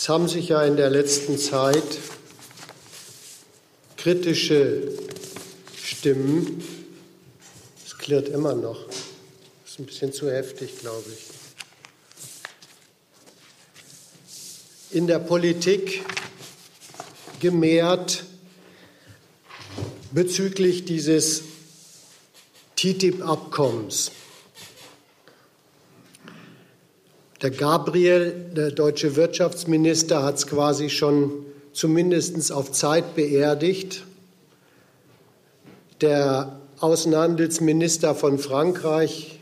[0.00, 1.98] Es haben sich ja in der letzten Zeit
[3.98, 4.94] kritische
[5.76, 6.64] Stimmen,
[7.84, 8.86] es klirrt immer noch,
[9.66, 11.26] ist ein bisschen zu heftig, glaube ich,
[14.96, 16.02] in der Politik
[17.38, 18.24] gemehrt
[20.12, 21.42] bezüglich dieses
[22.76, 24.12] TTIP-Abkommens.
[27.42, 31.32] Der Gabriel, der deutsche Wirtschaftsminister, hat es quasi schon
[31.72, 34.04] zumindest auf Zeit beerdigt.
[36.02, 39.38] Der Außenhandelsminister von Frankreich,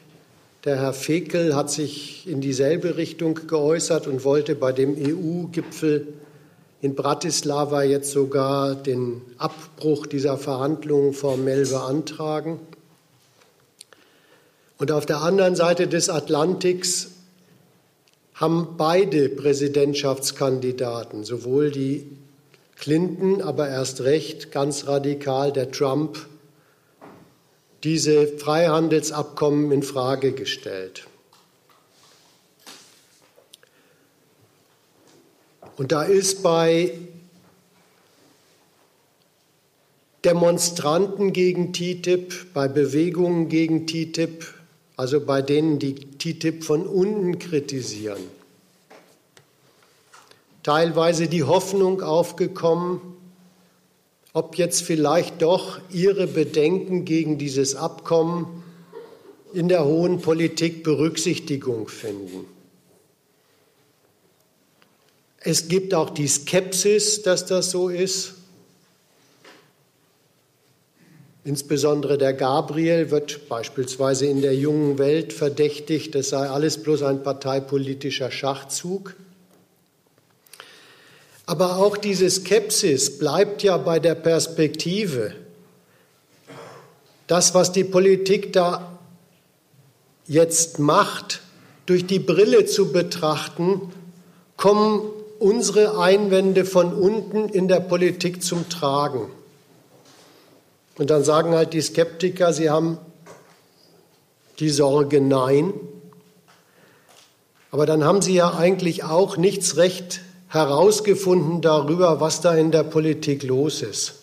[0.64, 6.06] der Herr Fekel, hat sich in dieselbe Richtung geäußert und wollte bei dem EU-Gipfel
[6.80, 12.60] in Bratislava jetzt sogar den Abbruch dieser Verhandlungen formell beantragen.
[14.78, 17.08] Und auf der anderen Seite des Atlantiks
[18.38, 22.06] haben beide Präsidentschaftskandidaten, sowohl die
[22.76, 26.24] Clinton, aber erst recht ganz radikal der Trump,
[27.82, 31.08] diese Freihandelsabkommen in Frage gestellt.
[35.76, 36.92] Und da ist bei
[40.24, 44.57] Demonstranten gegen TTIP, bei Bewegungen gegen TTIP
[44.98, 48.18] also bei denen, die TTIP von unten kritisieren.
[50.64, 53.00] Teilweise die Hoffnung aufgekommen,
[54.32, 58.64] ob jetzt vielleicht doch ihre Bedenken gegen dieses Abkommen
[59.52, 62.44] in der hohen Politik Berücksichtigung finden.
[65.38, 68.34] Es gibt auch die Skepsis, dass das so ist.
[71.48, 77.22] Insbesondere der Gabriel wird beispielsweise in der jungen Welt verdächtigt, das sei alles bloß ein
[77.22, 79.16] parteipolitischer Schachzug.
[81.46, 85.32] Aber auch diese Skepsis bleibt ja bei der Perspektive.
[87.26, 88.98] Das, was die Politik da
[90.26, 91.40] jetzt macht,
[91.86, 93.90] durch die Brille zu betrachten,
[94.58, 95.00] kommen
[95.38, 99.30] unsere Einwände von unten in der Politik zum Tragen.
[100.98, 102.98] Und dann sagen halt die Skeptiker, sie haben
[104.58, 105.72] die Sorge Nein.
[107.70, 112.82] Aber dann haben sie ja eigentlich auch nichts recht herausgefunden darüber, was da in der
[112.82, 114.14] Politik los ist.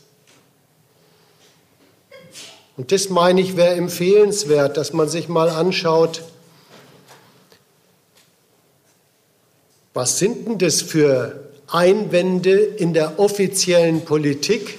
[2.76, 6.24] Und das meine ich, wäre empfehlenswert, dass man sich mal anschaut,
[9.94, 14.78] was sind denn das für Einwände in der offiziellen Politik?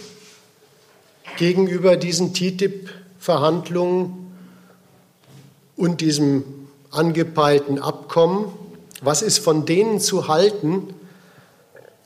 [1.37, 4.33] Gegenüber diesen TTIP-Verhandlungen
[5.77, 6.45] und diesem
[6.91, 8.53] angepeilten Abkommen?
[9.03, 10.95] Was ist von denen zu halten?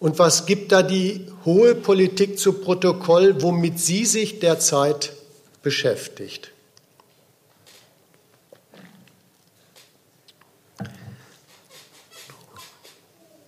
[0.01, 5.13] Und was gibt da die hohe Politik zu Protokoll, womit sie sich derzeit
[5.63, 6.51] beschäftigt?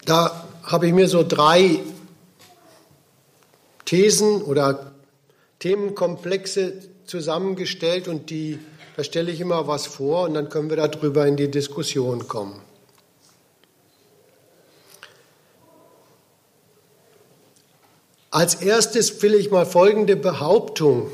[0.04, 1.80] Da habe ich mir so drei
[3.84, 4.91] Thesen oder
[5.62, 6.72] Themenkomplexe
[7.04, 8.58] zusammengestellt und die,
[8.96, 12.60] da stelle ich immer was vor und dann können wir darüber in die Diskussion kommen.
[18.32, 21.12] Als erstes will ich mal folgende Behauptung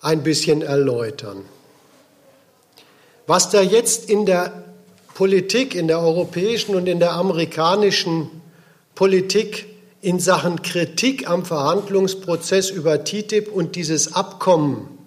[0.00, 1.44] ein bisschen erläutern.
[3.26, 4.64] Was da jetzt in der
[5.12, 8.30] Politik, in der europäischen und in der amerikanischen
[8.94, 9.73] Politik
[10.04, 14.98] in Sachen Kritik am Verhandlungsprozess über TTIP und dieses Abkommen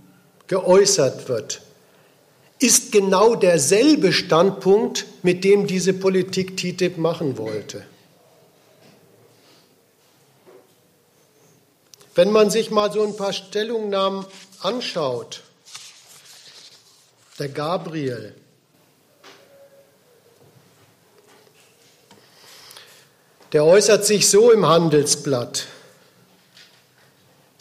[0.47, 1.61] geäußert wird,
[2.57, 7.85] ist genau derselbe Standpunkt, mit dem diese Politik TTIP machen wollte.
[12.15, 14.25] Wenn man sich mal so ein paar Stellungnahmen
[14.61, 15.43] anschaut,
[17.37, 18.33] der Gabriel,
[23.53, 25.67] der äußert sich so im Handelsblatt.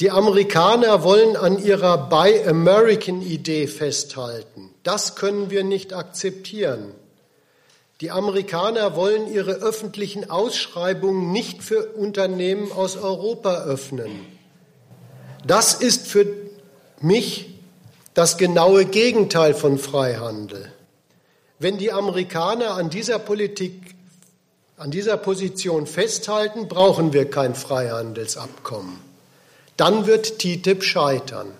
[0.00, 4.70] Die Amerikaner wollen an ihrer Buy American-Idee festhalten.
[4.82, 6.92] Das können wir nicht akzeptieren.
[8.02, 14.26] Die Amerikaner wollen ihre öffentlichen Ausschreibungen nicht für Unternehmen aus Europa öffnen.
[15.46, 16.26] Das ist für
[17.00, 17.54] mich
[18.12, 20.70] das genaue Gegenteil von Freihandel.
[21.58, 23.95] Wenn die Amerikaner an dieser Politik
[24.76, 28.98] an dieser Position festhalten, brauchen wir kein Freihandelsabkommen.
[29.76, 31.52] Dann wird TTIP scheitern.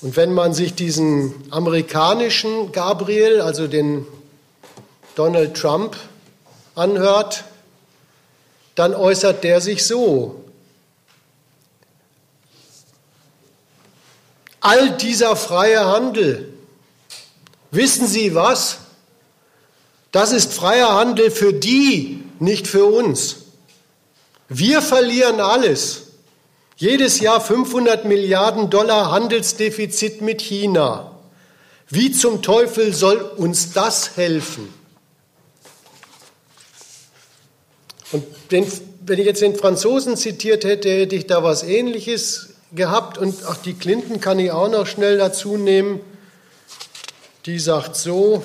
[0.00, 4.06] Und wenn man sich diesen amerikanischen Gabriel, also den
[5.14, 5.96] Donald Trump,
[6.74, 7.44] anhört,
[8.76, 10.44] dann äußert der sich so.
[14.60, 16.52] All dieser freie Handel,
[17.70, 18.78] wissen Sie was?
[20.12, 23.36] Das ist freier Handel für die, nicht für uns.
[24.48, 26.08] Wir verlieren alles.
[26.76, 31.18] Jedes Jahr 500 Milliarden Dollar Handelsdefizit mit China.
[31.88, 34.72] Wie zum Teufel soll uns das helfen?
[38.12, 38.66] Und wenn,
[39.06, 43.18] wenn ich jetzt den Franzosen zitiert hätte, hätte ich da was Ähnliches gehabt.
[43.18, 46.00] Und auch die Clinton kann ich auch noch schnell dazu nehmen.
[47.46, 48.42] Die sagt so,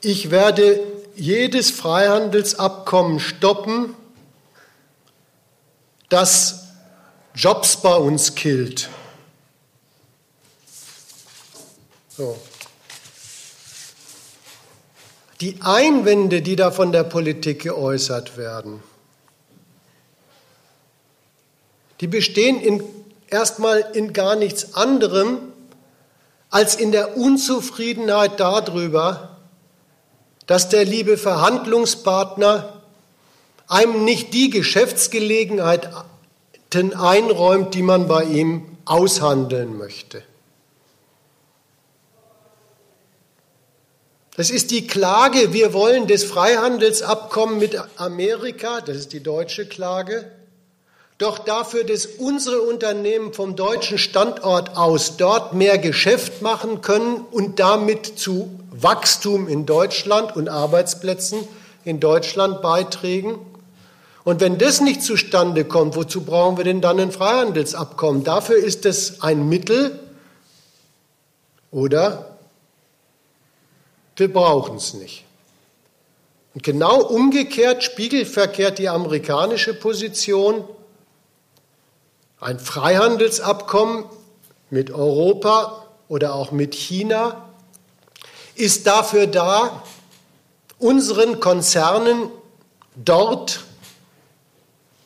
[0.00, 0.80] ich werde
[1.14, 3.94] jedes Freihandelsabkommen stoppen,
[6.08, 6.68] das
[7.34, 8.88] Jobs bei uns killt.
[12.08, 12.38] So.
[15.40, 18.82] Die Einwände, die da von der Politik geäußert werden,
[22.00, 22.82] die bestehen in,
[23.28, 25.38] erstmal in gar nichts anderem
[26.50, 29.27] als in der Unzufriedenheit darüber,
[30.48, 32.82] dass der liebe Verhandlungspartner
[33.68, 35.92] einem nicht die Geschäftsgelegenheiten
[36.94, 40.22] einräumt, die man bei ihm aushandeln möchte.
[44.36, 50.32] Das ist die Klage, wir wollen das Freihandelsabkommen mit Amerika, das ist die deutsche Klage,
[51.18, 57.58] doch dafür, dass unsere Unternehmen vom deutschen Standort aus dort mehr Geschäft machen können und
[57.58, 61.40] damit zu Wachstum in Deutschland und Arbeitsplätzen
[61.84, 63.38] in Deutschland beitragen.
[64.22, 68.22] Und wenn das nicht zustande kommt, wozu brauchen wir denn dann ein Freihandelsabkommen?
[68.22, 69.98] Dafür ist es ein Mittel
[71.72, 72.36] oder
[74.16, 75.24] wir brauchen es nicht.
[76.54, 80.64] Und genau umgekehrt, spiegelverkehrt die amerikanische Position.
[82.40, 84.04] Ein Freihandelsabkommen
[84.70, 87.48] mit Europa oder auch mit China
[88.54, 89.82] ist dafür da,
[90.78, 92.30] unseren Konzernen
[92.94, 93.64] dort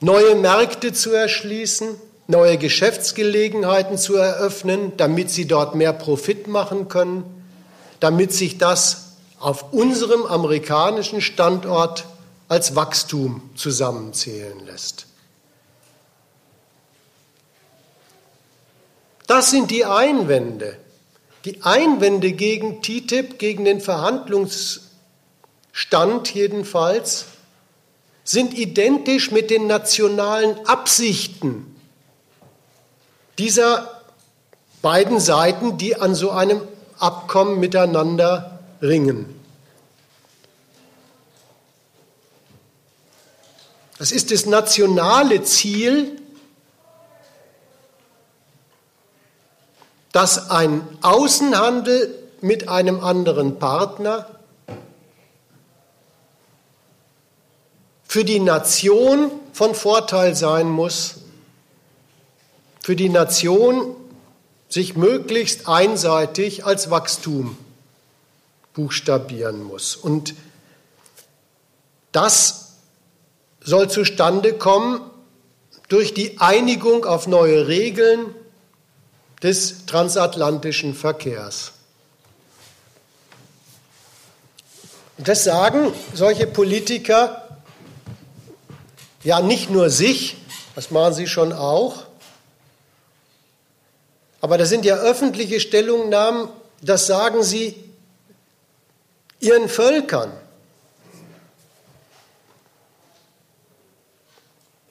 [0.00, 1.88] neue Märkte zu erschließen,
[2.26, 7.24] neue Geschäftsgelegenheiten zu eröffnen, damit sie dort mehr Profit machen können,
[8.00, 12.04] damit sich das auf unserem amerikanischen Standort
[12.48, 15.06] als Wachstum zusammenzählen lässt.
[19.34, 20.76] Das sind die Einwände.
[21.46, 27.24] Die Einwände gegen TTIP, gegen den Verhandlungsstand jedenfalls,
[28.24, 31.74] sind identisch mit den nationalen Absichten
[33.38, 34.02] dieser
[34.82, 36.60] beiden Seiten, die an so einem
[36.98, 39.40] Abkommen miteinander ringen.
[43.96, 46.21] Das ist das nationale Ziel
[50.12, 54.26] dass ein Außenhandel mit einem anderen Partner
[58.04, 61.14] für die Nation von Vorteil sein muss,
[62.80, 63.96] für die Nation
[64.68, 67.56] sich möglichst einseitig als Wachstum
[68.74, 69.96] buchstabieren muss.
[69.96, 70.34] Und
[72.10, 72.72] das
[73.60, 75.00] soll zustande kommen
[75.88, 78.34] durch die Einigung auf neue Regeln,
[79.42, 81.72] des transatlantischen Verkehrs.
[85.18, 87.60] Das sagen solche Politiker
[89.22, 90.36] ja nicht nur sich,
[90.74, 92.04] das machen sie schon auch,
[94.40, 96.48] aber das sind ja öffentliche Stellungnahmen,
[96.80, 97.76] das sagen sie
[99.38, 100.32] ihren Völkern.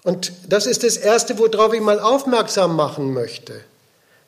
[0.04, 3.64] Und das ist das Erste, worauf ich mal aufmerksam machen möchte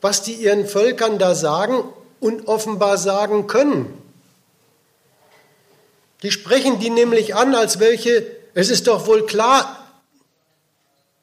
[0.04, 1.82] was die ihren Völkern da sagen
[2.20, 3.98] und offenbar sagen können.
[6.24, 9.80] Die sprechen die nämlich an, als welche, es ist doch wohl klar,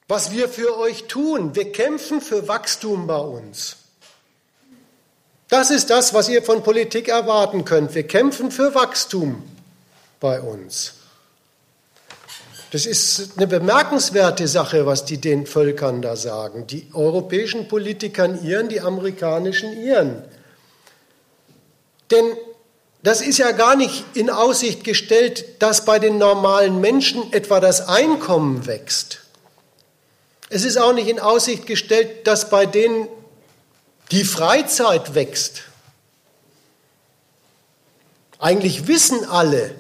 [0.09, 1.55] was wir für euch tun.
[1.55, 3.77] Wir kämpfen für Wachstum bei uns.
[5.49, 7.95] Das ist das, was ihr von Politik erwarten könnt.
[7.95, 9.43] Wir kämpfen für Wachstum
[10.21, 10.95] bei uns.
[12.71, 16.67] Das ist eine bemerkenswerte Sache, was die den Völkern da sagen.
[16.69, 20.23] Die europäischen Politikern ihren, die amerikanischen ihren.
[22.11, 22.25] Denn
[23.03, 27.89] das ist ja gar nicht in Aussicht gestellt, dass bei den normalen Menschen etwa das
[27.89, 29.21] Einkommen wächst.
[30.49, 33.09] Es ist auch nicht in Aussicht gestellt, dass bei denen
[34.11, 35.63] Die Freizeit wächst.
[38.41, 39.75] Eigentlich wissen alle,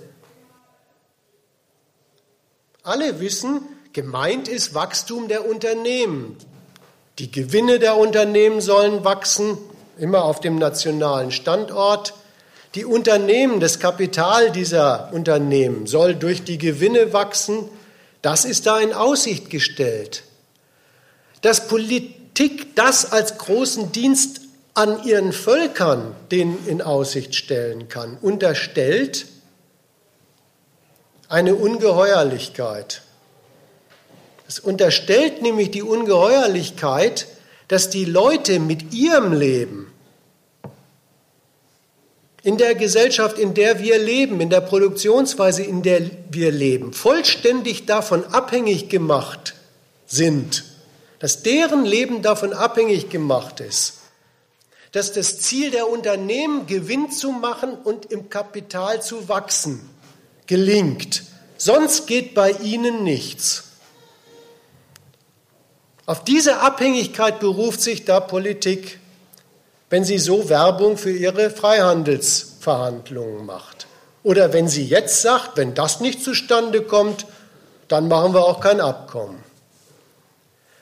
[2.90, 6.36] alle wissen, gemeint ist Wachstum der Unternehmen.
[7.20, 9.56] Die Gewinne der Unternehmen sollen wachsen,
[9.96, 12.14] immer auf dem nationalen Standort.
[12.74, 17.68] Die Unternehmen, das Kapital dieser Unternehmen soll durch die Gewinne wachsen.
[18.22, 20.24] Das ist da in Aussicht gestellt.
[21.42, 24.40] Dass Politik das als großen Dienst
[24.74, 29.26] an ihren Völkern den in Aussicht stellen kann, unterstellt
[31.30, 33.02] eine Ungeheuerlichkeit.
[34.48, 37.28] Es unterstellt nämlich die Ungeheuerlichkeit,
[37.68, 39.92] dass die Leute mit ihrem Leben
[42.42, 47.86] in der Gesellschaft, in der wir leben, in der Produktionsweise, in der wir leben, vollständig
[47.86, 49.54] davon abhängig gemacht
[50.06, 50.64] sind,
[51.20, 53.98] dass deren Leben davon abhängig gemacht ist,
[54.90, 59.89] dass das Ziel der Unternehmen, Gewinn zu machen und im Kapital zu wachsen,
[60.50, 61.22] gelingt.
[61.56, 63.68] Sonst geht bei ihnen nichts.
[66.06, 68.98] Auf diese Abhängigkeit beruft sich da Politik,
[69.90, 73.86] wenn sie so Werbung für ihre Freihandelsverhandlungen macht.
[74.24, 77.26] Oder wenn sie jetzt sagt, wenn das nicht zustande kommt,
[77.86, 79.38] dann machen wir auch kein Abkommen.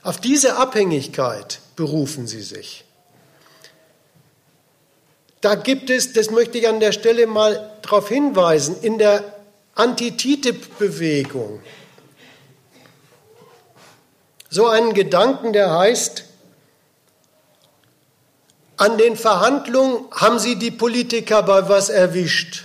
[0.03, 2.85] Auf diese Abhängigkeit berufen sie sich.
[5.43, 9.38] Da gibt es, das möchte ich an der Stelle mal darauf hinweisen, in der
[9.79, 11.61] Anti-TTIP-Bewegung
[14.51, 16.25] so einen Gedanken, der heißt,
[18.77, 22.65] an den Verhandlungen haben sie die Politiker bei was erwischt.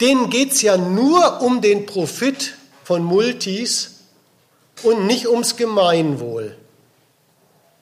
[0.00, 2.54] Denen geht es ja nur um den Profit
[2.84, 4.00] von Multis
[4.82, 6.56] und nicht ums Gemeinwohl,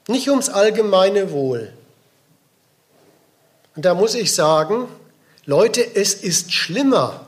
[0.08, 1.72] nicht ums allgemeine Wohl.
[3.76, 4.88] Und da muss ich sagen,
[5.44, 7.23] Leute, es ist schlimmer.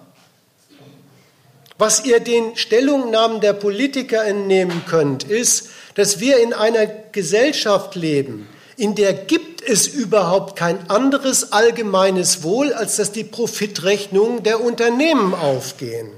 [1.79, 8.49] Was ihr den Stellungnahmen der Politiker entnehmen könnt, ist, dass wir in einer Gesellschaft leben,
[8.77, 15.35] in der gibt es überhaupt kein anderes allgemeines Wohl, als dass die Profitrechnungen der Unternehmen
[15.35, 16.11] aufgehen.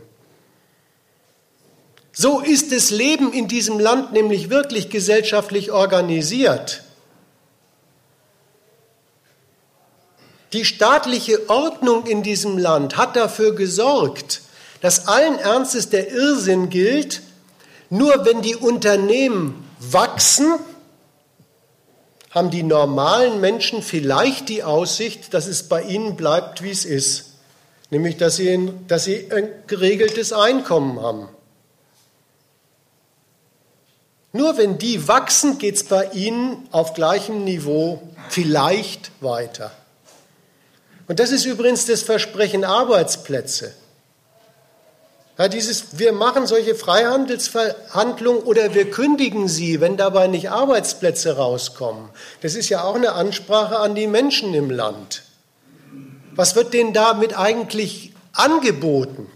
[2.12, 6.82] So ist das Leben in diesem Land nämlich wirklich gesellschaftlich organisiert.
[10.52, 14.40] Die staatliche Ordnung in diesem Land hat dafür gesorgt,
[14.80, 17.22] dass allen Ernstes der Irrsinn gilt,
[17.90, 20.54] nur wenn die Unternehmen wachsen,
[22.30, 27.32] haben die normalen Menschen vielleicht die Aussicht, dass es bei ihnen bleibt, wie es ist.
[27.90, 31.28] Nämlich, dass sie, ein, dass sie ein geregeltes Einkommen haben.
[34.32, 39.72] Nur wenn die wachsen, geht es bei ihnen auf gleichem Niveau vielleicht weiter.
[41.06, 43.72] Und das ist übrigens das Versprechen Arbeitsplätze.
[45.38, 52.10] Ja, dieses, wir machen solche Freihandelsverhandlungen oder wir kündigen sie, wenn dabei nicht Arbeitsplätze rauskommen.
[52.40, 55.22] Das ist ja auch eine Ansprache an die Menschen im Land.
[56.34, 59.30] Was wird denen damit eigentlich angeboten?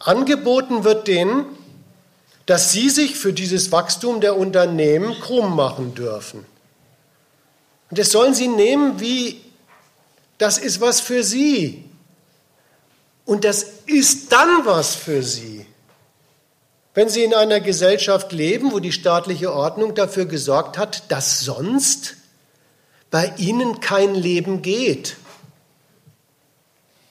[0.00, 1.46] Angeboten wird denen,
[2.46, 6.44] dass sie sich für dieses Wachstum der Unternehmen krumm machen dürfen.
[7.90, 9.40] Und das sollen sie nehmen wie,
[10.36, 11.84] das ist was für sie.
[13.24, 15.66] Und das ist dann was für sie.
[16.92, 22.16] Wenn sie in einer Gesellschaft leben, wo die staatliche Ordnung dafür gesorgt hat, dass sonst
[23.10, 25.16] bei ihnen kein Leben geht.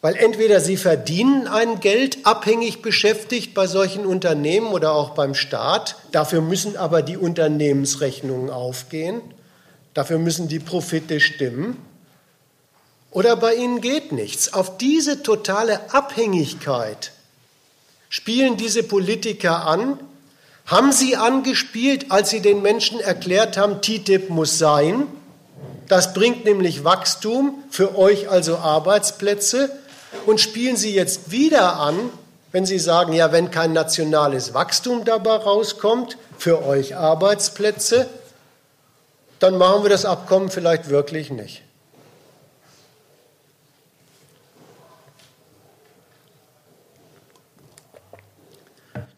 [0.02, 5.96] Weil entweder sie verdienen ein Geld abhängig beschäftigt bei solchen Unternehmen oder auch beim Staat,
[6.12, 9.22] dafür müssen aber die Unternehmensrechnungen aufgehen,
[9.94, 11.78] dafür müssen die Profite stimmen.
[13.14, 14.54] Oder bei ihnen geht nichts.
[14.54, 17.12] Auf diese totale Abhängigkeit
[18.10, 20.00] spielen diese Politiker an,
[20.66, 25.08] haben sie angespielt, als sie den Menschen erklärt haben, TTIP muss sein.
[25.88, 29.70] Das bringt nämlich Wachstum, für euch also Arbeitsplätze.
[30.26, 31.96] Und spielen sie jetzt wieder an,
[32.52, 38.08] wenn sie sagen, ja, wenn kein nationales Wachstum dabei rauskommt, für euch Arbeitsplätze,
[39.40, 41.64] dann machen wir das Abkommen vielleicht wirklich nicht.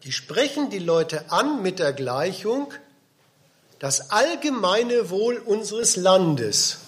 [0.06, 2.72] Die sprechen die Leute an mit der Gleichung,
[3.80, 6.78] das allgemeine Wohl unseres Landes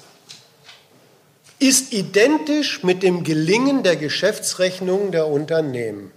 [1.59, 6.13] ist identisch mit dem Gelingen der Geschäftsrechnungen der Unternehmen.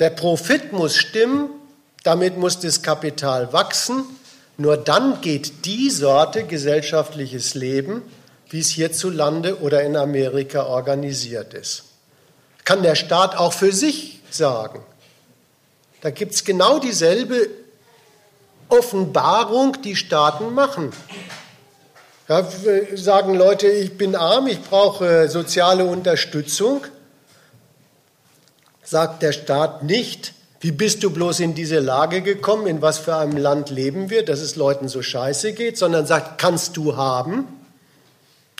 [0.00, 1.50] Der Profit muss stimmen,
[2.02, 4.04] damit muss das Kapital wachsen,
[4.56, 8.02] Nur dann geht die Sorte gesellschaftliches Leben,
[8.50, 11.84] wie es hierzulande oder in Amerika organisiert ist.
[12.66, 14.84] Kann der Staat auch für sich sagen.
[16.00, 17.48] Da gibt es genau dieselbe
[18.68, 20.92] Offenbarung, die Staaten machen.
[22.28, 22.46] Ja,
[22.94, 26.86] sagen Leute, ich bin arm, ich brauche soziale Unterstützung.
[28.84, 33.16] Sagt der Staat nicht, wie bist du bloß in diese Lage gekommen, in was für
[33.16, 37.48] einem Land leben wir, dass es Leuten so scheiße geht, sondern sagt, kannst du haben.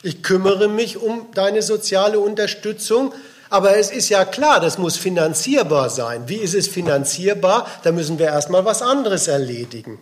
[0.02, 3.12] Ich kümmere mich um deine soziale Unterstützung,
[3.50, 6.28] aber es ist ja klar, das muss finanzierbar sein.
[6.28, 7.66] Wie ist es finanzierbar?
[7.82, 9.98] Da müssen wir erstmal was anderes erledigen.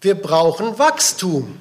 [0.00, 1.58] Wir brauchen Wachstum.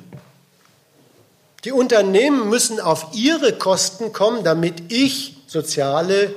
[1.63, 6.35] Die Unternehmen müssen auf ihre Kosten kommen, damit ich soziale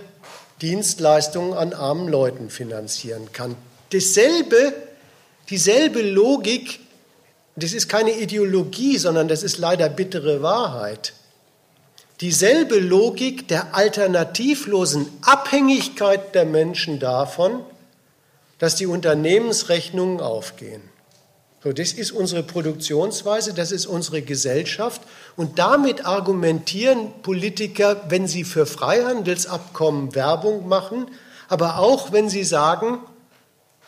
[0.62, 3.54] Dienstleistungen an armen Leuten finanzieren kann.
[3.92, 4.72] Dasselbe,
[5.50, 6.80] dieselbe Logik,
[7.56, 11.12] das ist keine Ideologie, sondern das ist leider bittere Wahrheit.
[12.20, 17.60] Dieselbe Logik der alternativlosen Abhängigkeit der Menschen davon,
[18.58, 20.82] dass die Unternehmensrechnungen aufgehen.
[21.62, 25.02] So, das ist unsere Produktionsweise, das ist unsere Gesellschaft.
[25.36, 31.06] Und damit argumentieren Politiker, wenn sie für Freihandelsabkommen Werbung machen,
[31.48, 32.98] aber auch wenn sie sagen,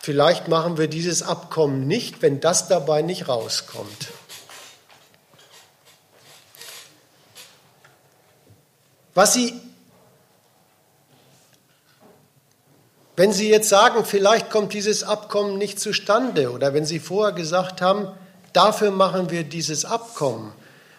[0.00, 4.08] vielleicht machen wir dieses Abkommen nicht, wenn das dabei nicht rauskommt.
[9.14, 9.60] Was sie
[13.20, 17.82] Wenn Sie jetzt sagen, vielleicht kommt dieses Abkommen nicht zustande oder wenn Sie vorher gesagt
[17.82, 18.08] haben,
[18.54, 20.54] dafür machen wir dieses Abkommen,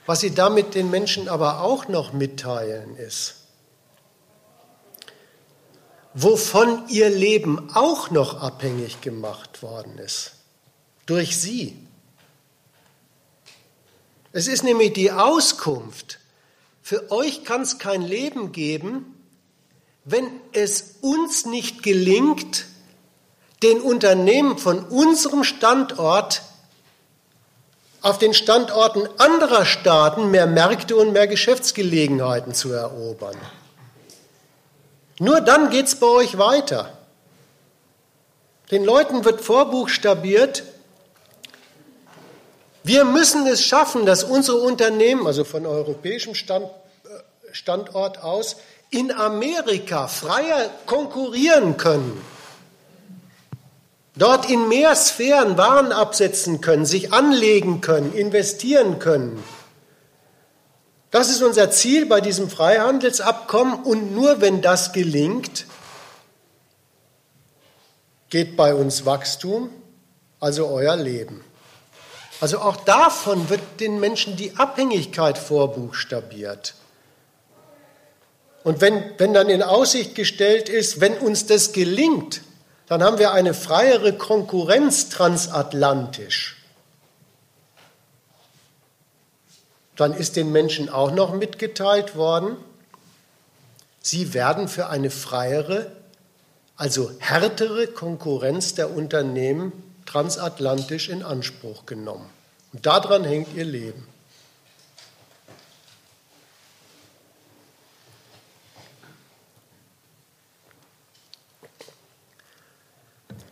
[0.05, 3.37] was Sie damit den Menschen aber auch noch mitteilen ist,
[6.13, 10.33] wovon ihr Leben auch noch abhängig gemacht worden ist,
[11.07, 11.75] durch Sie.
[14.31, 16.19] Es ist nämlich die Auskunft,
[16.91, 19.15] für euch kann es kein Leben geben,
[20.03, 22.65] wenn es uns nicht gelingt,
[23.63, 26.41] den Unternehmen von unserem Standort
[28.01, 33.37] auf den Standorten anderer Staaten mehr Märkte und mehr Geschäftsgelegenheiten zu erobern.
[35.17, 36.91] Nur dann geht es bei euch weiter.
[38.69, 40.63] Den Leuten wird vorbuchstabiert,
[42.83, 46.67] wir müssen es schaffen, dass unsere Unternehmen, also von europäischem Stand,
[47.51, 48.57] Standort aus,
[48.89, 52.21] in Amerika freier konkurrieren können,
[54.15, 59.41] dort in mehr Sphären Waren absetzen können, sich anlegen können, investieren können.
[61.09, 65.65] Das ist unser Ziel bei diesem Freihandelsabkommen und nur wenn das gelingt,
[68.29, 69.69] geht bei uns Wachstum,
[70.39, 71.43] also euer Leben.
[72.39, 76.73] Also auch davon wird den Menschen die Abhängigkeit vorbuchstabiert.
[78.63, 82.41] Und wenn, wenn dann in Aussicht gestellt ist, wenn uns das gelingt,
[82.87, 86.57] dann haben wir eine freiere Konkurrenz transatlantisch.
[89.95, 92.57] Dann ist den Menschen auch noch mitgeteilt worden,
[94.01, 95.91] sie werden für eine freiere,
[96.75, 99.71] also härtere Konkurrenz der Unternehmen
[100.05, 102.29] transatlantisch in Anspruch genommen.
[102.73, 104.10] Und daran hängt ihr Leben.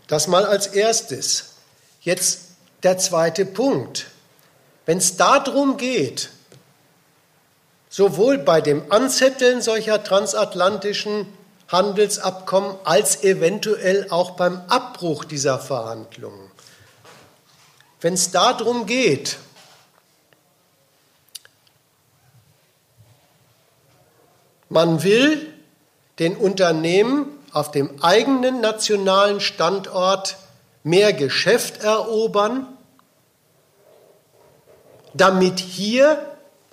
[0.10, 1.54] Das mal als erstes.
[2.02, 2.42] Jetzt
[2.84, 4.08] der zweite Punkt.
[4.86, 6.30] Wenn es darum geht,
[7.90, 11.28] sowohl bei dem Anzetteln solcher transatlantischen
[11.68, 16.50] Handelsabkommen als eventuell auch beim Abbruch dieser Verhandlungen,
[18.02, 19.38] wenn es darum geht,
[24.70, 25.54] man will
[26.18, 30.38] den Unternehmen auf dem eigenen nationalen Standort
[30.84, 32.68] mehr Geschäft erobern,
[35.14, 36.26] damit hier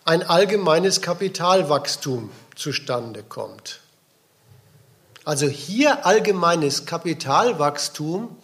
[0.04, 3.80] ein allgemeines Kapitalwachstum zustande kommt.
[5.24, 8.36] Also hier allgemeines Kapitalwachstum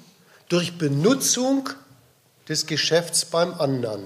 [0.49, 1.71] durch Benutzung
[2.49, 4.05] des Geschäfts beim anderen.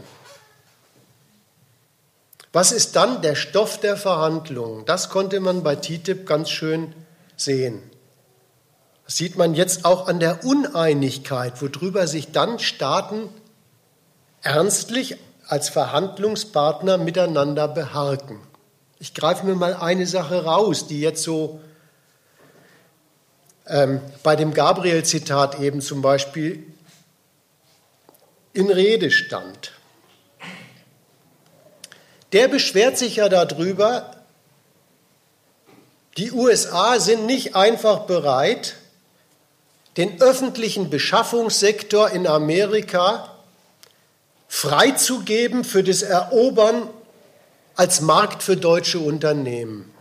[2.52, 4.84] Was ist dann der Stoff der Verhandlungen?
[4.84, 6.94] Das konnte man bei TTIP ganz schön
[7.36, 7.82] sehen.
[9.06, 13.28] Das sieht man jetzt auch an der Uneinigkeit, worüber sich dann Staaten
[14.42, 15.16] ernstlich
[15.46, 18.40] als Verhandlungspartner miteinander beharken.
[18.98, 21.60] Ich greife mir mal eine Sache raus, die jetzt so
[23.68, 26.66] ähm, bei dem Gabriel-Zitat eben zum Beispiel
[28.52, 29.72] in Rede stand,
[32.32, 34.10] der beschwert sich ja darüber,
[36.16, 38.74] die USA sind nicht einfach bereit,
[39.96, 43.32] den öffentlichen Beschaffungssektor in Amerika
[44.48, 46.88] freizugeben für das Erobern
[47.74, 49.92] als Markt für deutsche Unternehmen.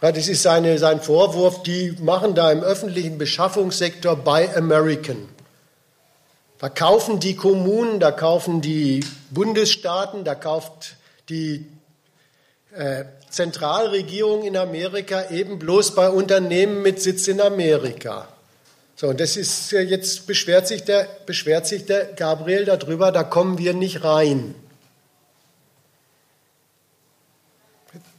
[0.00, 5.28] Das ist seine, sein Vorwurf, die machen da im öffentlichen Beschaffungssektor Buy American.
[6.58, 10.96] Da kaufen die Kommunen, da kaufen die Bundesstaaten, da kauft
[11.28, 11.66] die
[12.74, 18.28] äh, Zentralregierung in Amerika eben bloß bei Unternehmen mit Sitz in Amerika.
[19.00, 23.56] So, und das ist jetzt beschwert sich der, beschwert sich der Gabriel darüber, da kommen
[23.56, 24.54] wir nicht rein.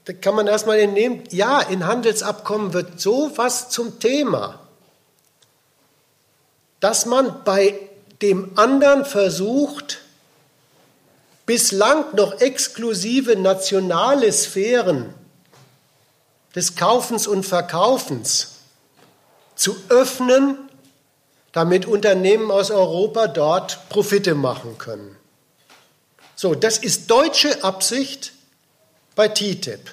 [0.05, 4.59] Da kann man erstmal entnehmen, ja, in Handelsabkommen wird sowas zum Thema,
[6.79, 7.77] dass man bei
[8.23, 9.99] dem anderen versucht,
[11.45, 15.13] bislang noch exklusive nationale Sphären
[16.55, 18.55] des Kaufens und Verkaufens
[19.53, 20.57] zu öffnen,
[21.51, 25.17] damit Unternehmen aus Europa dort Profite machen können.
[26.35, 28.33] So, das ist deutsche Absicht
[29.15, 29.91] bei TTIP.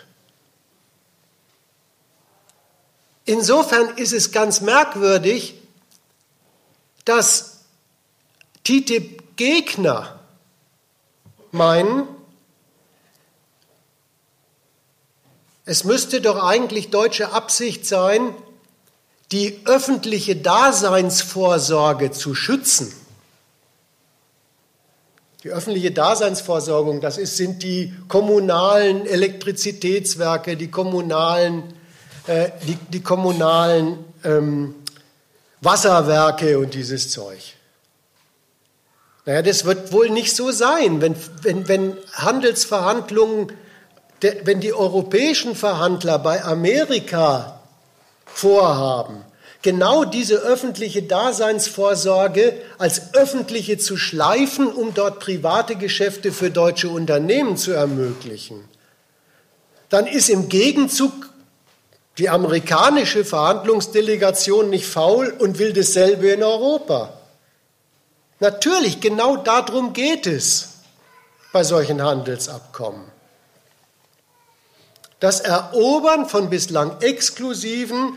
[3.25, 5.55] Insofern ist es ganz merkwürdig,
[7.05, 7.65] dass
[8.65, 10.19] TTIP-Gegner
[11.51, 12.09] meinen,
[15.67, 18.35] es müsste doch eigentlich deutsche Absicht sein,
[19.33, 22.93] die öffentliche Daseinsvorsorge zu schützen.
[25.45, 31.63] Die öffentliche Daseinsvorsorgung, das ist, sind die kommunalen Elektrizitätswerke, die kommunalen,
[32.27, 34.75] äh, die, die, kommunalen ähm,
[35.61, 37.55] Wasserwerke und dieses Zeug.
[39.27, 43.53] Naja, das wird wohl nicht so sein, wenn, wenn, wenn Handelsverhandlungen,
[44.43, 47.58] wenn die europäischen Verhandler bei Amerika
[48.39, 49.25] vorhaben,
[49.63, 57.57] genau diese öffentliche Daseinsvorsorge als öffentliche zu schleifen, um dort private Geschäfte für deutsche Unternehmen
[57.57, 58.65] zu ermöglichen,
[59.89, 61.13] dann ist im Gegenzug
[62.19, 67.15] die amerikanische Verhandlungsdelegation nicht faul und will dasselbe in Europa.
[68.41, 70.75] Natürlich, genau darum geht es
[71.53, 73.05] bei solchen Handelsabkommen.
[75.21, 78.13] Das Erobern von bislang exklusiven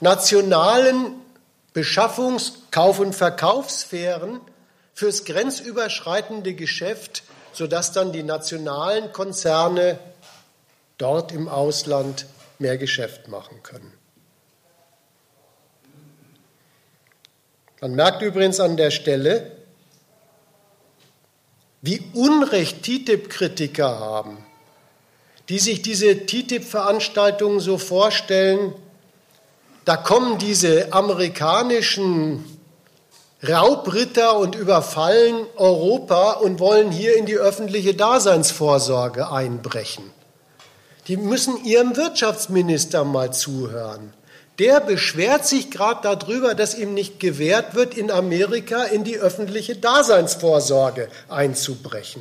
[0.00, 1.14] nationalen
[1.74, 4.40] Beschaffungs-, Kauf- und Verkaufssphären
[4.94, 9.98] fürs grenzüberschreitende Geschäft, sodass dann die nationalen Konzerne
[10.98, 12.26] dort im Ausland
[12.58, 13.92] mehr Geschäft machen können.
[17.80, 19.52] Man merkt übrigens an der Stelle,
[21.80, 24.44] wie Unrecht TTIP-Kritiker haben,
[25.48, 28.74] die sich diese TTIP-Veranstaltungen so vorstellen,
[29.84, 32.44] da kommen diese amerikanischen
[33.46, 40.04] Raubritter und überfallen Europa und wollen hier in die öffentliche Daseinsvorsorge einbrechen.
[41.08, 44.12] Die müssen ihrem Wirtschaftsminister mal zuhören
[44.60, 49.74] der beschwert sich gerade darüber, dass ihm nicht gewährt wird, in Amerika in die öffentliche
[49.74, 52.20] Daseinsvorsorge einzubrechen.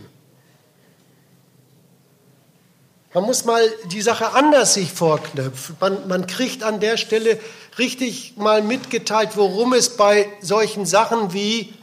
[3.13, 5.75] Man muss mal die Sache anders sich vorknöpfen.
[5.79, 7.39] Man, man, kriegt an der Stelle
[7.79, 11.73] richtig mal mitgeteilt, worum es bei solchen Sachen wie,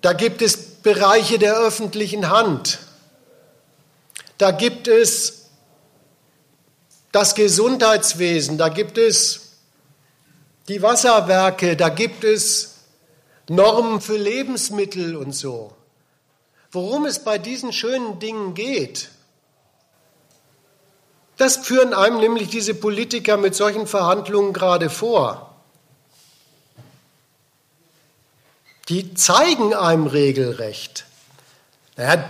[0.00, 2.80] da gibt es Bereiche der öffentlichen Hand,
[4.38, 5.50] da gibt es
[7.12, 9.58] das Gesundheitswesen, da gibt es
[10.68, 12.76] die Wasserwerke, da gibt es
[13.48, 15.76] Normen für Lebensmittel und so.
[16.72, 19.10] Worum es bei diesen schönen Dingen geht,
[21.36, 25.54] das führen einem nämlich diese Politiker mit solchen Verhandlungen gerade vor.
[28.88, 31.06] Die zeigen einem regelrecht.
[31.96, 32.24] Naja,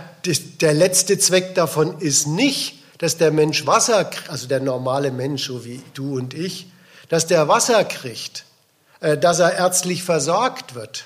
[0.61, 5.65] der letzte Zweck davon ist nicht, dass der Mensch Wasser, also der normale Mensch, so
[5.65, 6.67] wie du und ich,
[7.09, 8.45] dass der Wasser kriegt,
[9.01, 11.05] äh, dass er ärztlich versorgt wird,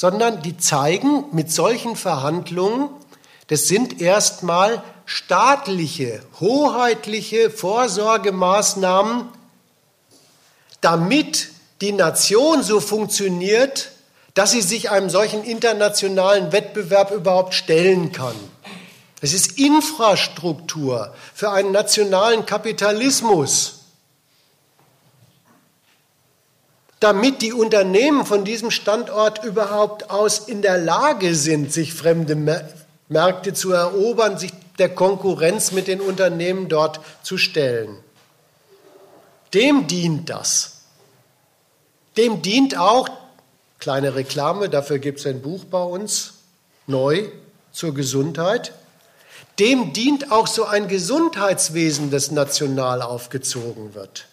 [0.00, 2.88] sondern die zeigen mit solchen Verhandlungen,
[3.48, 9.28] das sind erstmal staatliche, hoheitliche Vorsorgemaßnahmen,
[10.80, 11.48] damit
[11.82, 13.90] die Nation so funktioniert,
[14.32, 18.36] dass sie sich einem solchen internationalen Wettbewerb überhaupt stellen kann.
[19.20, 23.79] Es ist Infrastruktur für einen nationalen Kapitalismus.
[27.00, 32.36] Damit die Unternehmen von diesem Standort überhaupt aus in der Lage sind, sich fremde
[33.08, 37.98] Märkte zu erobern, sich der Konkurrenz mit den Unternehmen dort zu stellen.
[39.54, 40.82] Dem dient das.
[42.16, 43.08] Dem dient auch,
[43.78, 46.34] kleine Reklame, dafür gibt es ein Buch bei uns,
[46.86, 47.28] neu
[47.72, 48.72] zur Gesundheit,
[49.58, 54.26] dem dient auch so ein Gesundheitswesen, das national aufgezogen wird.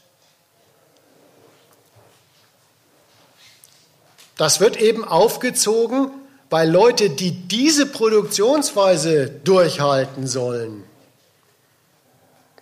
[4.38, 6.12] Das wird eben aufgezogen
[6.50, 10.84] bei Leuten, die diese Produktionsweise durchhalten sollen.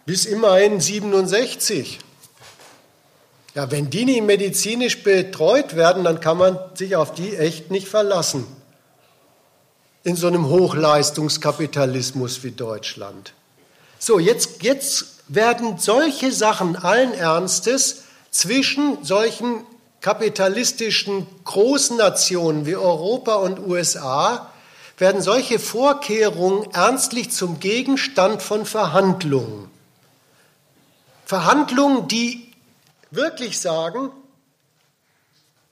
[0.06, 2.00] Bis immerhin 67.
[3.54, 7.88] Ja, wenn die nicht medizinisch betreut werden, dann kann man sich auf die echt nicht
[7.88, 8.46] verlassen.
[10.04, 13.34] In so einem Hochleistungskapitalismus wie Deutschland.
[13.98, 19.64] So, jetzt, jetzt werden solche Sachen allen Ernstes zwischen solchen
[20.06, 24.52] kapitalistischen Großnationen wie Europa und USA
[25.00, 29.68] werden solche Vorkehrungen ernstlich zum Gegenstand von Verhandlungen.
[31.26, 32.54] Verhandlungen, die
[33.10, 34.12] wirklich sagen,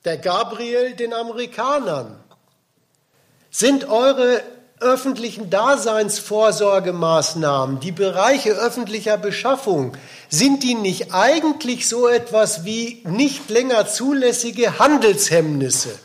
[0.04, 2.20] der Gabriel den Amerikanern,
[3.52, 4.42] sind eure
[4.80, 9.98] öffentlichen Daseinsvorsorgemaßnahmen, die Bereiche öffentlicher Beschaffung,
[10.30, 15.98] sind die nicht eigentlich so etwas wie nicht länger zulässige Handelshemmnisse?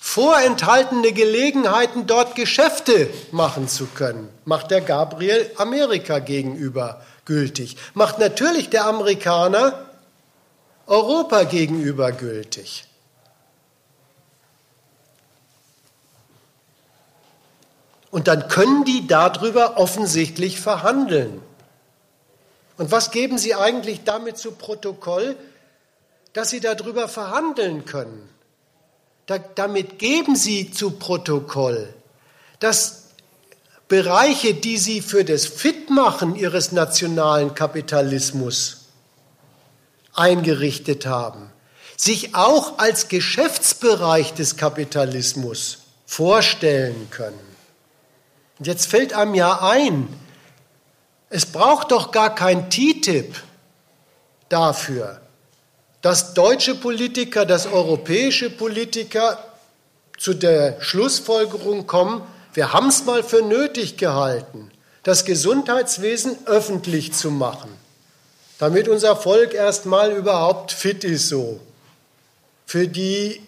[0.00, 8.68] Vorenthaltene Gelegenheiten, dort Geschäfte machen zu können, macht der Gabriel Amerika gegenüber gültig, macht natürlich
[8.70, 9.86] der Amerikaner
[10.86, 12.87] Europa gegenüber gültig.
[18.10, 21.42] Und dann können die darüber offensichtlich verhandeln.
[22.78, 25.36] Und was geben Sie eigentlich damit zu Protokoll,
[26.32, 28.28] dass Sie darüber verhandeln können?
[29.26, 31.92] Da, damit geben Sie zu Protokoll,
[32.60, 33.08] dass
[33.88, 38.86] Bereiche, die Sie für das Fitmachen Ihres nationalen Kapitalismus
[40.14, 41.50] eingerichtet haben,
[41.96, 47.47] sich auch als Geschäftsbereich des Kapitalismus vorstellen können.
[48.58, 50.08] Und jetzt fällt einem ja ein,
[51.30, 53.34] es braucht doch gar kein TTIP
[54.48, 55.20] dafür,
[56.02, 59.38] dass deutsche Politiker, dass europäische Politiker
[60.18, 62.22] zu der Schlussfolgerung kommen,
[62.54, 64.70] wir haben es mal für nötig gehalten,
[65.02, 67.70] das Gesundheitswesen öffentlich zu machen,
[68.58, 71.60] damit unser Volk erstmal überhaupt fit ist so
[72.66, 73.40] für die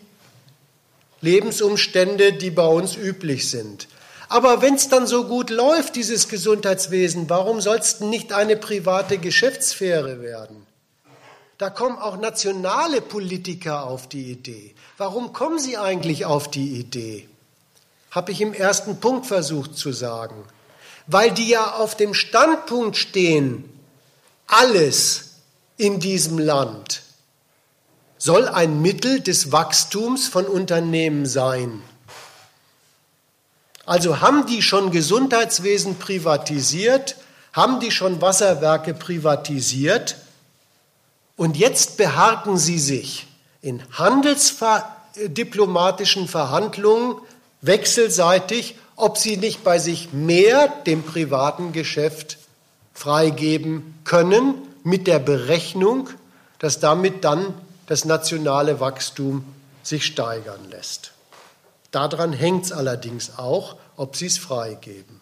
[1.20, 3.86] Lebensumstände, die bei uns üblich sind.
[4.30, 9.18] Aber wenn es dann so gut läuft, dieses Gesundheitswesen, warum soll es nicht eine private
[9.18, 10.68] Geschäftssphäre werden?
[11.58, 14.76] Da kommen auch nationale Politiker auf die Idee.
[14.98, 17.28] Warum kommen sie eigentlich auf die Idee?
[18.12, 20.44] Habe ich im ersten Punkt versucht zu sagen.
[21.08, 23.68] Weil die ja auf dem Standpunkt stehen,
[24.46, 25.40] alles
[25.76, 27.02] in diesem Land
[28.16, 31.82] soll ein Mittel des Wachstums von Unternehmen sein.
[33.86, 37.16] Also haben die schon Gesundheitswesen privatisiert,
[37.52, 40.16] haben die schon Wasserwerke privatisiert
[41.36, 43.26] und jetzt beharken sie sich
[43.62, 47.16] in handelsdiplomatischen Verhandlungen
[47.62, 52.38] wechselseitig, ob sie nicht bei sich mehr dem privaten Geschäft
[52.92, 56.08] freigeben können, mit der Berechnung,
[56.58, 57.54] dass damit dann
[57.86, 59.44] das nationale Wachstum
[59.82, 61.12] sich steigern lässt.
[61.90, 65.20] Daran hängt es allerdings auch, ob sie es freigeben.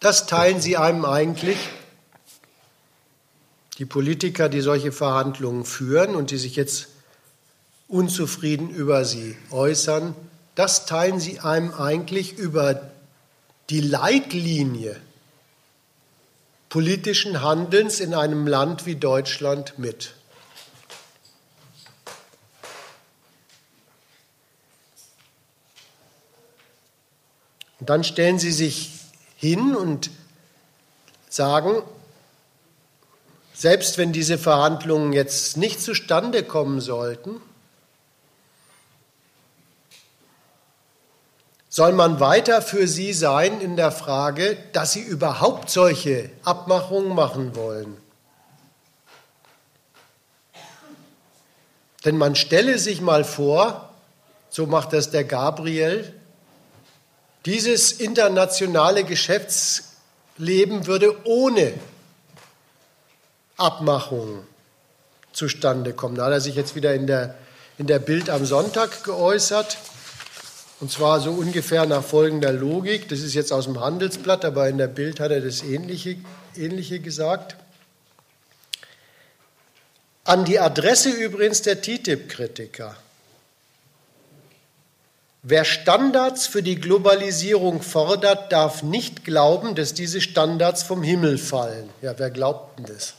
[0.00, 1.56] Das teilen sie einem eigentlich,
[3.78, 6.88] die Politiker, die solche Verhandlungen führen und die sich jetzt
[7.88, 10.14] unzufrieden über sie äußern,
[10.54, 12.90] das teilen sie einem eigentlich über
[13.70, 15.00] die Leitlinie
[16.68, 20.14] politischen Handelns in einem Land wie Deutschland mit.
[27.84, 28.92] Und dann stellen sie sich
[29.36, 30.10] hin und
[31.28, 31.82] sagen,
[33.52, 37.42] selbst wenn diese Verhandlungen jetzt nicht zustande kommen sollten,
[41.68, 47.54] soll man weiter für sie sein in der Frage, dass sie überhaupt solche Abmachungen machen
[47.54, 47.98] wollen.
[52.06, 53.90] Denn man stelle sich mal vor,
[54.48, 56.18] so macht das der Gabriel,
[57.46, 61.74] Dieses internationale Geschäftsleben würde ohne
[63.56, 64.46] Abmachungen
[65.32, 66.16] zustande kommen.
[66.16, 67.34] Da hat er sich jetzt wieder in der,
[67.76, 69.76] in der Bild am Sonntag geäußert.
[70.80, 73.08] Und zwar so ungefähr nach folgender Logik.
[73.08, 76.16] Das ist jetzt aus dem Handelsblatt, aber in der Bild hat er das Ähnliche,
[76.56, 77.56] Ähnliche gesagt.
[80.24, 82.96] An die Adresse übrigens der TTIP-Kritiker.
[85.46, 91.90] Wer Standards für die Globalisierung fordert, darf nicht glauben, dass diese Standards vom Himmel fallen.
[92.00, 93.12] Ja, wer glaubt denn das?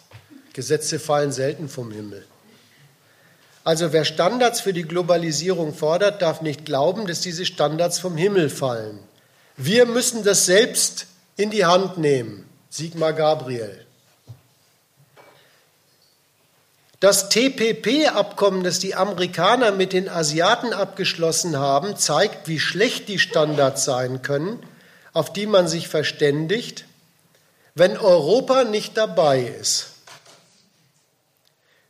[0.52, 2.26] Gesetze fallen selten vom Himmel.
[3.64, 8.50] Also wer Standards für die Globalisierung fordert, darf nicht glauben, dass diese Standards vom Himmel
[8.50, 8.98] fallen.
[9.56, 11.06] Wir müssen das selbst
[11.38, 12.50] in die Hand nehmen.
[12.72, 13.85] Sigmar Gabriel.
[17.00, 23.84] Das TPP-Abkommen, das die Amerikaner mit den Asiaten abgeschlossen haben, zeigt, wie schlecht die Standards
[23.84, 24.64] sein können,
[25.14, 26.86] auf die man sich verständigt,
[27.74, 29.88] wenn Europa nicht dabei ist.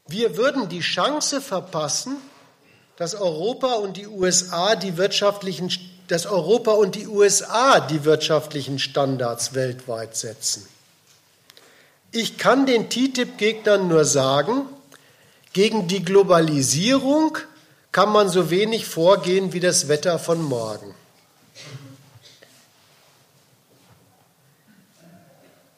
[0.07, 2.17] Wir würden die Chance verpassen,
[2.97, 5.71] dass Europa und die USA die wirtschaftlichen,
[6.07, 10.67] dass Europa und die USA die wirtschaftlichen Standards weltweit setzen.
[12.11, 14.67] Ich kann den TTIP-Gegnern nur sagen,
[15.55, 17.37] gegen die Globalisierung
[17.93, 20.93] kann man so wenig vorgehen wie das Wetter von morgen.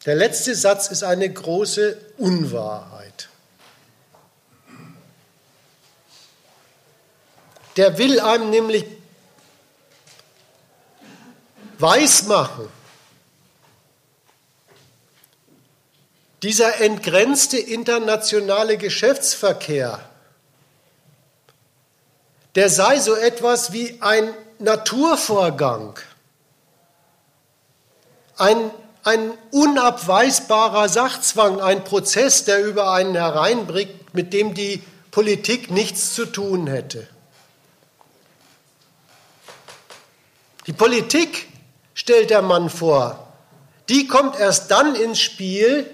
[0.04, 3.30] Der letzte Satz ist eine große Unwahrheit.
[7.76, 8.84] Der will einem nämlich
[11.78, 12.68] weismachen,
[16.44, 20.00] Dieser entgrenzte internationale Geschäftsverkehr,
[22.56, 26.00] der sei so etwas wie ein Naturvorgang,
[28.38, 28.70] ein,
[29.04, 36.28] ein unabweisbarer Sachzwang, ein Prozess, der über einen hereinbricht, mit dem die Politik nichts zu
[36.28, 37.08] tun hätte.
[40.68, 41.48] Die Politik,
[41.96, 43.28] stellt der Mann vor,
[43.90, 45.90] die kommt erst dann ins Spiel,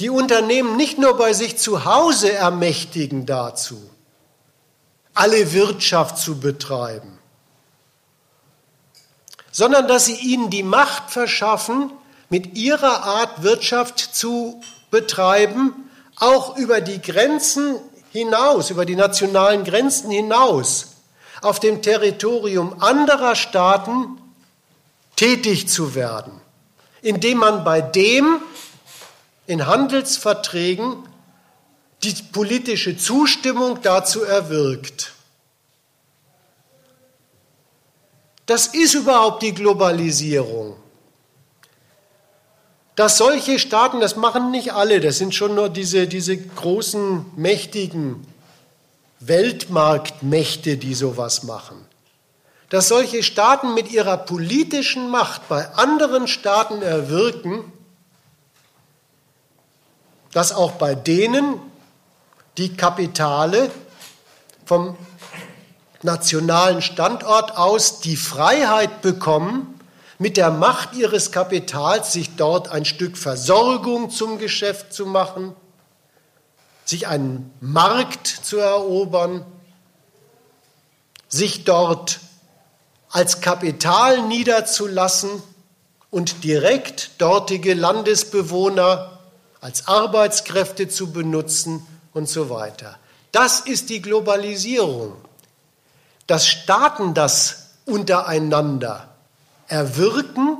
[0.00, 3.90] die Unternehmen nicht nur bei sich zu Hause ermächtigen dazu,
[5.14, 7.18] alle Wirtschaft zu betreiben,
[9.52, 11.92] sondern dass sie ihnen die Macht verschaffen,
[12.30, 17.76] mit ihrer Art Wirtschaft zu betreiben, auch über die Grenzen
[18.10, 20.94] hinaus, über die nationalen Grenzen hinaus,
[21.42, 24.21] auf dem Territorium anderer Staaten
[25.16, 26.40] tätig zu werden,
[27.02, 28.40] indem man bei dem
[29.46, 30.96] in Handelsverträgen
[32.02, 35.12] die politische Zustimmung dazu erwirkt.
[38.46, 40.76] Das ist überhaupt die Globalisierung.
[42.96, 48.26] Dass solche Staaten, das machen nicht alle, das sind schon nur diese, diese großen, mächtigen
[49.20, 51.86] Weltmarktmächte, die sowas machen
[52.72, 57.70] dass solche Staaten mit ihrer politischen Macht bei anderen Staaten erwirken,
[60.32, 61.60] dass auch bei denen
[62.56, 63.70] die Kapitale
[64.64, 64.96] vom
[66.00, 69.78] nationalen Standort aus die Freiheit bekommen,
[70.18, 75.54] mit der Macht ihres Kapitals sich dort ein Stück Versorgung zum Geschäft zu machen,
[76.86, 79.44] sich einen Markt zu erobern,
[81.28, 82.18] sich dort
[83.12, 85.30] als Kapital niederzulassen
[86.10, 89.20] und direkt dortige Landesbewohner
[89.60, 92.98] als Arbeitskräfte zu benutzen und so weiter.
[93.30, 95.14] Das ist die Globalisierung.
[96.26, 99.08] Dass Staaten das untereinander
[99.68, 100.58] erwirken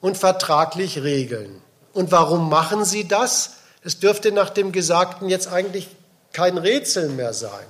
[0.00, 1.60] und vertraglich regeln.
[1.92, 3.56] Und warum machen sie das?
[3.82, 5.88] Es dürfte nach dem Gesagten jetzt eigentlich
[6.32, 7.66] kein Rätsel mehr sein.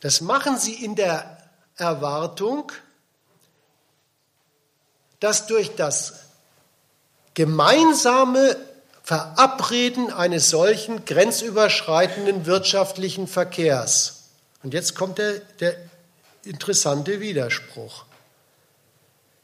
[0.00, 1.38] Das machen sie in der
[1.76, 2.72] Erwartung,
[5.20, 6.14] dass durch das
[7.34, 8.56] gemeinsame
[9.02, 14.24] Verabreden eines solchen grenzüberschreitenden wirtschaftlichen Verkehrs.
[14.62, 15.76] Und jetzt kommt der, der
[16.44, 18.04] interessante Widerspruch.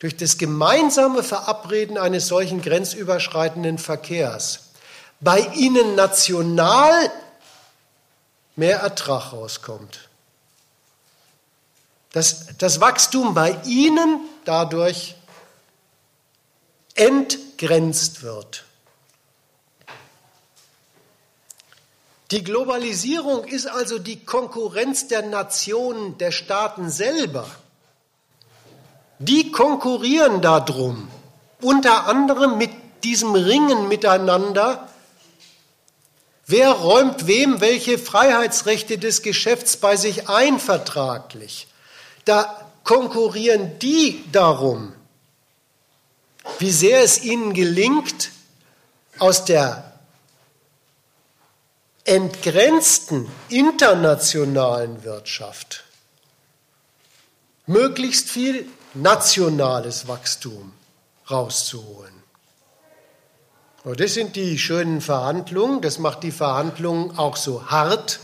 [0.01, 4.61] Durch das gemeinsame Verabreden eines solchen grenzüberschreitenden Verkehrs
[5.21, 7.11] bei ihnen national
[8.57, 10.09] mehr Ertrag rauskommt.
[12.13, 15.15] Dass das Wachstum bei ihnen dadurch
[16.95, 18.65] entgrenzt wird.
[22.31, 27.47] Die Globalisierung ist also die Konkurrenz der Nationen, der Staaten selber.
[29.19, 31.09] Die konkurrieren darum,
[31.61, 32.71] unter anderem mit
[33.05, 34.89] diesem Ringen miteinander,
[36.47, 41.69] wer räumt wem welche Freiheitsrechte des Geschäfts bei sich ein vertraglich.
[42.25, 44.95] Da konkurrieren die darum,
[46.59, 48.31] wie sehr es ihnen gelingt,
[49.19, 49.93] aus der
[52.05, 55.85] entgrenzten internationalen Wirtschaft
[57.67, 60.73] möglichst viel nationales Wachstum
[61.31, 62.13] rauszuholen.
[63.85, 68.21] Und das sind die schönen Verhandlungen, das macht die Verhandlungen auch so hart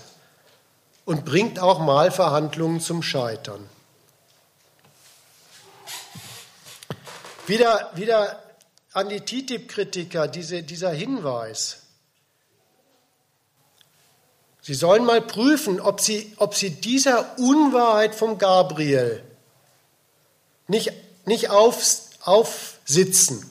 [1.05, 3.67] und bringt auch mal Verhandlungen zum Scheitern.
[7.51, 8.41] Wieder, wieder
[8.93, 11.79] an die TTIP-Kritiker diese, dieser Hinweis.
[14.63, 19.25] Sie sollen mal prüfen, ob sie, ob sie dieser Unwahrheit vom Gabriel
[20.69, 20.93] nicht,
[21.25, 21.83] nicht auf,
[22.23, 23.45] aufsitzen,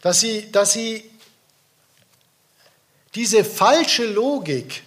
[0.00, 1.04] dass sie, dass sie
[3.14, 4.82] diese falsche Logik,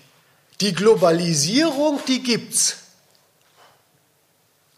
[0.60, 2.79] die Globalisierung, die gibt's.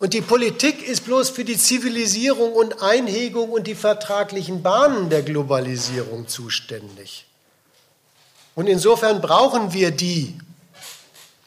[0.01, 5.21] Und die Politik ist bloß für die Zivilisierung und Einhegung und die vertraglichen Bahnen der
[5.21, 7.27] Globalisierung zuständig.
[8.55, 10.39] Und insofern brauchen wir die,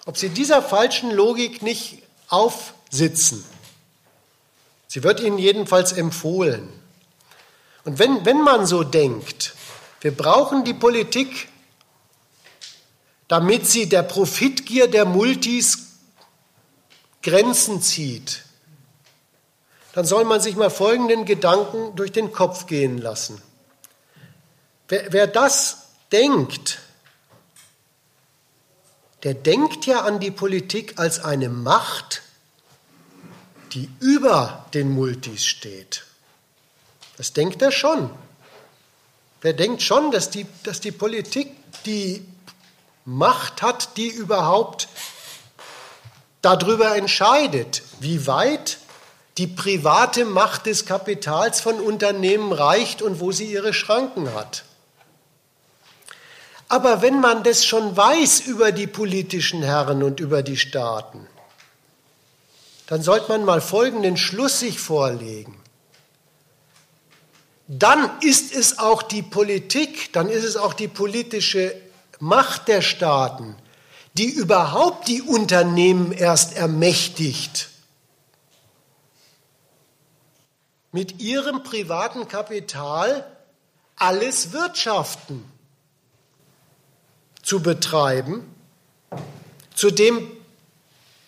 [0.06, 3.44] ob sie dieser falschen Logik nicht aufsitzen.
[4.86, 6.68] Sie wird ihnen jedenfalls empfohlen.
[7.82, 9.52] Und wenn, wenn man so denkt,
[10.00, 11.48] wir brauchen die Politik,
[13.26, 15.88] damit sie der Profitgier der Multis
[17.24, 18.43] Grenzen zieht,
[19.94, 23.40] dann soll man sich mal folgenden Gedanken durch den Kopf gehen lassen.
[24.88, 26.80] Wer, wer das denkt,
[29.22, 32.22] der denkt ja an die Politik als eine Macht,
[33.72, 36.04] die über den Multis steht.
[37.16, 38.10] Das denkt er schon.
[39.42, 41.52] Wer denkt schon, dass die, dass die Politik
[41.86, 42.26] die
[43.04, 44.88] Macht hat, die überhaupt
[46.42, 48.78] darüber entscheidet, wie weit
[49.38, 54.64] die private Macht des Kapitals von Unternehmen reicht und wo sie ihre Schranken hat.
[56.68, 61.26] Aber wenn man das schon weiß über die politischen Herren und über die Staaten,
[62.86, 65.60] dann sollte man mal folgenden Schluss sich vorlegen.
[67.66, 71.74] Dann ist es auch die Politik, dann ist es auch die politische
[72.20, 73.56] Macht der Staaten,
[74.14, 77.70] die überhaupt die Unternehmen erst ermächtigt
[80.94, 83.26] mit ihrem privaten Kapital
[83.96, 85.44] alles Wirtschaften
[87.42, 88.48] zu betreiben,
[89.74, 90.30] zu dem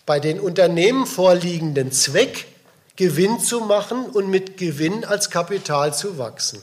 [0.07, 2.47] bei den Unternehmen vorliegenden Zweck,
[2.95, 6.62] Gewinn zu machen und mit Gewinn als Kapital zu wachsen.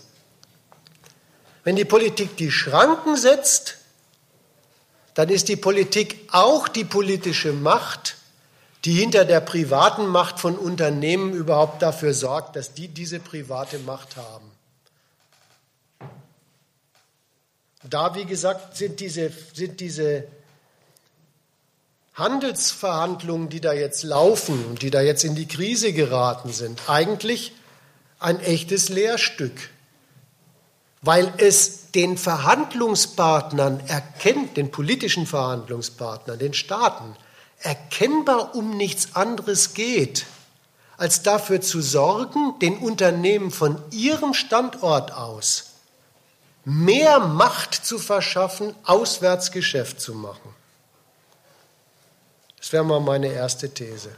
[1.65, 3.79] Wenn die Politik die Schranken setzt,
[5.13, 8.15] dann ist die Politik auch die politische Macht,
[8.85, 14.17] die hinter der privaten Macht von Unternehmen überhaupt dafür sorgt, dass die diese private Macht
[14.17, 14.51] haben.
[17.83, 20.25] Da, wie gesagt, sind diese, sind diese
[22.13, 27.53] Handelsverhandlungen, die da jetzt laufen und die da jetzt in die Krise geraten sind, eigentlich
[28.19, 29.69] ein echtes Lehrstück,
[31.01, 37.15] weil es den Verhandlungspartnern erkennt, den politischen Verhandlungspartnern, den Staaten,
[37.63, 40.25] erkennbar um nichts anderes geht,
[40.97, 45.73] als dafür zu sorgen, den Unternehmen von ihrem Standort aus
[46.65, 50.55] mehr Macht zu verschaffen, auswärts Geschäft zu machen.
[52.57, 54.15] Das wäre mal meine erste These.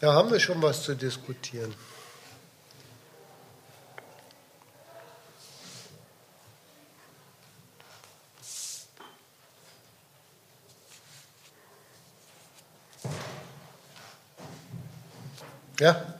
[0.00, 1.74] Da haben wir schon was zu diskutieren.
[15.80, 16.14] Ja?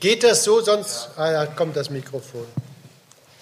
[0.00, 2.46] Geht das so, sonst ah, ja, kommt das Mikrofon.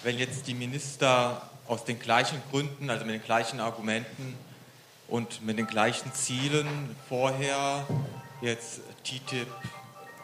[0.02, 4.36] Wenn jetzt die Minister aus den gleichen Gründen, also mit den gleichen Argumenten
[5.08, 7.86] und mit den gleichen Zielen vorher
[8.40, 9.48] jetzt TTIP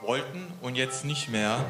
[0.01, 1.65] wollten und jetzt nicht mehr,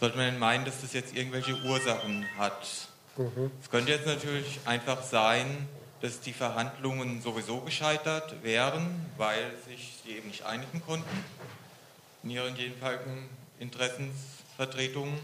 [0.00, 2.88] sollte man meinen, dass das jetzt irgendwelche Ursachen hat.
[3.16, 3.50] Mhm.
[3.62, 5.68] Es könnte jetzt natürlich einfach sein,
[6.00, 11.24] dass die Verhandlungen sowieso gescheitert wären, weil sich sie eben nicht einigen konnten
[12.22, 13.00] in ihren jedenfalls
[13.58, 15.18] Interessensvertretungen.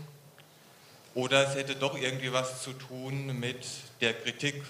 [1.14, 3.67] Oder es hätte doch irgendwie was zu tun mit
[4.03, 4.62] der Kritik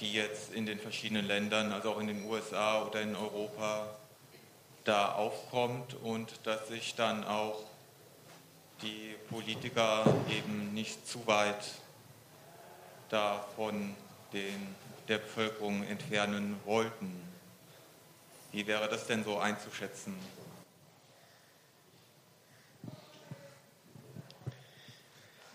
[0.00, 3.88] die jetzt in den verschiedenen Ländern, also auch in den USA oder in Europa,
[4.84, 7.64] da aufkommt und dass sich dann auch
[8.82, 11.64] die Politiker eben nicht zu weit
[13.08, 13.94] da von
[14.32, 14.74] den,
[15.08, 17.22] der Bevölkerung entfernen wollten.
[18.52, 20.14] Wie wäre das denn so einzuschätzen?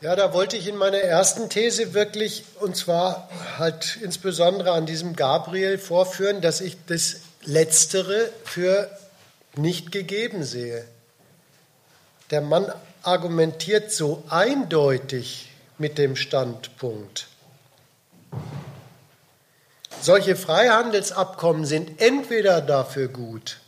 [0.01, 3.29] Ja, da wollte ich in meiner ersten These wirklich, und zwar
[3.59, 8.89] halt insbesondere an diesem Gabriel vorführen, dass ich das Letztere für
[9.55, 10.83] nicht gegeben sehe.
[12.31, 12.65] Der Mann
[13.03, 17.27] argumentiert so eindeutig mit dem Standpunkt.
[20.01, 23.59] Solche Freihandelsabkommen sind entweder dafür gut,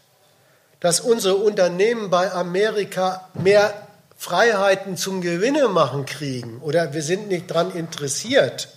[0.80, 3.83] dass unsere Unternehmen bei Amerika mehr
[4.24, 8.70] Freiheiten zum Gewinne machen kriegen oder wir sind nicht daran interessiert.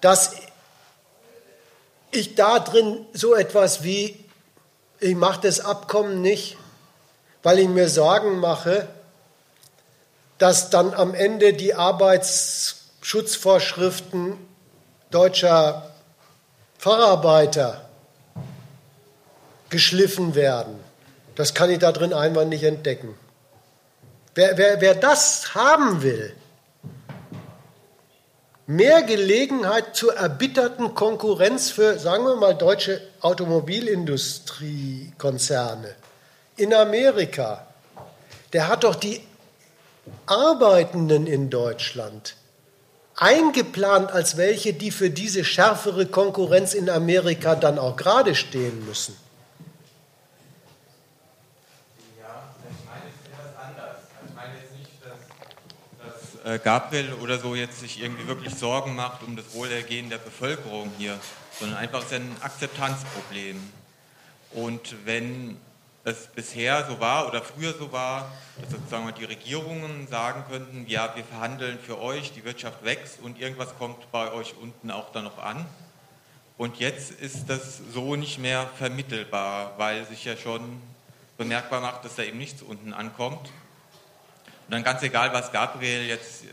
[0.00, 0.34] Dass
[2.10, 4.18] ich da drin so etwas wie,
[4.98, 6.56] ich mache das Abkommen nicht,
[7.44, 8.88] weil ich mir Sorgen mache,
[10.38, 14.44] dass dann am Ende die Arbeitsschutzvorschriften
[15.12, 15.94] deutscher
[16.78, 17.89] Facharbeiter
[19.70, 20.78] geschliffen werden.
[21.36, 23.14] Das kann ich da drin einfach nicht entdecken.
[24.34, 26.34] Wer, wer, wer das haben will,
[28.66, 35.94] mehr Gelegenheit zur erbitterten Konkurrenz für, sagen wir mal, deutsche Automobilindustriekonzerne
[36.56, 37.66] in Amerika,
[38.52, 39.20] der hat doch die
[40.26, 42.36] Arbeitenden in Deutschland
[43.16, 49.16] eingeplant als welche, die für diese schärfere Konkurrenz in Amerika dann auch gerade stehen müssen.
[56.44, 60.90] Äh, Gabriel oder so jetzt sich irgendwie wirklich Sorgen macht um das Wohlergehen der Bevölkerung
[60.96, 61.18] hier,
[61.58, 63.60] sondern einfach ist ein Akzeptanzproblem.
[64.52, 65.58] Und wenn
[66.04, 71.14] es bisher so war oder früher so war, dass sozusagen die Regierungen sagen könnten, ja,
[71.14, 75.24] wir verhandeln für euch, die Wirtschaft wächst und irgendwas kommt bei euch unten auch dann
[75.24, 75.66] noch an.
[76.56, 80.80] Und jetzt ist das so nicht mehr vermittelbar, weil sich ja schon
[81.36, 83.50] bemerkbar macht, dass da eben nichts unten ankommt.
[84.70, 86.48] Und dann ganz egal, was Gabriel jetzt äh,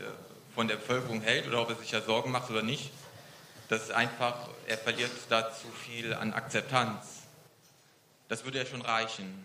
[0.52, 2.90] von der Bevölkerung hält oder ob er sich ja Sorgen macht oder nicht,
[3.68, 7.22] das ist einfach, er verliert da zu viel an Akzeptanz.
[8.28, 9.44] Das würde ja schon reichen.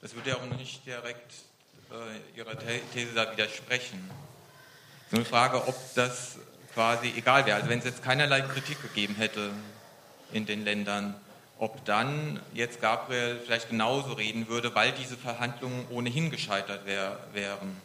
[0.00, 1.32] Das würde ja auch nicht direkt
[1.90, 2.56] äh, Ihrer
[2.92, 4.08] These da widersprechen.
[5.10, 6.36] So eine Frage, ob das
[6.72, 7.56] quasi egal wäre.
[7.56, 9.50] Also wenn es jetzt keinerlei Kritik gegeben hätte
[10.30, 11.20] in den Ländern,
[11.58, 17.80] ob dann jetzt Gabriel vielleicht genauso reden würde, weil diese Verhandlungen ohnehin gescheitert wär, wären.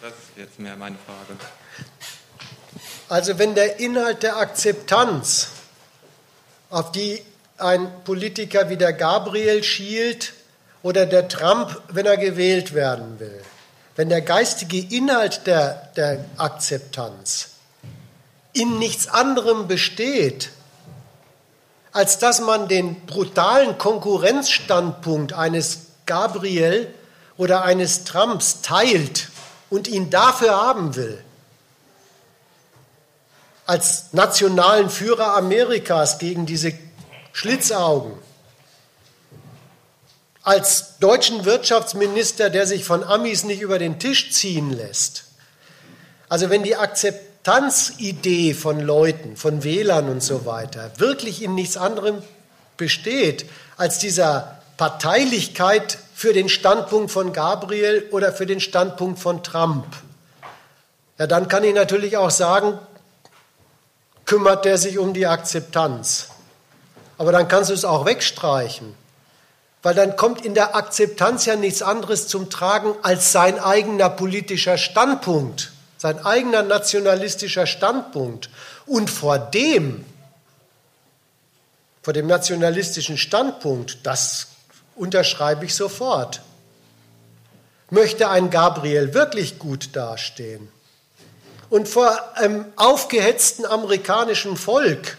[0.00, 1.38] Das ist jetzt mehr meine Frage.
[3.08, 5.48] Also wenn der Inhalt der Akzeptanz,
[6.70, 7.22] auf die
[7.58, 10.32] ein Politiker wie der Gabriel schielt
[10.82, 13.42] oder der Trump, wenn er gewählt werden will,
[13.96, 17.53] wenn der geistige Inhalt der, der Akzeptanz
[18.54, 20.50] in nichts anderem besteht,
[21.92, 26.92] als dass man den brutalen Konkurrenzstandpunkt eines Gabriel
[27.36, 29.28] oder eines Trumps teilt
[29.70, 31.22] und ihn dafür haben will,
[33.66, 36.72] als nationalen Führer Amerikas gegen diese
[37.32, 38.12] Schlitzaugen,
[40.42, 45.24] als deutschen Wirtschaftsminister, der sich von Amis nicht über den Tisch ziehen lässt.
[46.28, 46.76] Also wenn die
[47.44, 52.22] Akzeptanzidee von Leuten, von Wählern und so weiter wirklich in nichts anderem
[52.78, 53.44] besteht
[53.76, 59.84] als dieser Parteilichkeit für den Standpunkt von Gabriel oder für den Standpunkt von Trump,
[61.18, 62.78] ja, dann kann ich natürlich auch sagen,
[64.24, 66.28] kümmert der sich um die Akzeptanz.
[67.18, 68.94] Aber dann kannst du es auch wegstreichen,
[69.82, 74.78] weil dann kommt in der Akzeptanz ja nichts anderes zum Tragen als sein eigener politischer
[74.78, 75.73] Standpunkt,
[76.04, 78.50] sein eigener nationalistischer Standpunkt.
[78.84, 80.04] Und vor dem,
[82.02, 84.48] vor dem nationalistischen Standpunkt, das
[84.96, 86.42] unterschreibe ich sofort.
[87.88, 90.68] Möchte ein Gabriel wirklich gut dastehen?
[91.70, 95.16] Und vor einem aufgehetzten amerikanischen Volk,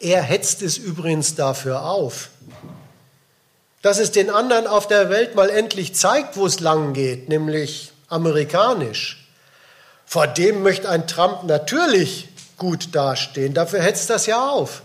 [0.00, 2.28] er hetzt es übrigens dafür auf,
[3.80, 7.93] dass es den anderen auf der Welt mal endlich zeigt, wo es lang geht, nämlich
[8.14, 9.26] amerikanisch.
[10.06, 14.82] Vor dem möchte ein Trump natürlich gut dastehen, dafür hetzt das ja auf.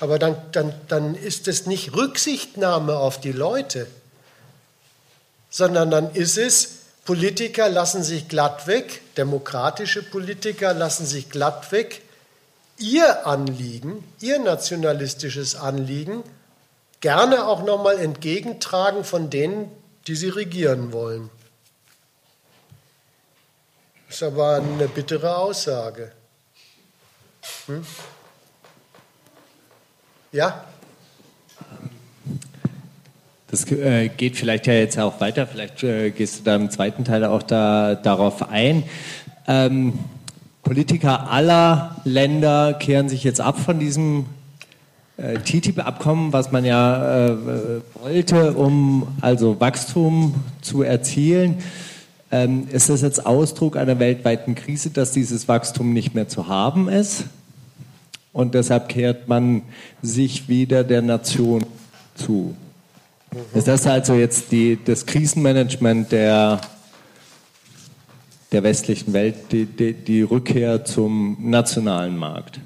[0.00, 3.86] Aber dann, dann, dann ist es nicht Rücksichtnahme auf die Leute,
[5.50, 12.00] sondern dann ist es, Politiker lassen sich glatt weg, demokratische Politiker lassen sich glatt weg,
[12.78, 16.24] ihr Anliegen, ihr nationalistisches Anliegen
[17.00, 19.70] gerne auch nochmal entgegentragen von denen,
[20.06, 21.28] die sie regieren wollen.
[24.06, 26.12] Das ist aber eine bittere Aussage.
[27.66, 27.84] Hm?
[30.32, 30.64] Ja?
[33.50, 35.46] Das äh, geht vielleicht ja jetzt auch weiter.
[35.46, 38.82] Vielleicht äh, gehst du da im zweiten Teil auch da, darauf ein.
[39.46, 39.98] Ähm,
[40.64, 44.26] Politiker aller Länder kehren sich jetzt ab von diesem
[45.18, 47.36] äh, TTIP-Abkommen, was man ja äh,
[48.02, 51.58] wollte, um also Wachstum zu erzielen.
[52.34, 56.88] Ähm, ist das jetzt Ausdruck einer weltweiten Krise, dass dieses Wachstum nicht mehr zu haben
[56.88, 57.26] ist?
[58.32, 59.62] Und deshalb kehrt man
[60.02, 61.64] sich wieder der Nation
[62.16, 62.56] zu.
[63.30, 63.38] Mhm.
[63.54, 66.60] Ist das also jetzt die, das Krisenmanagement der
[68.50, 72.58] der westlichen Welt die, die, die Rückkehr zum nationalen Markt.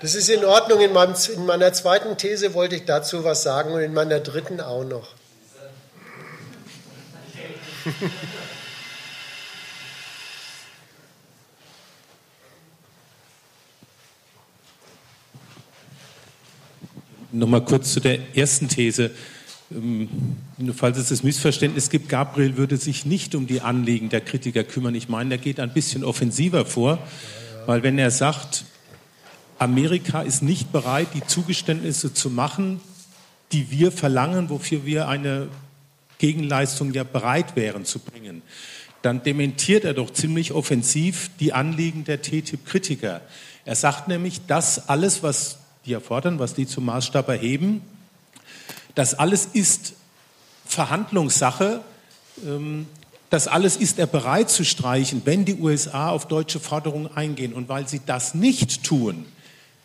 [0.00, 0.80] Das ist in Ordnung.
[0.80, 4.62] In, meinem, in, meiner zweiten These wollte ich dazu was sagen und in meiner dritten
[4.62, 5.08] auch noch.
[17.32, 19.10] Nochmal kurz zu der ersten These.
[19.70, 20.08] Ähm,
[20.74, 24.94] falls es das Missverständnis gibt, Gabriel würde sich nicht um die Anliegen der Kritiker kümmern.
[24.94, 26.98] Ich meine, er geht ein bisschen offensiver vor,
[27.66, 28.64] weil wenn er sagt,
[29.58, 32.80] Amerika ist nicht bereit, die Zugeständnisse zu machen,
[33.52, 35.48] die wir verlangen, wofür wir eine
[36.18, 38.42] Gegenleistung ja bereit wären zu bringen,
[39.02, 43.20] dann dementiert er doch ziemlich offensiv die Anliegen der TTIP-Kritiker.
[43.64, 47.82] Er sagt nämlich, dass alles, was die erfordern, was die zum Maßstab erheben,
[48.94, 49.94] das alles ist
[50.64, 51.82] Verhandlungssache.
[52.44, 52.86] Ähm,
[53.30, 57.52] das alles ist er bereit zu streichen, wenn die USA auf deutsche Forderungen eingehen.
[57.52, 59.26] Und weil sie das nicht tun,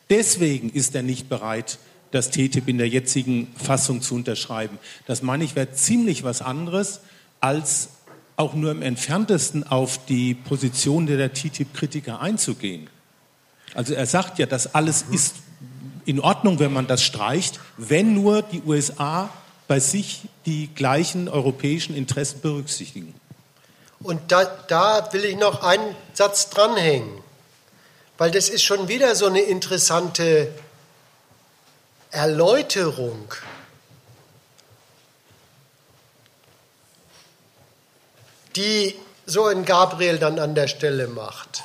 [0.10, 1.80] deswegen ist er nicht bereit,
[2.12, 4.80] das TTIP in der jetzigen Fassung zu unterschreiben.
[5.06, 7.02] Das meine ich wäre ziemlich was anderes,
[7.40, 7.90] als
[8.36, 12.90] auch nur im entferntesten auf die Position der TTIP-Kritiker einzugehen.
[13.76, 15.36] Also er sagt ja, das alles ist
[16.06, 19.30] in Ordnung, wenn man das streicht, wenn nur die USA
[19.68, 23.14] bei sich die gleichen europäischen Interessen berücksichtigen.
[24.02, 27.10] Und da, da will ich noch einen Satz dranhängen,
[28.18, 30.48] weil das ist schon wieder so eine interessante
[32.12, 33.34] Erläuterung
[38.56, 41.64] die so ein Gabriel dann an der Stelle macht.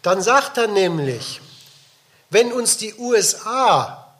[0.00, 1.40] Dann sagt er nämlich,
[2.30, 4.14] wenn uns die USA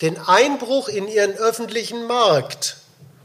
[0.00, 2.76] den Einbruch in ihren öffentlichen Markt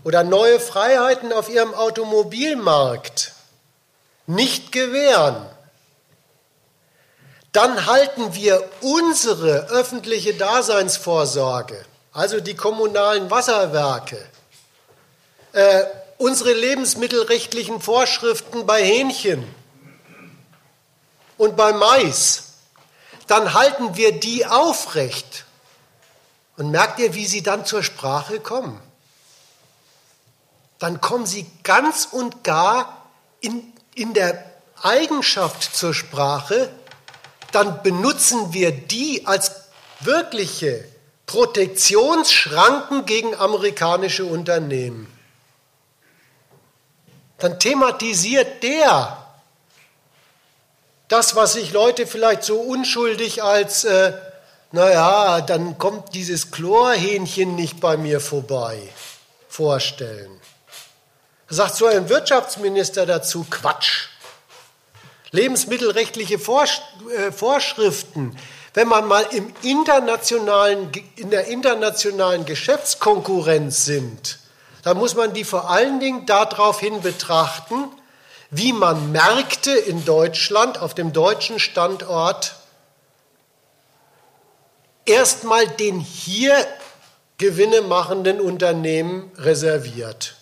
[0.03, 3.34] oder neue Freiheiten auf ihrem Automobilmarkt
[4.28, 5.45] nicht gewähren,
[7.56, 14.18] dann halten wir unsere öffentliche Daseinsvorsorge, also die kommunalen Wasserwerke,
[15.53, 15.86] äh,
[16.18, 19.47] unsere lebensmittelrechtlichen Vorschriften bei Hähnchen
[21.38, 22.43] und bei Mais,
[23.28, 25.45] dann halten wir die aufrecht.
[26.58, 28.82] Und merkt ihr, wie sie dann zur Sprache kommen?
[30.80, 33.08] Dann kommen sie ganz und gar
[33.39, 34.43] in, in der
[34.82, 36.70] Eigenschaft zur Sprache,
[37.56, 39.51] dann benutzen wir die als
[40.01, 40.86] wirkliche
[41.26, 45.16] Protektionsschranken gegen amerikanische Unternehmen
[47.38, 49.22] dann thematisiert der
[51.08, 54.14] das, was sich Leute vielleicht so unschuldig als, äh,
[54.72, 58.80] naja, dann kommt dieses Chlorhähnchen nicht bei mir vorbei,
[59.47, 60.41] vorstellen.
[61.47, 64.08] Da sagt so ein Wirtschaftsminister dazu, Quatsch.
[65.36, 68.38] Lebensmittelrechtliche äh, Vorschriften,
[68.74, 74.40] wenn man mal im internationalen, in der internationalen Geschäftskonkurrenz sind,
[74.84, 77.90] da muss man die vor allen Dingen daraufhin betrachten,
[78.52, 82.56] wie man Märkte in Deutschland, auf dem deutschen Standort,
[85.06, 86.56] erstmal den hier
[87.38, 90.35] Gewinne machenden Unternehmen reserviert.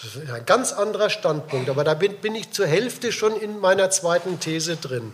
[0.00, 3.58] Das ist ein ganz anderer Standpunkt, aber da bin, bin ich zur Hälfte schon in
[3.58, 5.12] meiner zweiten These drin.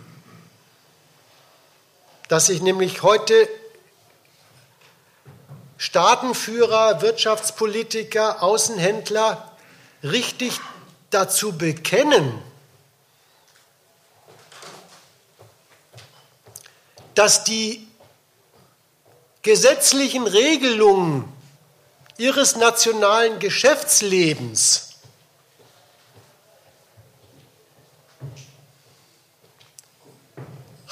[2.27, 3.49] Dass sich nämlich heute
[5.77, 9.51] Staatenführer, Wirtschaftspolitiker, Außenhändler
[10.03, 10.59] richtig
[11.09, 12.41] dazu bekennen,
[17.15, 17.87] dass die
[19.41, 21.34] gesetzlichen Regelungen
[22.17, 24.85] ihres nationalen Geschäftslebens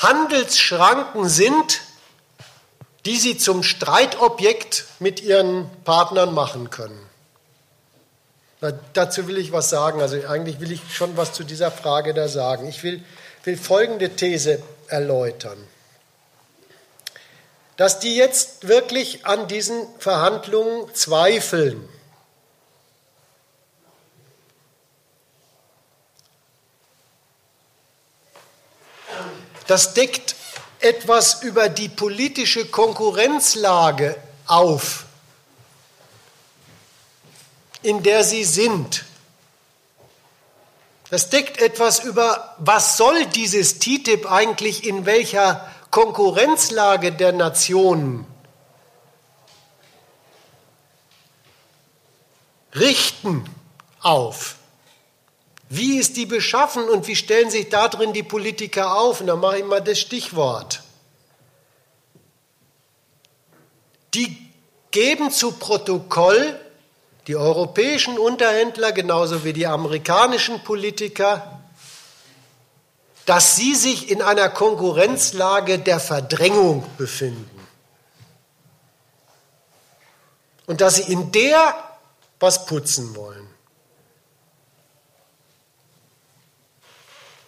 [0.04, 1.82] Handelsschranken sind,
[3.06, 7.00] die sie zum Streitobjekt mit ihren Partnern machen können.
[8.60, 10.02] Na, dazu will ich was sagen.
[10.02, 12.68] Also eigentlich will ich schon was zu dieser Frage da sagen.
[12.68, 13.04] Ich will,
[13.44, 15.58] will folgende These erläutern.
[17.84, 21.90] Dass die jetzt wirklich an diesen Verhandlungen zweifeln.
[29.68, 30.38] Das deckt
[30.80, 34.16] etwas über die politische Konkurrenzlage
[34.48, 35.04] auf,
[37.82, 39.04] in der sie sind.
[41.10, 48.26] Das deckt etwas über, was soll dieses TTIP eigentlich in welcher Konkurrenzlage der Nationen
[52.74, 53.46] richten
[54.02, 54.56] auf.
[55.70, 59.22] Wie ist die beschaffen und wie stellen sich darin die Politiker auf?
[59.22, 60.82] Und da mache ich mal das Stichwort.
[64.16, 64.36] Die
[64.90, 66.60] geben zu Protokoll
[67.28, 71.63] die europäischen Unterhändler genauso wie die amerikanischen Politiker,
[73.26, 77.50] dass sie sich in einer Konkurrenzlage der Verdrängung befinden.
[80.66, 81.76] Und dass sie in der
[82.40, 83.48] was putzen wollen.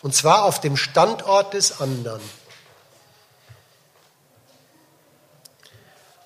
[0.02, 2.22] Und zwar auf dem Standort des anderen.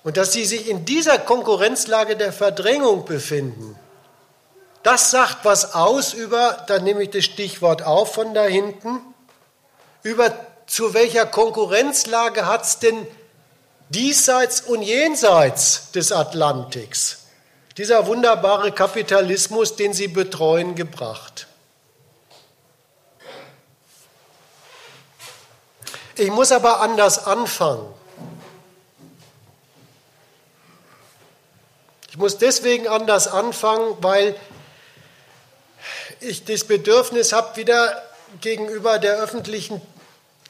[0.04, 3.76] Und dass sie sich in dieser Konkurrenzlage der Verdrängung befinden,
[4.82, 9.00] das sagt was aus über, da nehme ich das Stichwort auf von da hinten,
[10.02, 10.34] über
[10.66, 13.06] zu welcher Konkurrenzlage hat es denn
[13.88, 17.20] diesseits und jenseits des Atlantiks
[17.76, 21.46] dieser wunderbare Kapitalismus, den sie betreuen, gebracht.
[26.14, 27.94] Ich muss aber anders anfangen.
[32.10, 34.38] Ich muss deswegen anders anfangen, weil
[36.20, 38.09] ich das Bedürfnis habe, wieder
[38.40, 39.80] gegenüber der öffentlichen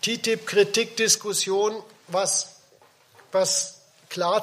[0.02, 2.56] TTIP-Kritikdiskussion was,
[3.32, 4.42] was klar.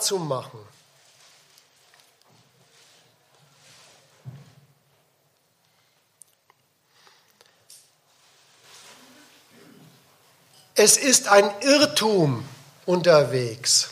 [10.76, 12.48] Es ist ein Irrtum
[12.86, 13.90] unterwegs,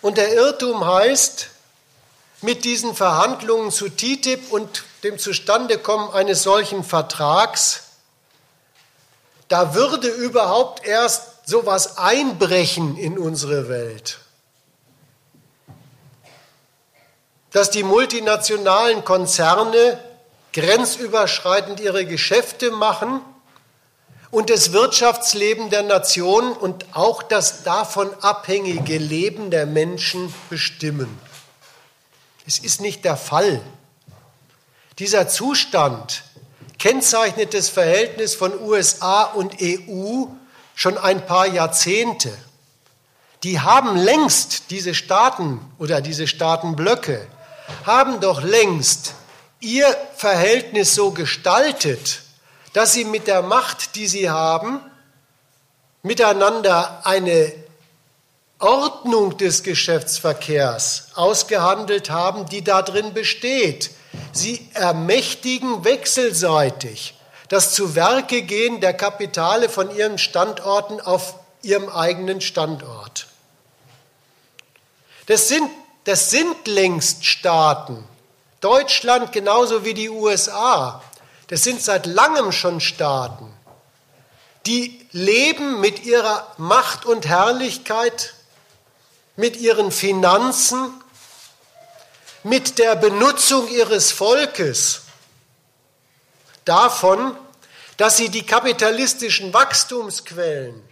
[0.00, 1.48] Und der Irrtum heißt,
[2.40, 7.84] mit diesen Verhandlungen zu TTIP und dem Zustandekommen eines solchen Vertrags,
[9.48, 14.18] da würde überhaupt erst sowas einbrechen in unsere Welt.
[17.50, 19.98] Dass die multinationalen Konzerne
[20.52, 23.20] grenzüberschreitend ihre Geschäfte machen
[24.30, 31.18] und das Wirtschaftsleben der Nation und auch das davon abhängige Leben der Menschen bestimmen.
[32.46, 33.60] Es ist nicht der Fall.
[34.98, 36.24] Dieser Zustand
[36.78, 40.26] kennzeichnet das Verhältnis von USA und EU
[40.74, 42.36] schon ein paar Jahrzehnte.
[43.42, 47.26] Die haben längst, diese Staaten oder diese Staatenblöcke,
[47.86, 49.14] haben doch längst
[49.60, 49.86] ihr
[50.16, 52.22] Verhältnis so gestaltet,
[52.72, 54.80] dass sie mit der Macht, die sie haben,
[56.02, 57.52] miteinander eine
[58.58, 63.90] Ordnung des Geschäftsverkehrs ausgehandelt haben, die darin besteht.
[64.32, 67.14] Sie ermächtigen wechselseitig
[67.48, 73.26] das Zuwerkegehen der Kapitale von ihren Standorten auf ihrem eigenen Standort.
[75.26, 75.70] Das sind,
[76.04, 78.04] das sind längst Staaten.
[78.60, 81.02] Deutschland genauso wie die USA.
[81.48, 83.52] Das sind seit langem schon Staaten,
[84.64, 88.32] die leben mit ihrer Macht und Herrlichkeit
[89.36, 91.01] mit ihren Finanzen,
[92.44, 95.02] mit der Benutzung ihres Volkes
[96.64, 97.36] davon,
[97.96, 100.82] dass sie die kapitalistischen Wachstumsquellen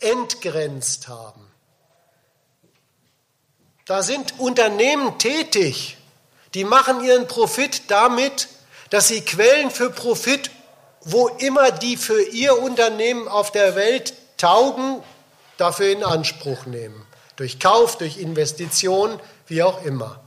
[0.00, 1.50] entgrenzt haben.
[3.86, 5.96] Da sind Unternehmen tätig,
[6.54, 8.48] die machen ihren Profit damit,
[8.90, 10.50] dass sie Quellen für Profit,
[11.02, 15.02] wo immer die für ihr Unternehmen auf der Welt taugen,
[15.56, 17.06] dafür in Anspruch nehmen
[17.36, 20.20] durch Kauf, durch Investition, wie auch immer.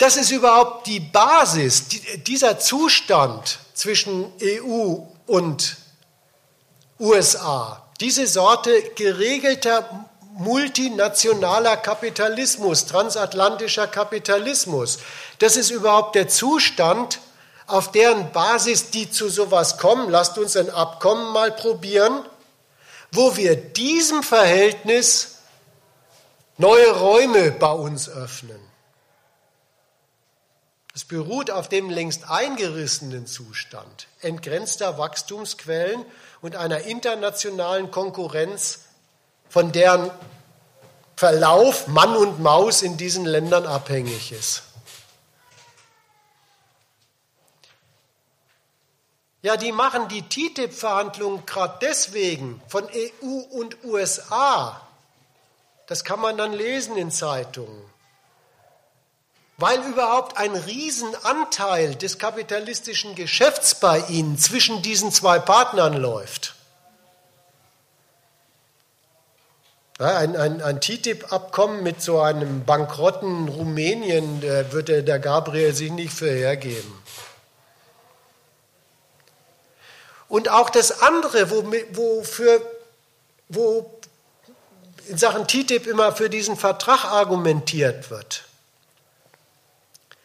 [0.00, 1.84] Das ist überhaupt die Basis,
[2.26, 4.96] dieser Zustand zwischen EU
[5.26, 5.76] und
[6.98, 7.86] USA.
[8.00, 14.98] Diese Sorte geregelter multinationaler Kapitalismus, transatlantischer Kapitalismus.
[15.38, 17.20] Das ist überhaupt der Zustand,
[17.68, 20.10] auf deren Basis die zu sowas kommen.
[20.10, 22.24] Lasst uns ein Abkommen mal probieren
[23.12, 25.38] wo wir diesem Verhältnis
[26.58, 28.69] neue Räume bei uns öffnen.
[31.00, 36.04] Es beruht auf dem längst eingerissenen Zustand entgrenzter Wachstumsquellen
[36.42, 38.80] und einer internationalen Konkurrenz,
[39.48, 40.10] von deren
[41.16, 44.64] Verlauf Mann und Maus in diesen Ländern abhängig ist.
[49.40, 54.86] Ja, die machen die TTIP-Verhandlungen gerade deswegen von EU und USA.
[55.86, 57.89] Das kann man dann lesen in Zeitungen.
[59.60, 66.54] Weil überhaupt ein Riesenanteil des kapitalistischen Geschäfts bei ihnen zwischen diesen zwei Partnern läuft.
[69.98, 76.30] Ein, ein, ein TTIP-Abkommen mit so einem bankrotten Rumänien würde der Gabriel sich nicht für
[76.30, 76.94] hergeben.
[80.26, 82.62] Und auch das andere, wo, wofür,
[83.50, 84.00] wo
[85.08, 88.44] in Sachen TTIP immer für diesen Vertrag argumentiert wird,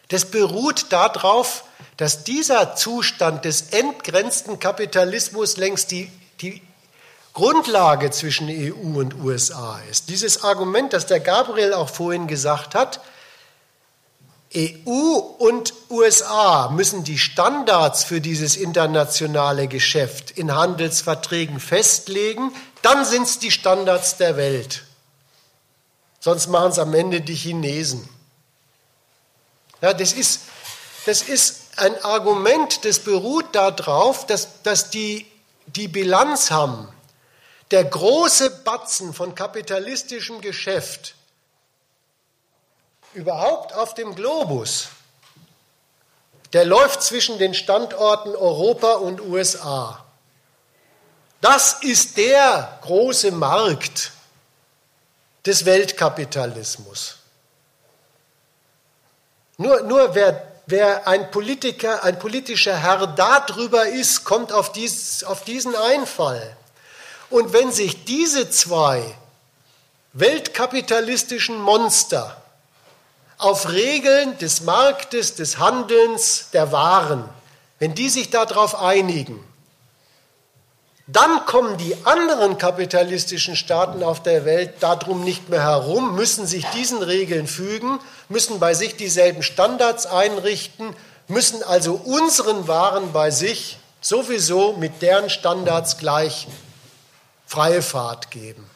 [0.09, 1.63] das beruht darauf,
[1.97, 6.61] dass dieser Zustand des entgrenzten Kapitalismus längst die, die
[7.33, 10.09] Grundlage zwischen EU und USA ist.
[10.09, 13.01] Dieses Argument, das der Gabriel auch vorhin gesagt hat,
[14.55, 23.23] EU und USA müssen die Standards für dieses internationale Geschäft in Handelsverträgen festlegen, dann sind
[23.23, 24.83] es die Standards der Welt.
[26.21, 28.07] Sonst machen es am Ende die Chinesen.
[29.85, 30.41] Ja, das, ist,
[31.05, 35.31] das ist ein Argument, das beruht darauf, dass, dass die
[35.67, 36.91] die Bilanz haben.
[37.69, 41.13] Der große Batzen von kapitalistischem Geschäft
[43.13, 44.87] überhaupt auf dem Globus,
[46.53, 50.03] der läuft zwischen den Standorten Europa und USA.
[51.41, 54.13] Das ist der große Markt
[55.45, 57.19] des Weltkapitalismus.
[59.57, 65.43] Nur, nur wer, wer ein Politiker, ein politischer Herr darüber ist, kommt auf, dies, auf
[65.43, 66.55] diesen Einfall.
[67.29, 69.03] Und wenn sich diese zwei
[70.13, 72.41] weltkapitalistischen Monster
[73.37, 77.27] auf Regeln des Marktes, des Handelns, der Waren,
[77.79, 79.43] wenn die sich darauf einigen,
[81.07, 86.65] Dann kommen die anderen kapitalistischen Staaten auf der Welt darum nicht mehr herum, müssen sich
[86.67, 90.95] diesen Regeln fügen, müssen bei sich dieselben Standards einrichten,
[91.27, 96.47] müssen also unseren Waren bei sich sowieso mit deren Standards gleich
[97.45, 98.67] freie Fahrt geben.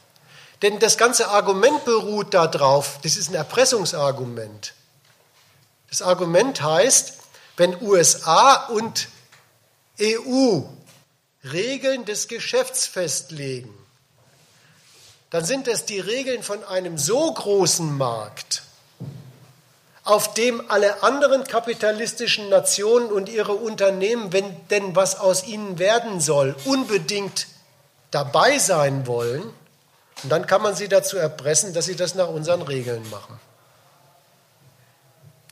[0.61, 4.73] Denn das ganze Argument beruht darauf, das ist ein Erpressungsargument.
[5.89, 7.13] Das Argument heißt,
[7.57, 9.07] wenn USA und
[9.99, 10.61] EU
[11.43, 13.73] Regeln des Geschäfts festlegen,
[15.29, 18.63] dann sind es die Regeln von einem so großen Markt,
[20.03, 26.19] auf dem alle anderen kapitalistischen Nationen und ihre Unternehmen, wenn denn was aus ihnen werden
[26.19, 27.47] soll, unbedingt
[28.11, 29.43] dabei sein wollen.
[30.23, 33.39] Und dann kann man sie dazu erpressen, dass sie das nach unseren Regeln machen.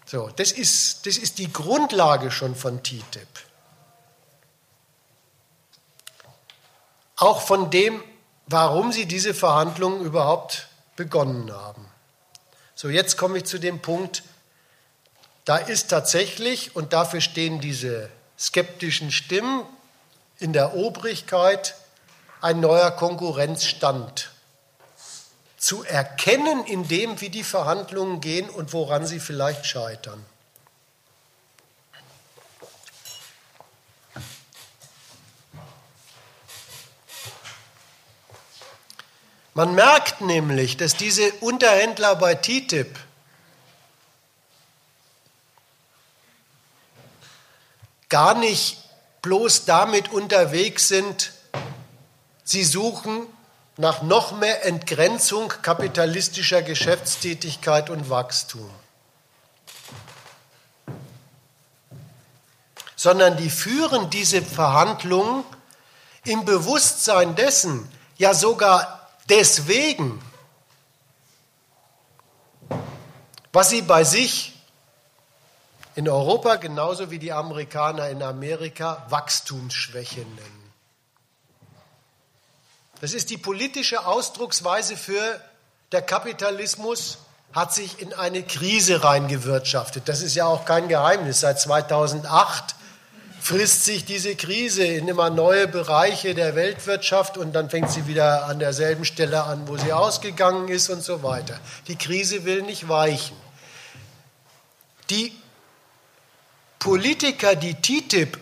[0.05, 3.27] So, das ist, das ist die Grundlage schon von TTIP.
[7.17, 8.03] Auch von dem,
[8.45, 11.85] warum sie diese Verhandlungen überhaupt begonnen haben.
[12.75, 14.23] So, jetzt komme ich zu dem Punkt,
[15.45, 19.63] da ist tatsächlich, und dafür stehen diese skeptischen Stimmen
[20.39, 21.75] in der Obrigkeit,
[22.41, 24.31] ein neuer Konkurrenzstand
[25.57, 30.23] zu erkennen in dem, wie die Verhandlungen gehen und woran sie vielleicht scheitern.
[39.57, 42.95] Man merkt nämlich, dass diese Unterhändler bei TTIP
[48.07, 48.77] gar nicht
[49.23, 51.31] bloß damit unterwegs sind,
[52.43, 53.25] sie suchen
[53.77, 58.69] nach noch mehr Entgrenzung kapitalistischer Geschäftstätigkeit und Wachstum,
[62.95, 65.43] sondern die führen diese Verhandlungen
[66.25, 70.21] im Bewusstsein dessen, ja sogar deswegen,
[73.51, 74.53] was sie bei sich
[75.95, 80.73] in Europa genauso wie die Amerikaner in Amerika Wachstumsschwäche nennen.
[83.01, 85.41] Das ist die politische Ausdrucksweise für
[85.91, 87.19] der Kapitalismus
[87.53, 90.09] hat sich in eine Krise reingewirtschaftet.
[90.09, 91.39] Das ist ja auch kein Geheimnis.
[91.39, 92.75] Seit 2008
[93.41, 98.45] frisst sich diese Krise in immer neue Bereiche der Weltwirtschaft und dann fängt sie wieder
[98.45, 101.59] an derselben Stelle an, wo sie ausgegangen ist und so weiter.
[101.87, 103.37] Die Krise will nicht weichen.
[105.09, 105.33] Die
[106.79, 108.37] Politiker, die TTIP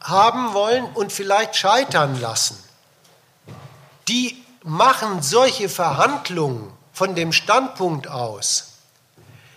[0.00, 2.58] haben wollen und vielleicht scheitern lassen,
[4.08, 8.72] die machen solche Verhandlungen von dem Standpunkt aus.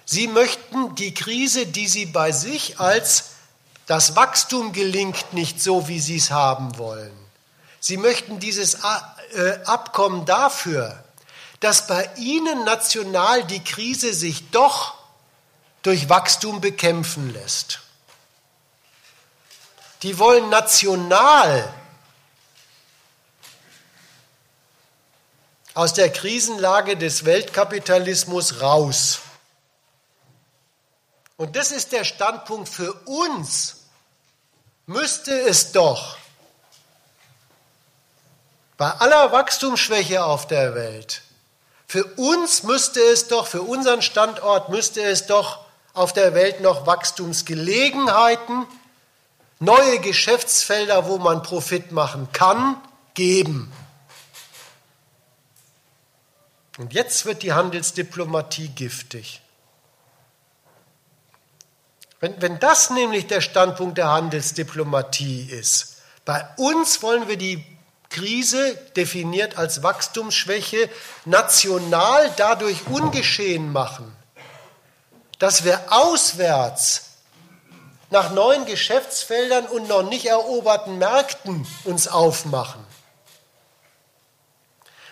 [0.06, 3.33] Sie möchten die Krise, die sie bei sich als
[3.86, 7.12] das Wachstum gelingt nicht so, wie sie es haben wollen.
[7.80, 8.76] Sie möchten dieses
[9.34, 11.04] äh, Abkommen dafür,
[11.60, 14.96] dass bei ihnen national die Krise sich doch
[15.82, 17.82] durch Wachstum bekämpfen lässt.
[20.02, 21.74] Die wollen national
[25.74, 29.20] aus der Krisenlage des Weltkapitalismus raus.
[31.38, 33.78] Und das ist der Standpunkt für uns.
[34.86, 36.18] Müsste es doch
[38.78, 41.22] bei aller Wachstumsschwäche auf der Welt,
[41.94, 45.60] für uns müsste es doch, für unseren Standort müsste es doch
[45.94, 48.66] auf der Welt noch Wachstumsgelegenheiten,
[49.60, 52.82] neue Geschäftsfelder, wo man Profit machen kann,
[53.14, 53.72] geben.
[56.80, 59.43] Und jetzt wird die Handelsdiplomatie giftig.
[62.24, 67.62] Wenn, wenn das nämlich der Standpunkt der Handelsdiplomatie ist, bei uns wollen wir die
[68.10, 70.90] Krise, definiert als Wachstumsschwäche,
[71.26, 74.16] national dadurch ungeschehen machen,
[75.38, 77.10] dass wir auswärts
[78.10, 82.86] nach neuen Geschäftsfeldern und noch nicht eroberten Märkten uns aufmachen.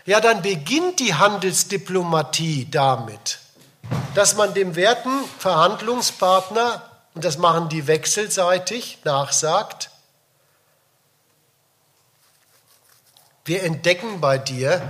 [0.06, 3.40] Ja, dann beginnt die Handelsdiplomatie damit,
[4.16, 9.90] dass man dem werten Verhandlungspartner, und das machen die wechselseitig, nachsagt,
[13.46, 14.82] wir entdecken bei dir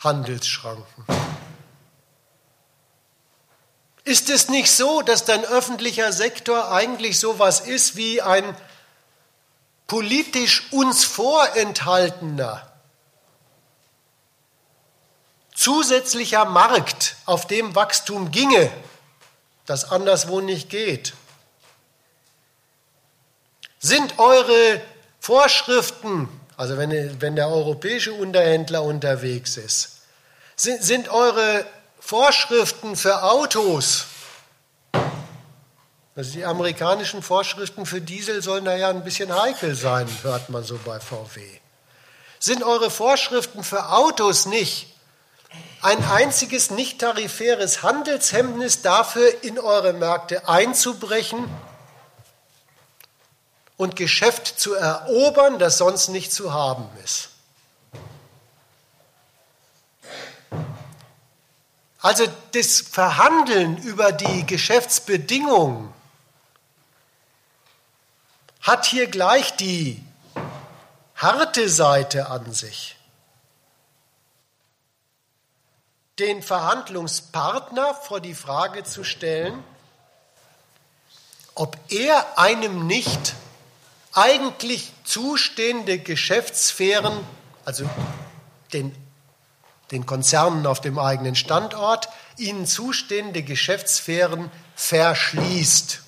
[0.00, 1.04] Handelsschranken.
[4.04, 8.56] Ist es nicht so, dass dein öffentlicher Sektor eigentlich so was ist wie ein
[9.86, 12.67] politisch uns vorenthaltener
[15.58, 18.70] zusätzlicher Markt, auf dem Wachstum ginge,
[19.66, 21.14] das anderswo nicht geht.
[23.80, 24.80] Sind eure
[25.18, 30.02] Vorschriften, also wenn, wenn der europäische Unterhändler unterwegs ist,
[30.54, 31.66] sind, sind eure
[31.98, 34.06] Vorschriften für Autos,
[36.14, 40.62] also die amerikanischen Vorschriften für Diesel sollen da ja ein bisschen heikel sein, hört man
[40.62, 41.40] so bei VW.
[42.38, 44.97] Sind eure Vorschriften für Autos nicht
[45.82, 51.48] ein einziges nicht tarifäres Handelshemmnis dafür, in eure Märkte einzubrechen
[53.76, 57.30] und Geschäft zu erobern, das sonst nicht zu haben ist?
[62.00, 65.92] Also das Verhandeln über die Geschäftsbedingungen
[68.60, 70.04] hat hier gleich die
[71.16, 72.97] harte Seite an sich.
[76.18, 79.62] Den Verhandlungspartner vor die Frage zu stellen,
[81.54, 83.34] ob er einem nicht
[84.12, 87.12] eigentlich zustehende Geschäftssphären,
[87.64, 87.88] also
[88.72, 88.94] den
[89.90, 96.02] den Konzernen auf dem eigenen Standort, ihnen zustehende Geschäftssphären verschließt.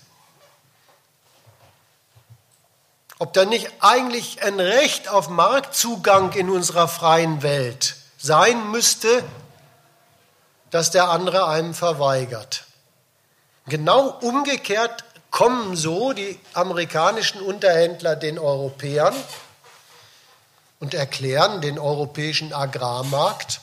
[3.19, 9.25] Ob da nicht eigentlich ein Recht auf Marktzugang in unserer freien Welt sein müsste,
[10.71, 12.65] das der andere einem verweigert.
[13.67, 19.15] Genau umgekehrt kommen so die amerikanischen Unterhändler den Europäern
[20.81, 23.61] und erklären den europäischen Agrarmarkt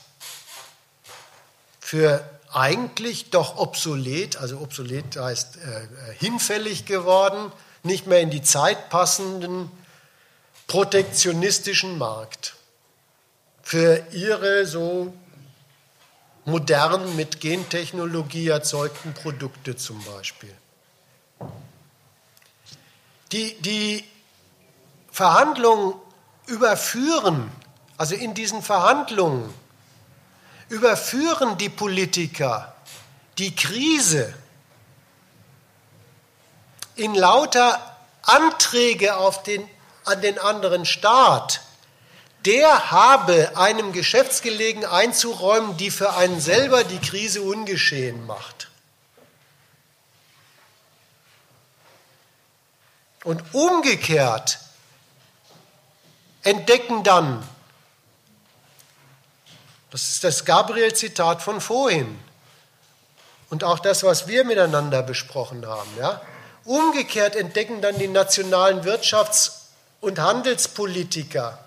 [1.80, 7.52] für eigentlich doch obsolet, also obsolet heißt äh, hinfällig geworden,
[7.84, 9.72] nicht mehr in die Zeit passenden
[10.68, 12.56] protektionistischen Markt.
[13.62, 15.14] Für ihre so
[16.48, 20.56] modern mit Gentechnologie erzeugten Produkte zum Beispiel.
[23.34, 24.06] Die, die
[25.12, 25.96] Verhandlungen
[26.46, 27.52] überführen,
[27.98, 29.54] also in diesen Verhandlungen
[30.70, 32.74] überführen die Politiker
[33.38, 34.34] die Krise
[36.96, 39.68] in lauter Anträge auf den,
[40.06, 41.62] an den anderen Staat,
[42.48, 48.70] der habe einem Geschäftsgelegen einzuräumen, die für einen selber die Krise ungeschehen macht.
[53.26, 54.60] Und umgekehrt
[56.44, 57.48] entdecken dann
[59.90, 62.20] das ist das Gabriel-Zitat von vorhin.
[63.50, 65.90] Und auch das, was wir miteinander besprochen haben.
[65.98, 66.22] Ja?
[66.66, 69.70] Umgekehrt entdecken dann die nationalen Wirtschafts-
[70.02, 71.67] und Handelspolitiker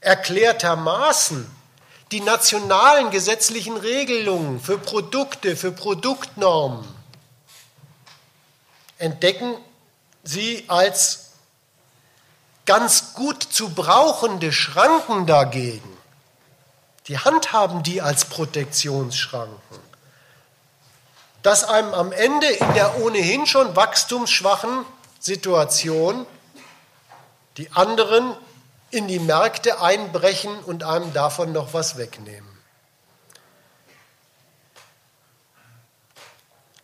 [0.00, 1.50] erklärtermaßen
[2.12, 6.86] die nationalen gesetzlichen Regelungen für Produkte, für Produktnormen,
[8.98, 9.56] entdecken
[10.24, 11.30] sie als
[12.66, 15.96] ganz gut zu brauchende Schranken dagegen,
[17.06, 19.78] die handhaben die als Protektionsschranken,
[21.42, 24.84] dass einem am Ende in der ohnehin schon wachstumsschwachen
[25.20, 26.26] Situation
[27.56, 28.36] die anderen
[28.90, 32.48] in die Märkte einbrechen und einem davon noch was wegnehmen.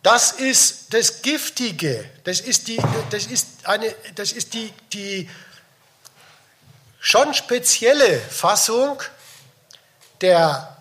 [0.03, 2.81] Das ist das Giftige, das ist die,
[3.11, 5.29] das ist eine, das ist die, die
[7.01, 9.03] schon spezielle Fassung
[10.21, 10.77] der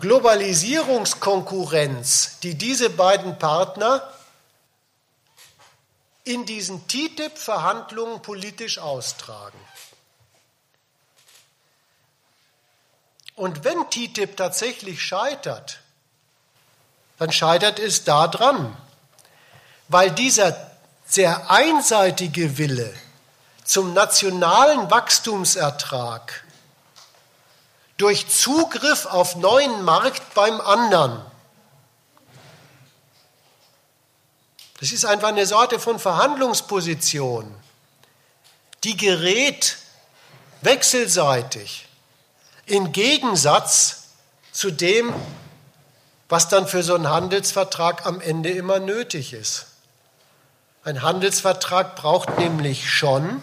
[0.00, 4.12] Globalisierungskonkurrenz, die diese beiden Partner
[6.24, 9.60] in diesen TTIP-Verhandlungen politisch austragen.
[13.36, 15.80] Und wenn TTIP tatsächlich scheitert,
[17.18, 18.76] dann scheitert es daran,
[19.88, 20.70] weil dieser
[21.06, 22.94] sehr einseitige Wille
[23.64, 26.44] zum nationalen Wachstumsertrag
[27.96, 31.20] durch Zugriff auf neuen Markt beim anderen.
[34.80, 37.54] Das ist einfach eine Sorte von Verhandlungsposition,
[38.82, 39.78] die gerät
[40.60, 41.83] wechselseitig
[42.66, 44.08] in Gegensatz
[44.52, 45.12] zu dem,
[46.28, 49.66] was dann für so einen Handelsvertrag am Ende immer nötig ist.
[50.84, 53.42] Ein Handelsvertrag braucht nämlich schon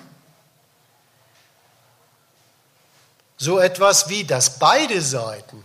[3.37, 5.63] so etwas wie, dass beide Seiten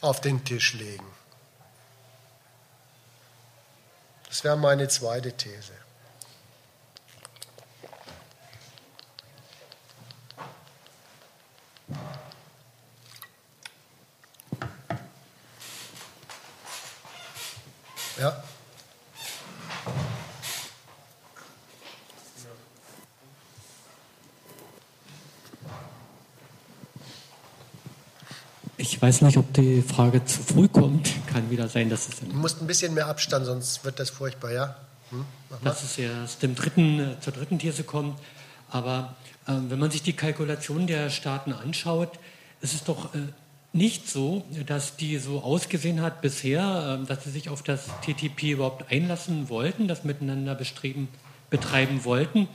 [0.00, 1.15] auf den Tisch legen.
[4.36, 5.72] Das wäre meine zweite These.
[18.18, 18.44] Ja.
[28.78, 31.10] Ich weiß nicht, ob die Frage zu früh kommt.
[31.32, 32.20] Kann wieder sein, dass es.
[32.20, 34.76] Du musst ein bisschen mehr Abstand, sonst wird das furchtbar, ja?
[35.10, 35.24] Hm?
[35.64, 38.18] Dass es erst dem dritten, äh, zur dritten These kommt.
[38.70, 39.14] Aber
[39.46, 42.18] äh, wenn man sich die Kalkulation der Staaten anschaut,
[42.60, 43.18] ist es doch äh,
[43.72, 48.52] nicht so, dass die so ausgesehen hat bisher, äh, dass sie sich auf das TTP
[48.52, 51.08] überhaupt einlassen wollten, das miteinander bestreben,
[51.48, 52.48] betreiben wollten,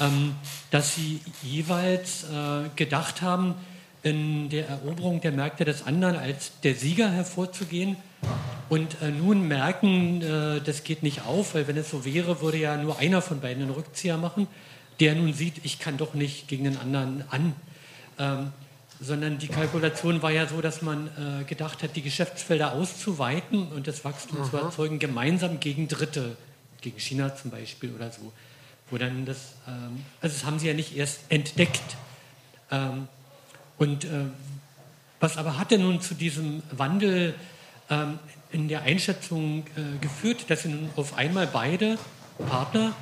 [0.00, 0.34] ähm,
[0.70, 3.54] dass sie jeweils äh, gedacht haben,
[4.02, 7.96] in der Eroberung der Märkte des anderen als der Sieger hervorzugehen
[8.68, 12.58] und äh, nun merken, äh, das geht nicht auf, weil wenn es so wäre, würde
[12.58, 14.46] ja nur einer von beiden einen Rückzieher machen,
[15.00, 17.54] der nun sieht, ich kann doch nicht gegen den anderen an.
[18.18, 18.52] Ähm,
[19.00, 23.86] sondern die Kalkulation war ja so, dass man äh, gedacht hat, die Geschäftsfelder auszuweiten und
[23.86, 24.50] das Wachstum mhm.
[24.50, 26.36] zu erzeugen, gemeinsam gegen Dritte,
[26.80, 28.32] gegen China zum Beispiel oder so.
[28.90, 31.96] Wo dann das, ähm, also das haben sie ja nicht erst entdeckt.
[32.70, 33.06] Ähm,
[33.78, 34.26] und äh,
[35.20, 37.34] was aber hat denn nun zu diesem Wandel
[37.90, 38.18] ähm,
[38.50, 41.98] in der Einschätzung äh, geführt, dass sie nun auf einmal beide
[42.48, 42.94] Partner,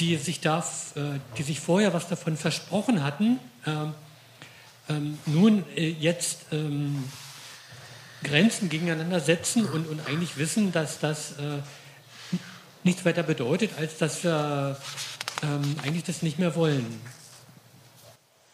[0.00, 0.60] die sich, da,
[0.94, 3.94] äh, die sich vorher was davon versprochen hatten, ähm,
[4.88, 7.04] ähm, nun äh, jetzt ähm,
[8.24, 11.58] Grenzen gegeneinander setzen und, und eigentlich wissen, dass das äh,
[12.84, 14.78] nichts weiter bedeutet, als dass wir
[15.42, 17.00] ähm, eigentlich das nicht mehr wollen.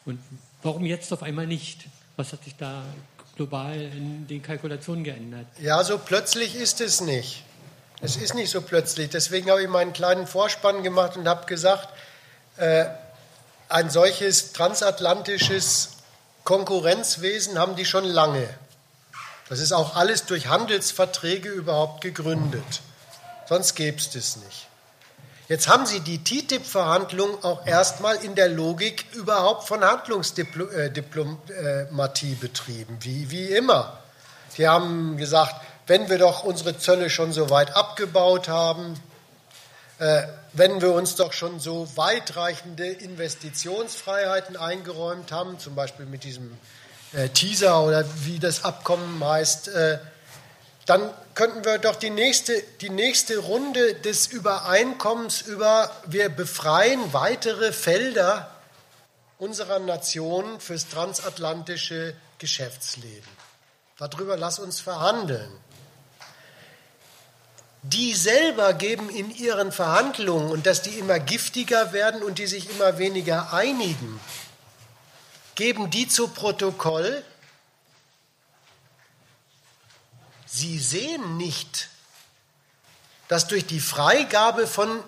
[0.04, 0.18] Und
[0.64, 1.84] Warum jetzt auf einmal nicht?
[2.16, 2.82] Was hat sich da
[3.36, 5.46] global in den Kalkulationen geändert?
[5.60, 7.44] Ja, so plötzlich ist es nicht.
[8.00, 9.10] Es ist nicht so plötzlich.
[9.10, 11.88] Deswegen habe ich meinen kleinen Vorspann gemacht und habe gesagt,
[12.56, 12.86] äh,
[13.68, 15.90] ein solches transatlantisches
[16.44, 18.48] Konkurrenzwesen haben die schon lange.
[19.50, 22.80] Das ist auch alles durch Handelsverträge überhaupt gegründet.
[23.46, 24.66] Sonst gäbe es das nicht.
[25.46, 33.30] Jetzt haben Sie die TTIP-Verhandlungen auch erstmal in der Logik überhaupt von Handlungsdiplomatie betrieben, wie,
[33.30, 33.98] wie immer.
[34.48, 35.54] Sie haben gesagt,
[35.86, 38.98] wenn wir doch unsere Zölle schon so weit abgebaut haben,
[39.98, 40.22] äh,
[40.54, 46.56] wenn wir uns doch schon so weitreichende Investitionsfreiheiten eingeräumt haben, zum Beispiel mit diesem
[47.12, 49.98] äh, Teaser oder wie das Abkommen heißt, äh,
[50.86, 51.02] dann
[51.34, 58.50] könnten wir doch die nächste, die nächste Runde des Übereinkommens über, wir befreien weitere Felder
[59.38, 63.28] unserer Nation fürs transatlantische Geschäftsleben.
[63.98, 65.50] Darüber lass uns verhandeln.
[67.82, 72.70] Die selber geben in ihren Verhandlungen, und dass die immer giftiger werden und die sich
[72.70, 74.20] immer weniger einigen,
[75.54, 77.22] geben die zu Protokoll,
[80.56, 81.88] Sie sehen nicht,
[83.26, 85.02] dass durch die Freigabe von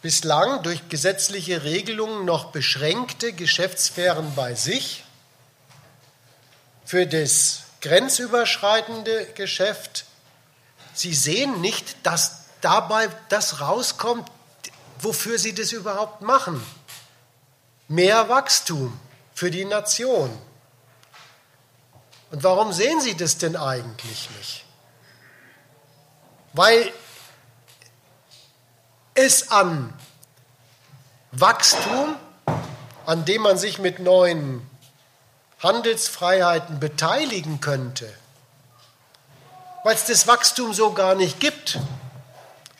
[0.00, 5.04] bislang durch gesetzliche Regelungen noch beschränkte Geschäftssphären bei sich
[6.86, 10.06] für das grenzüberschreitende Geschäft,
[10.94, 14.26] Sie sehen nicht, dass dabei das rauskommt,
[15.00, 16.64] wofür Sie das überhaupt machen.
[17.88, 18.98] Mehr Wachstum
[19.34, 20.30] für die Nation.
[22.32, 24.64] Und warum sehen Sie das denn eigentlich nicht?
[26.54, 26.92] Weil
[29.14, 29.92] es an
[31.30, 32.16] Wachstum,
[33.06, 34.68] an dem man sich mit neuen
[35.62, 38.12] Handelsfreiheiten beteiligen könnte,
[39.84, 41.78] weil es das Wachstum so gar nicht gibt,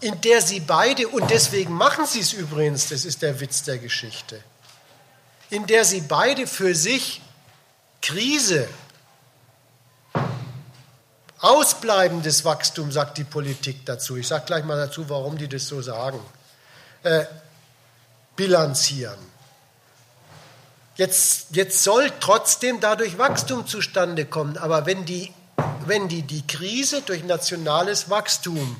[0.00, 3.78] in der sie beide, und deswegen machen sie es übrigens, das ist der Witz der
[3.78, 4.42] Geschichte,
[5.50, 7.22] in der sie beide für sich
[8.00, 8.68] Krise,
[11.38, 14.16] ausbleibendes Wachstum, sagt die Politik dazu.
[14.16, 16.20] Ich sage gleich mal dazu, warum die das so sagen.
[17.02, 17.24] Äh,
[18.36, 19.18] bilanzieren.
[20.96, 25.32] Jetzt, jetzt soll trotzdem dadurch Wachstum zustande kommen, aber wenn die,
[25.86, 28.76] wenn die die Krise durch nationales Wachstum,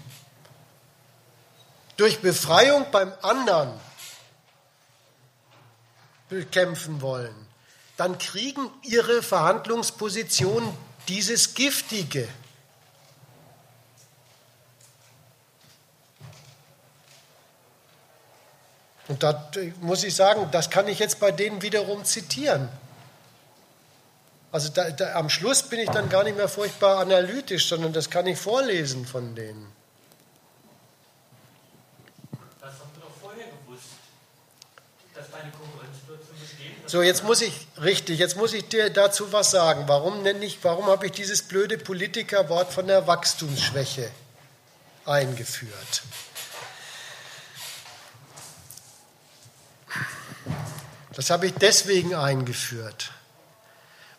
[2.02, 3.70] durch Befreiung beim anderen
[6.28, 7.46] bekämpfen wollen,
[7.96, 10.68] dann kriegen ihre Verhandlungspositionen
[11.06, 12.26] dieses Giftige.
[19.06, 19.48] Und da
[19.80, 22.68] muss ich sagen, das kann ich jetzt bei denen wiederum zitieren.
[24.50, 28.10] Also da, da, am Schluss bin ich dann gar nicht mehr furchtbar analytisch, sondern das
[28.10, 29.70] kann ich vorlesen von denen.
[32.62, 33.90] Das haben wir doch vorher gewusst,
[35.14, 36.81] dass deine Konkurrenzsituation besteht.
[36.93, 39.85] So, jetzt muss ich, richtig, jetzt muss ich dir dazu was sagen.
[39.86, 44.10] Warum nenne ich, warum habe ich dieses blöde Politikerwort von der Wachstumsschwäche
[45.06, 46.02] eingeführt?
[51.14, 53.10] Das habe ich deswegen eingeführt,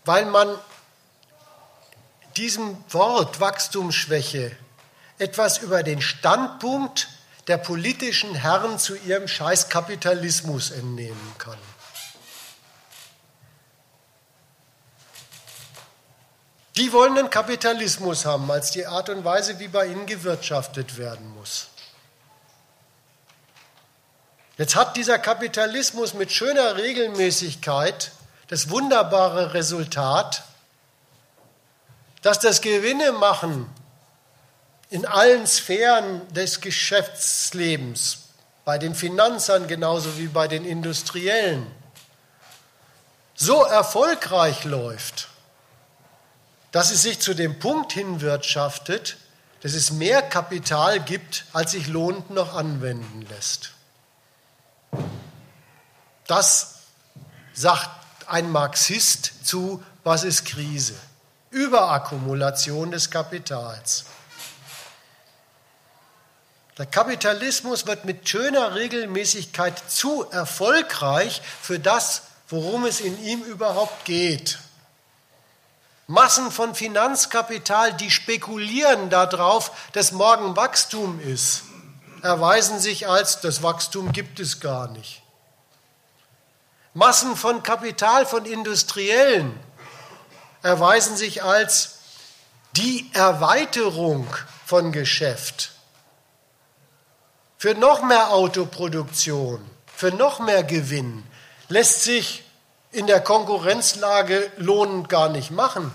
[0.04, 0.58] weil man
[2.38, 4.52] diesem Wort Wachstumsschwäche
[5.20, 7.08] etwas über den Standpunkt
[7.46, 11.60] der politischen Herren zu ihrem Scheißkapitalismus entnehmen kann.
[16.76, 21.34] Die wollen einen Kapitalismus haben als die Art und Weise, wie bei ihnen gewirtschaftet werden
[21.36, 21.68] muss.
[24.58, 28.12] Jetzt hat dieser Kapitalismus mit schöner Regelmäßigkeit
[28.48, 30.44] das wunderbare Resultat,
[32.22, 33.70] dass das Gewinne machen
[34.90, 38.20] in allen Sphären des Geschäftslebens,
[38.64, 41.66] bei den Finanzern genauso wie bei den Industriellen,
[43.34, 45.30] so erfolgreich läuft,
[46.74, 49.18] dass es sich zu dem Punkt hinwirtschaftet,
[49.62, 53.72] dass es mehr Kapital gibt, als sich lohnend noch anwenden lässt.
[56.26, 56.80] Das
[57.54, 57.90] sagt
[58.28, 60.96] ein Marxist zu, was ist Krise?
[61.52, 64.06] Überakkumulation des Kapitals.
[66.80, 74.06] Der Kapitalismus wird mit schöner Regelmäßigkeit zu erfolgreich für das, worum es in ihm überhaupt
[74.06, 74.58] geht.
[76.08, 81.64] Massen von Finanzkapital, die spekulieren darauf, dass morgen Wachstum ist,
[82.22, 85.22] erweisen sich als, das Wachstum gibt es gar nicht.
[86.94, 89.58] Massen von Kapital, von Industriellen
[90.62, 92.00] erweisen sich als
[92.76, 94.28] die Erweiterung
[94.66, 95.72] von Geschäft.
[97.58, 99.64] Für noch mehr Autoproduktion,
[99.96, 101.24] für noch mehr Gewinn
[101.70, 102.43] lässt sich
[102.94, 105.92] in der Konkurrenzlage lohnend gar nicht machen.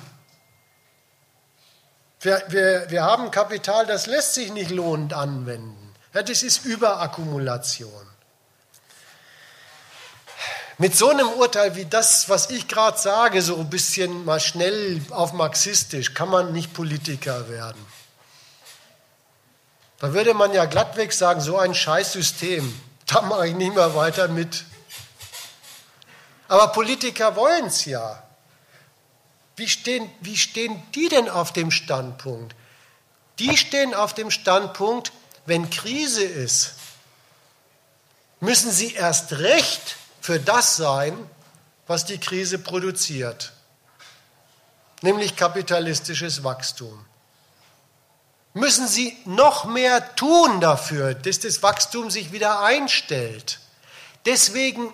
[2.21, 5.95] Wir, wir, wir haben Kapital, das lässt sich nicht lohnend anwenden.
[6.13, 8.09] Ja, das ist Überakkumulation.
[10.79, 15.01] Mit so einem Urteil wie das, was ich gerade sage, so ein bisschen mal schnell
[15.11, 17.85] auf marxistisch, kann man nicht Politiker werden.
[19.99, 24.29] Da würde man ja glattweg sagen, so ein Scheißsystem, da mache ich nicht mehr weiter
[24.29, 24.65] mit.
[26.49, 28.23] Aber Politiker wollen es ja.
[29.57, 32.55] Wie stehen, wie stehen die denn auf dem Standpunkt?
[33.39, 35.13] Die stehen auf dem Standpunkt,
[35.47, 36.75] wenn Krise ist,
[38.41, 41.17] müssen sie erst recht für das sein,
[41.87, 43.53] was die Krise produziert,
[45.03, 47.05] nämlich kapitalistisches Wachstum.
[48.55, 53.61] Müssen Sie noch mehr tun dafür, dass das Wachstum sich wieder einstellt.
[54.27, 54.93] Deswegen,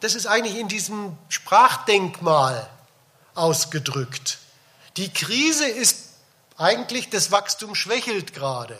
[0.00, 2.68] das ist eigentlich in diesem Sprachdenkmal
[3.34, 4.38] ausgedrückt.
[4.96, 6.10] Die Krise ist
[6.56, 8.78] eigentlich, das Wachstum schwächelt gerade.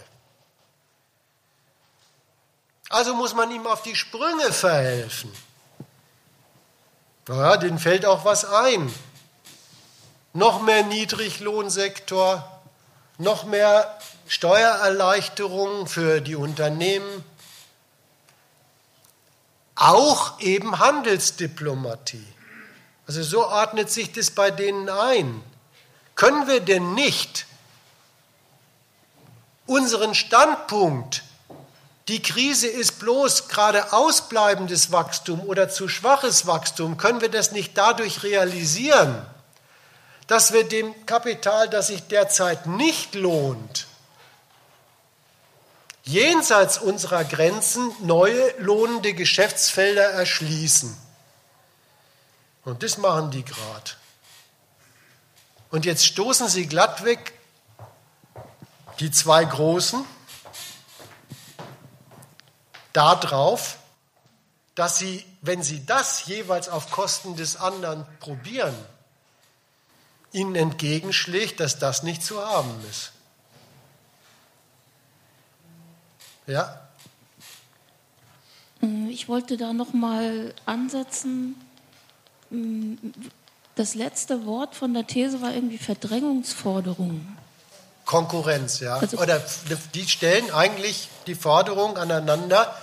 [2.89, 5.33] Also muss man ihm auf die Sprünge verhelfen.
[7.28, 8.93] Naja, denen fällt auch was ein.
[10.33, 12.61] Noch mehr Niedriglohnsektor,
[13.19, 17.24] noch mehr Steuererleichterungen für die Unternehmen,
[19.77, 22.27] auch eben Handelsdiplomatie.
[23.07, 25.43] Also so ordnet sich das bei denen ein.
[26.15, 27.47] Können wir denn nicht
[29.66, 31.23] unseren Standpunkt,
[32.09, 37.77] die Krise ist bloß gerade ausbleibendes Wachstum oder zu schwaches Wachstum, können wir das nicht
[37.77, 39.27] dadurch realisieren,
[40.28, 43.86] dass wir dem Kapital, das sich derzeit nicht lohnt,
[46.07, 50.97] jenseits unserer Grenzen neue lohnende Geschäftsfelder erschließen.
[52.65, 53.91] Und das machen die gerade.
[55.70, 57.33] Und jetzt stoßen sie glatt weg
[59.01, 60.05] die zwei Großen
[62.93, 63.77] darauf,
[64.74, 68.74] dass sie, wenn sie das jeweils auf Kosten des anderen probieren,
[70.33, 73.12] ihnen entgegenschlägt, dass das nicht zu haben ist.
[76.47, 76.81] Ja?
[78.82, 81.56] Äh, ich wollte da noch mal ansetzen.
[82.51, 82.94] Mm,
[83.74, 87.36] das letzte Wort von der These war irgendwie Verdrängungsforderung.
[88.06, 88.97] Konkurrenz, ja.
[88.97, 89.43] Also, Oder
[89.94, 92.74] die stellen eigentlich die Forderung aneinander,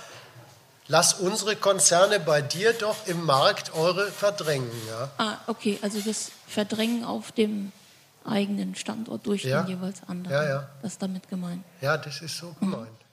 [0.86, 4.70] lass unsere Konzerne bei dir doch im Markt eure verdrängen.
[4.86, 5.10] Ja.
[5.16, 7.72] Ah, okay, also das Verdrängen auf dem
[8.24, 9.62] eigenen Standort durch ja.
[9.62, 10.36] den jeweils anderen.
[10.36, 10.68] Ja, ja.
[10.82, 11.64] Das ist damit gemeint.
[11.80, 13.03] Ja, das ist so gemeint.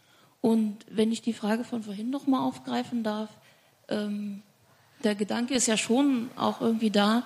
[0.42, 3.30] Und wenn ich die Frage von vorhin noch mal aufgreifen darf,
[3.88, 4.42] ähm,
[5.04, 7.24] der Gedanke ist ja schon auch irgendwie da,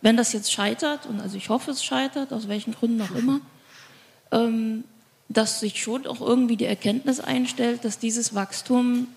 [0.00, 3.40] wenn das jetzt scheitert, und also ich hoffe, es scheitert, aus welchen Gründen auch immer,
[4.32, 4.84] ähm,
[5.28, 9.08] dass sich schon auch irgendwie die Erkenntnis einstellt, dass dieses Wachstum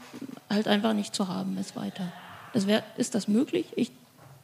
[0.49, 2.11] halt einfach nicht zu haben ist weiter.
[2.53, 3.65] Das wär, ist das möglich?
[3.75, 3.91] Ich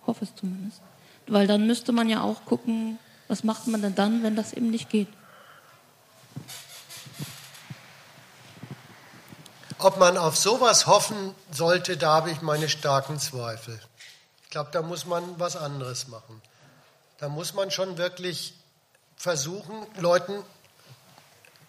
[0.06, 0.82] hoffe es zumindest.
[1.28, 2.98] Weil dann müsste man ja auch gucken,
[3.28, 5.08] was macht man denn dann, wenn das eben nicht geht.
[9.84, 13.80] Ob man auf sowas hoffen sollte, da habe ich meine starken Zweifel.
[14.44, 16.40] Ich glaube, da muss man was anderes machen.
[17.18, 18.54] Da muss man schon wirklich
[19.18, 20.44] versuchen, Leuten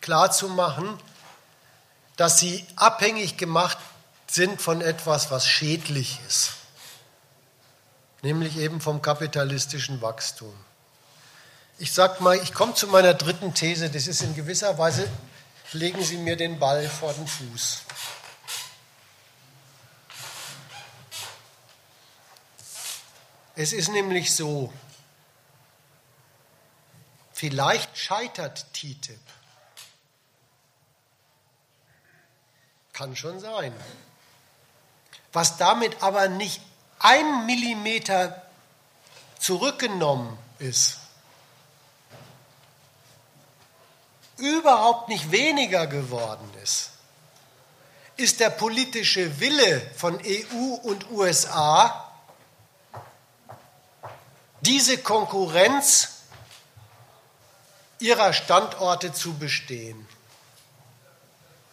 [0.02, 0.98] klarzumachen,
[2.16, 3.78] dass sie abhängig gemacht
[4.26, 6.52] sind von etwas, was schädlich ist,
[8.20, 10.52] nämlich eben vom kapitalistischen Wachstum.
[11.78, 15.09] Ich sage mal, ich komme zu meiner dritten These, das ist in gewisser Weise,
[15.74, 17.82] legen Sie mir den Ball vor den Fuß.
[23.55, 24.73] Es ist nämlich so,
[27.32, 29.20] vielleicht scheitert TTIP.
[32.93, 33.74] Kann schon sein.
[35.32, 36.61] Was damit aber nicht
[36.99, 38.43] ein Millimeter
[39.39, 41.02] zurückgenommen ist,
[44.43, 46.90] überhaupt nicht weniger geworden ist,
[48.16, 52.10] ist der politische Wille von EU und USA,
[54.62, 56.09] diese Konkurrenz
[58.01, 60.09] ihrer Standorte zu bestehen.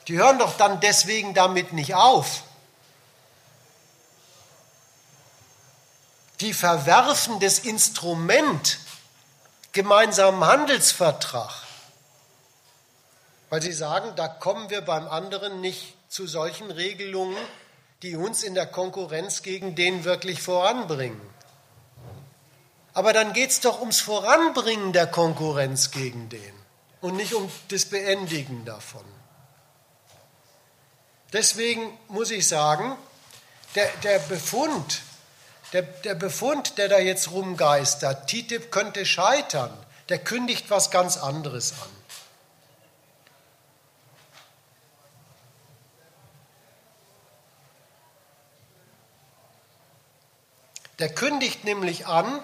[0.07, 2.43] Die hören doch dann deswegen damit nicht auf.
[6.39, 8.79] Die verwerfen das Instrument
[9.71, 11.51] gemeinsamen Handelsvertrag,
[13.49, 17.37] weil sie sagen, da kommen wir beim anderen nicht zu solchen Regelungen,
[18.01, 21.21] die uns in der Konkurrenz gegen den wirklich voranbringen.
[22.93, 26.53] Aber dann geht es doch ums Voranbringen der Konkurrenz gegen den
[27.01, 29.05] und nicht um das Beendigen davon.
[31.31, 32.97] Deswegen muss ich sagen,
[33.75, 35.01] der, der Befund,
[35.73, 39.71] der, der Befund, der da jetzt rumgeistert, TTIP könnte scheitern,
[40.09, 41.98] der kündigt was ganz anderes an.
[50.99, 52.41] Der kündigt nämlich an,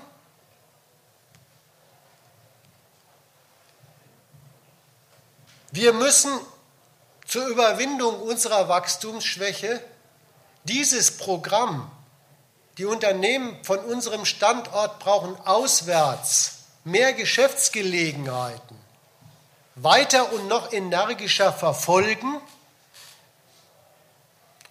[5.71, 6.31] wir müssen
[7.27, 9.81] zur Überwindung unserer Wachstumsschwäche
[10.63, 11.91] dieses Programm,
[12.77, 18.77] die Unternehmen von unserem Standort brauchen auswärts mehr Geschäftsgelegenheiten,
[19.75, 22.39] weiter und noch energischer verfolgen.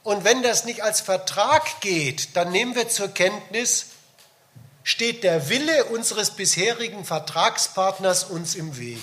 [0.04, 3.86] Und wenn das nicht als Vertrag geht, dann nehmen wir zur Kenntnis,
[4.82, 9.00] steht der Wille unseres bisherigen Vertragspartners uns im Weg.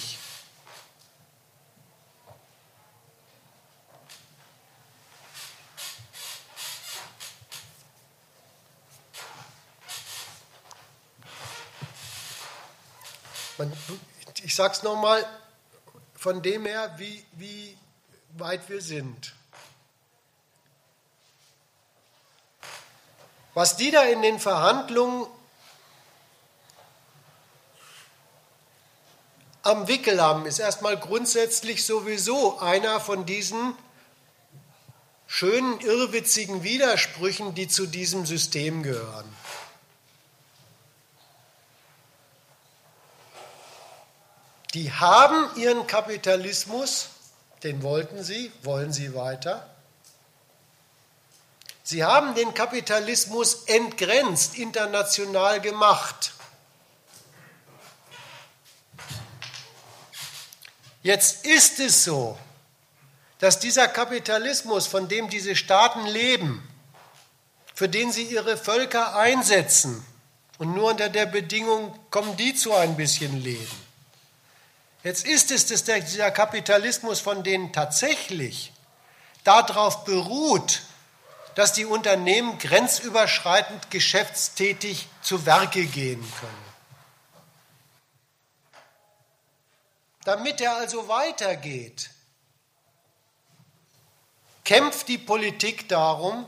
[14.44, 15.26] ich sage es nochmal,
[16.14, 17.78] von dem her, wie, wie
[18.34, 19.34] weit wir sind.
[23.53, 25.28] Was die da in den Verhandlungen
[29.64, 33.76] am Wickel haben, ist erstmal grundsätzlich sowieso einer von diesen
[35.28, 39.34] schönen, irrwitzigen Widersprüchen, die zu diesem System gehören.
[44.73, 47.10] Die haben ihren Kapitalismus,
[47.64, 49.70] den wollten sie, wollen sie weiter.
[51.92, 56.32] Sie haben den Kapitalismus entgrenzt, international gemacht.
[61.04, 62.38] Jetzt ist es so,
[63.40, 66.66] dass dieser Kapitalismus, von dem diese Staaten leben,
[67.76, 70.06] für den sie ihre Völker einsetzen,
[70.60, 73.86] und nur unter der Bedingung kommen die zu ein bisschen Leben.
[75.04, 78.72] Jetzt ist es, dass dieser Kapitalismus von denen tatsächlich
[79.44, 80.84] darauf beruht,
[81.56, 86.72] dass die Unternehmen grenzüberschreitend geschäftstätig zu Werke gehen können.
[90.23, 92.11] Damit er also weitergeht,
[94.64, 96.45] kämpft die Politik darum,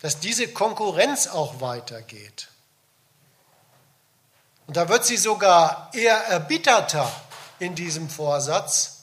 [0.00, 2.48] dass diese Konkurrenz auch weitergeht.
[4.66, 7.10] Und da wird sie sogar eher erbitterter
[7.58, 8.97] in diesem Vorsatz,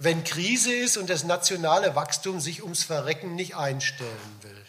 [0.00, 4.66] wenn Krise ist und das nationale Wachstum sich ums Verrecken nicht einstellen will.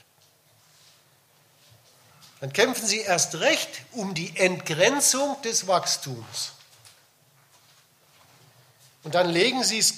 [2.41, 6.51] Dann kämpfen sie erst recht um die Entgrenzung des Wachstums.
[9.03, 9.93] Und dann legen sie es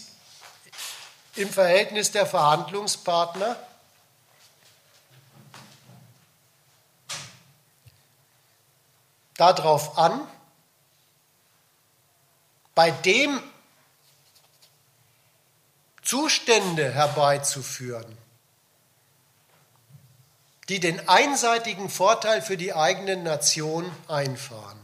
[1.35, 3.55] im Verhältnis der Verhandlungspartner
[9.35, 10.27] darauf an,
[12.75, 13.41] bei dem
[16.13, 18.19] Zustände herbeizuführen,
[20.69, 24.79] die den einseitigen Vorteil für die eigene Nation einfahren.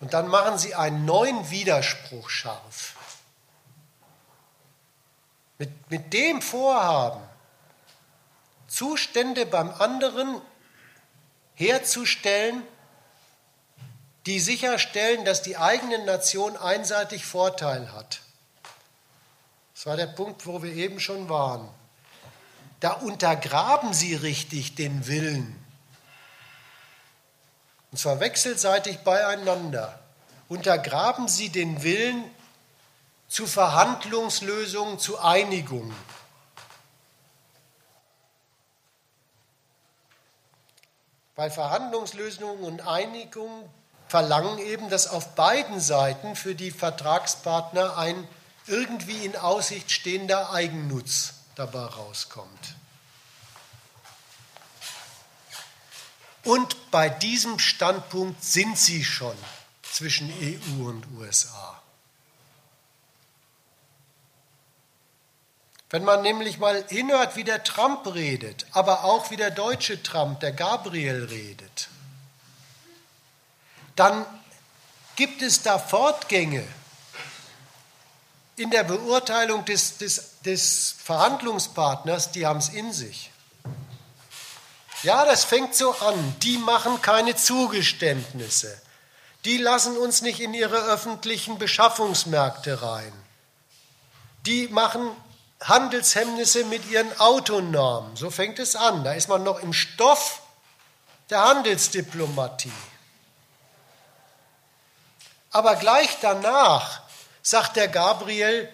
[0.00, 2.94] Und dann machen sie einen neuen Widerspruch scharf.
[5.58, 7.22] Mit, mit dem Vorhaben,
[8.66, 10.40] Zustände beim anderen
[11.54, 12.62] herzustellen,
[14.26, 18.20] die sicherstellen, dass die eigene Nation einseitig Vorteil hat.
[19.74, 21.68] Das war der Punkt, wo wir eben schon waren.
[22.80, 25.66] Da untergraben sie richtig den Willen
[27.96, 29.98] und zwar wechselseitig beieinander,
[30.50, 32.24] untergraben sie den Willen
[33.26, 35.96] zu Verhandlungslösungen, zu Einigungen.
[41.36, 43.64] Weil Verhandlungslösungen und Einigungen
[44.16, 48.26] verlangen eben, dass auf beiden Seiten für die Vertragspartner ein
[48.66, 52.76] irgendwie in Aussicht stehender Eigennutz dabei rauskommt.
[56.44, 59.36] Und bei diesem Standpunkt sind sie schon
[59.82, 61.82] zwischen EU und USA.
[65.90, 70.40] Wenn man nämlich mal hinhört, wie der Trump redet, aber auch wie der deutsche Trump,
[70.40, 71.90] der Gabriel redet,
[73.96, 74.24] dann
[75.16, 76.66] gibt es da Fortgänge
[78.56, 83.30] in der Beurteilung des, des, des Verhandlungspartners, die haben es in sich.
[85.02, 86.36] Ja, das fängt so an.
[86.42, 88.80] Die machen keine Zugeständnisse.
[89.44, 93.12] Die lassen uns nicht in ihre öffentlichen Beschaffungsmärkte rein.
[94.46, 95.10] Die machen
[95.62, 98.16] Handelshemmnisse mit ihren Autonormen.
[98.16, 99.04] So fängt es an.
[99.04, 100.40] Da ist man noch im Stoff
[101.28, 102.72] der Handelsdiplomatie.
[105.56, 107.00] Aber gleich danach
[107.40, 108.68] sagt der Gabriel,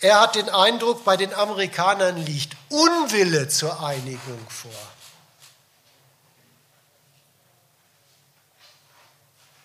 [0.00, 4.70] er hat den Eindruck, bei den Amerikanern liegt Unwille zur Einigung vor.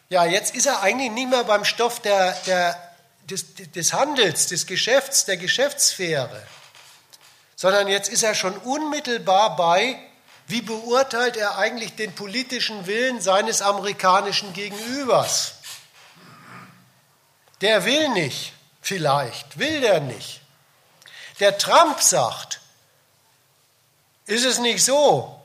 [0.07, 2.94] Ja, jetzt ist er eigentlich nicht mehr beim Stoff der, der,
[3.30, 6.48] des, des Handels, des Geschäfts, der Geschäftssphäre,
[7.57, 9.99] sondern jetzt ist er schon unmittelbar bei,
[10.48, 15.56] wie beurteilt er eigentlich den politischen Willen seines amerikanischen Gegenübers.
[17.61, 18.53] Der will nicht.
[18.81, 20.41] Vielleicht will der nicht.
[21.39, 22.61] Der Trump sagt,
[24.25, 25.41] ist es nicht so,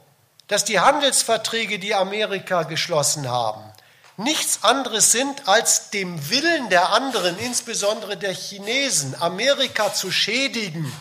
[0.49, 3.65] dass die Handelsverträge, die Amerika geschlossen haben,
[4.17, 10.93] nichts anderes sind als dem Willen der anderen, insbesondere der Chinesen, Amerika zu schädigen,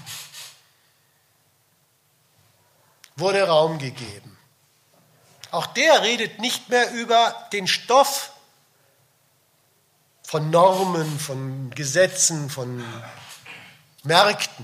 [3.15, 4.37] wurde Raum gegeben.
[5.51, 8.31] Auch der redet nicht mehr über den Stoff
[10.31, 12.81] von Normen, von Gesetzen, von
[14.03, 14.63] Märkten,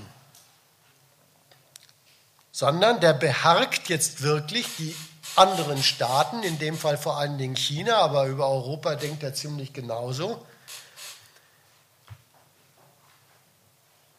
[2.50, 4.96] sondern der beharkt jetzt wirklich die
[5.36, 9.74] anderen Staaten, in dem Fall vor allen Dingen China, aber über Europa denkt er ziemlich
[9.74, 10.42] genauso,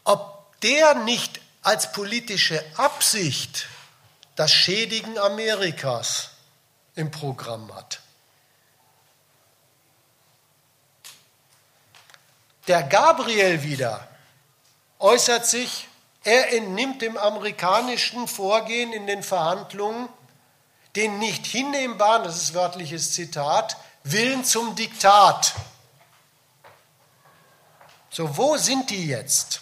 [0.04, 3.66] ob der nicht als politische Absicht
[4.36, 6.30] das Schädigen Amerikas
[6.94, 8.02] im Programm hat.
[12.70, 14.08] Der Gabriel wieder
[15.00, 15.88] äußert sich,
[16.24, 20.08] er entnimmt dem amerikanischen Vorgehen in den Verhandlungen
[20.96, 25.56] den nicht hinnehmbaren, das ist wörtliches Zitat, Willen zum Diktat.
[28.12, 29.62] So, wo sind die jetzt?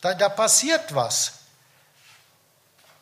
[0.00, 1.34] Da, da passiert was.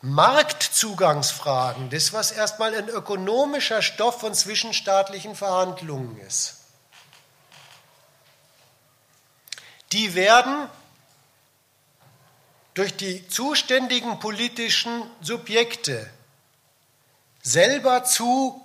[0.01, 6.56] Marktzugangsfragen, das, was erstmal ein ökonomischer Stoff von zwischenstaatlichen Verhandlungen ist.
[9.91, 10.69] Die werden
[12.73, 16.09] durch die zuständigen politischen Subjekte
[17.41, 18.61] selber zu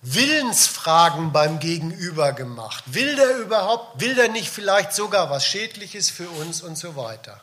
[0.00, 2.84] Willensfragen beim Gegenüber gemacht.
[2.86, 7.42] Will der überhaupt, will der nicht vielleicht sogar was Schädliches für uns und so weiter.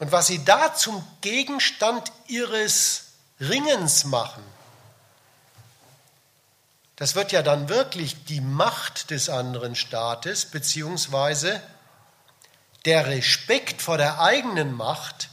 [0.00, 3.04] Und was sie da zum Gegenstand ihres
[3.40, 4.42] Ringens machen,
[6.98, 11.62] das wird ja dann wirklich die Macht des anderen Staates, beziehungsweise
[12.86, 15.28] der Respekt vor der eigenen Macht,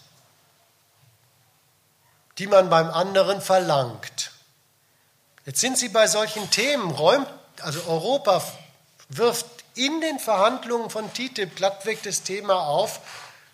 [2.38, 4.32] die man beim anderen verlangt.
[5.48, 7.28] Jetzt sind Sie bei solchen Themen, räumt,
[7.62, 8.44] also Europa
[9.10, 13.00] wirft in den Verhandlungen von TTIP glattweg das Thema auf,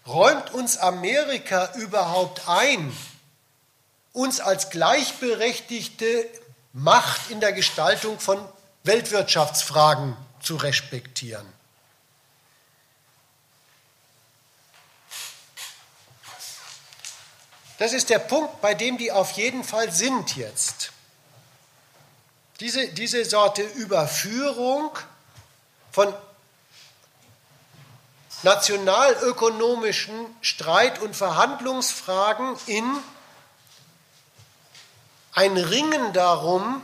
[0.05, 2.93] räumt uns Amerika überhaupt ein,
[4.11, 6.27] uns als gleichberechtigte
[6.73, 8.43] Macht in der Gestaltung von
[8.83, 11.45] Weltwirtschaftsfragen zu respektieren?
[17.77, 20.91] Das ist der Punkt, bei dem die auf jeden Fall sind jetzt.
[22.59, 24.91] Diese, diese Sorte Überführung
[25.91, 26.13] von
[28.43, 32.85] nationalökonomischen Streit- und Verhandlungsfragen in
[35.33, 36.81] ein Ringen darum,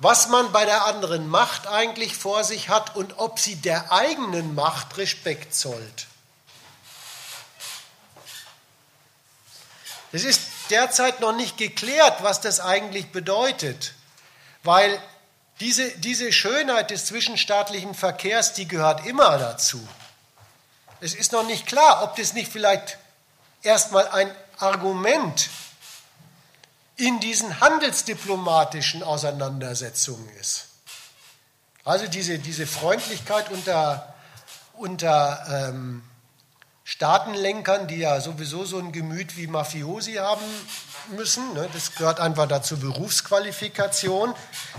[0.00, 4.54] was man bei der anderen Macht eigentlich vor sich hat und ob sie der eigenen
[4.54, 6.06] Macht Respekt zollt.
[10.12, 13.94] Es ist derzeit noch nicht geklärt, was das eigentlich bedeutet,
[14.62, 15.02] weil
[15.60, 19.86] diese, diese Schönheit des zwischenstaatlichen Verkehrs, die gehört immer dazu.
[21.00, 22.98] Es ist noch nicht klar, ob das nicht vielleicht
[23.62, 25.50] erstmal ein Argument
[26.98, 30.66] in diesen handelsdiplomatischen Auseinandersetzungen ist.
[31.84, 34.14] Also diese, diese Freundlichkeit unter,
[34.74, 36.02] unter ähm,
[36.84, 40.44] Staatenlenkern, die ja sowieso so ein Gemüt wie Mafiosi haben
[41.16, 41.54] müssen.
[41.54, 41.68] Ne?
[41.72, 44.34] Das gehört einfach dazu Berufsqualifikation.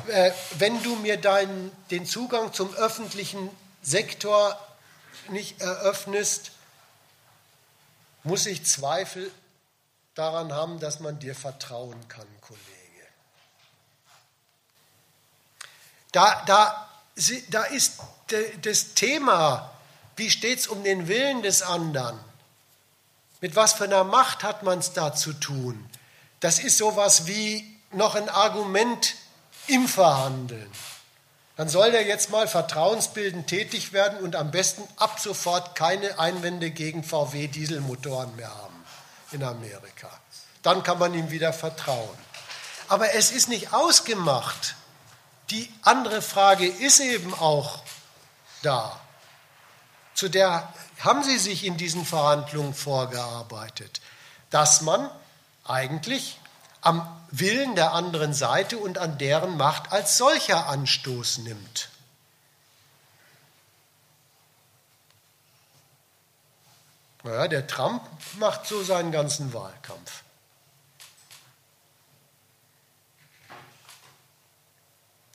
[0.07, 3.49] Äh, wenn du mir dein, den Zugang zum öffentlichen
[3.81, 4.59] Sektor
[5.29, 6.51] nicht eröffnest,
[8.23, 9.31] muss ich Zweifel
[10.15, 12.63] daran haben, dass man dir vertrauen kann, Kollege.
[16.11, 16.89] Da, da,
[17.49, 17.99] da ist
[18.61, 19.71] das Thema
[20.19, 22.19] wie steht es um den Willen des anderen?
[23.39, 25.89] Mit was für einer Macht hat man es da zu tun?
[26.41, 29.15] Das ist sowas wie noch ein Argument
[29.67, 30.69] im Verhandeln.
[31.55, 36.69] Dann soll der jetzt mal vertrauensbildend tätig werden und am besten ab sofort keine Einwände
[36.69, 38.68] gegen VW-Dieselmotoren mehr haben
[39.31, 40.09] in Amerika.
[40.61, 42.17] Dann kann man ihm wieder vertrauen.
[42.87, 44.75] Aber es ist nicht ausgemacht.
[45.49, 47.81] Die andere Frage ist eben auch
[48.61, 48.99] da
[50.19, 50.67] zu der
[50.99, 54.01] haben sie sich in diesen Verhandlungen vorgearbeitet,
[54.49, 55.09] dass man
[55.63, 56.37] eigentlich
[56.81, 61.89] am Willen der anderen Seite und an deren Macht als solcher Anstoß nimmt.
[67.23, 68.01] Naja, der Trump
[68.37, 70.23] macht so seinen ganzen Wahlkampf.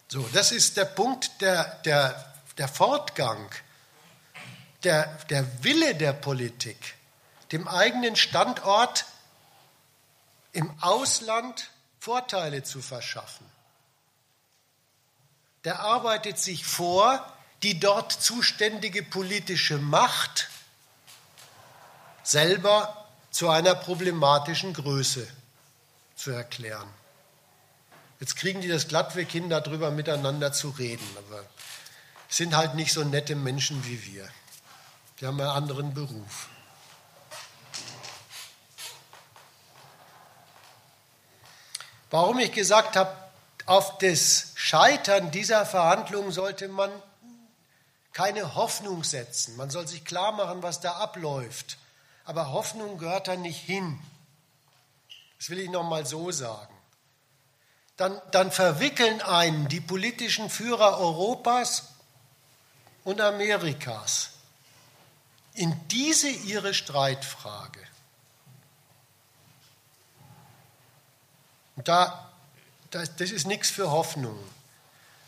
[0.09, 3.51] So, das ist der Punkt, der, der, der Fortgang
[4.85, 6.94] der, der Wille der Politik,
[7.52, 9.06] dem eigenen Standort
[10.52, 13.47] im Ausland Vorteile zu verschaffen.
[15.65, 17.27] Der arbeitet sich vor,
[17.62, 20.51] die dort zuständige politische Macht
[22.24, 25.26] selber zu einer problematischen Größe
[26.16, 26.88] zu erklären.
[28.18, 31.06] Jetzt kriegen die das glatt weg hin, darüber miteinander zu reden.
[31.18, 31.44] Aber
[32.28, 34.28] sind halt nicht so nette Menschen wie wir.
[35.20, 36.48] Die haben einen anderen Beruf.
[42.10, 43.14] Warum ich gesagt habe,
[43.66, 46.90] auf das Scheitern dieser Verhandlungen sollte man
[48.12, 49.56] keine Hoffnung setzen.
[49.56, 51.78] Man soll sich klar machen, was da abläuft.
[52.24, 53.98] Aber Hoffnung gehört da nicht hin.
[55.38, 56.74] Das will ich noch mal so sagen
[57.96, 61.90] dann, dann verwickeln einen die politischen Führer Europas
[63.05, 64.30] und Amerikas
[65.55, 67.78] in diese ihre Streitfrage.
[71.76, 72.30] Und da,
[72.90, 74.38] das, das ist nichts für Hoffnung.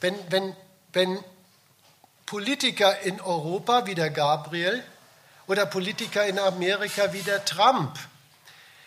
[0.01, 0.57] Wenn, wenn,
[0.93, 1.23] wenn
[2.25, 4.85] Politiker in Europa wie der Gabriel
[5.47, 7.99] oder Politiker in Amerika wie der Trump,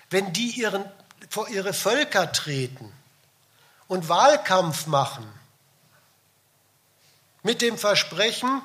[0.09, 0.85] wenn die ihren,
[1.29, 2.91] vor ihre Völker treten
[3.87, 5.27] und Wahlkampf machen
[7.43, 8.61] mit dem Versprechen,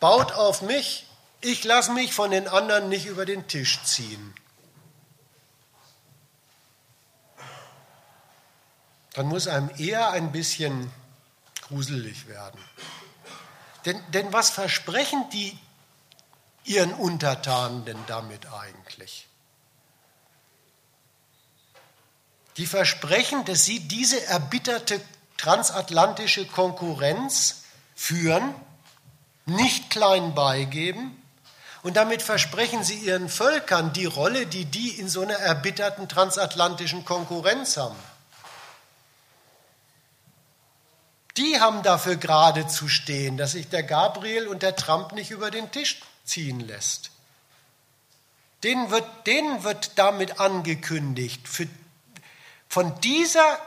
[0.00, 1.06] baut auf mich,
[1.40, 4.34] ich lasse mich von den anderen nicht über den Tisch ziehen.
[9.12, 10.90] Dann muss einem eher ein bisschen
[11.62, 12.60] gruselig werden.
[13.84, 15.58] Denn, denn was versprechen die
[16.70, 19.26] ihren Untertanen denn damit eigentlich?
[22.60, 25.00] die versprechen, dass sie diese erbitterte
[25.38, 27.62] transatlantische Konkurrenz
[27.94, 28.54] führen,
[29.46, 31.16] nicht klein beigeben
[31.82, 37.06] und damit versprechen sie ihren Völkern die Rolle, die die in so einer erbitterten transatlantischen
[37.06, 37.96] Konkurrenz haben.
[41.38, 45.50] Die haben dafür gerade zu stehen, dass sich der Gabriel und der Trump nicht über
[45.50, 47.10] den Tisch ziehen lässt.
[48.62, 51.66] Denen wird, denen wird damit angekündigt, für
[52.68, 53.58] von dieser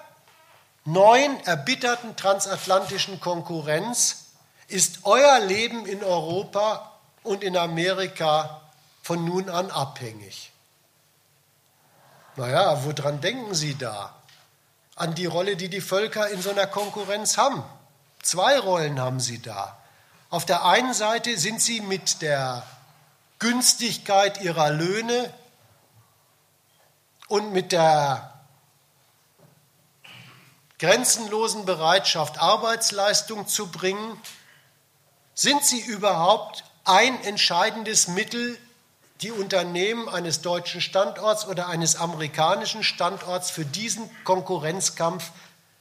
[0.86, 4.28] neuen, erbitterten transatlantischen Konkurrenz
[4.70, 8.62] ist euer Leben in Europa und in Amerika
[9.02, 10.52] von nun an abhängig.
[12.38, 14.16] Naja, woran denken Sie da?
[14.96, 17.64] An die Rolle, die die Völker in so einer Konkurrenz haben.
[18.22, 19.78] Zwei Rollen haben sie da.
[20.34, 22.66] Auf der einen Seite sind sie mit der
[23.38, 25.32] Günstigkeit ihrer Löhne
[27.28, 28.34] und mit der
[30.80, 34.20] grenzenlosen Bereitschaft, Arbeitsleistung zu bringen,
[35.36, 38.58] sind sie überhaupt ein entscheidendes Mittel,
[39.22, 45.30] die Unternehmen eines deutschen Standorts oder eines amerikanischen Standorts für diesen Konkurrenzkampf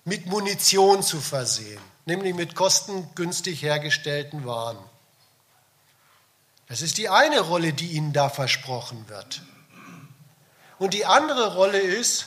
[0.05, 4.79] mit Munition zu versehen, nämlich mit kostengünstig hergestellten Waren.
[6.69, 9.43] Das ist die eine Rolle, die ihnen da versprochen wird.
[10.79, 12.27] Und die andere Rolle ist,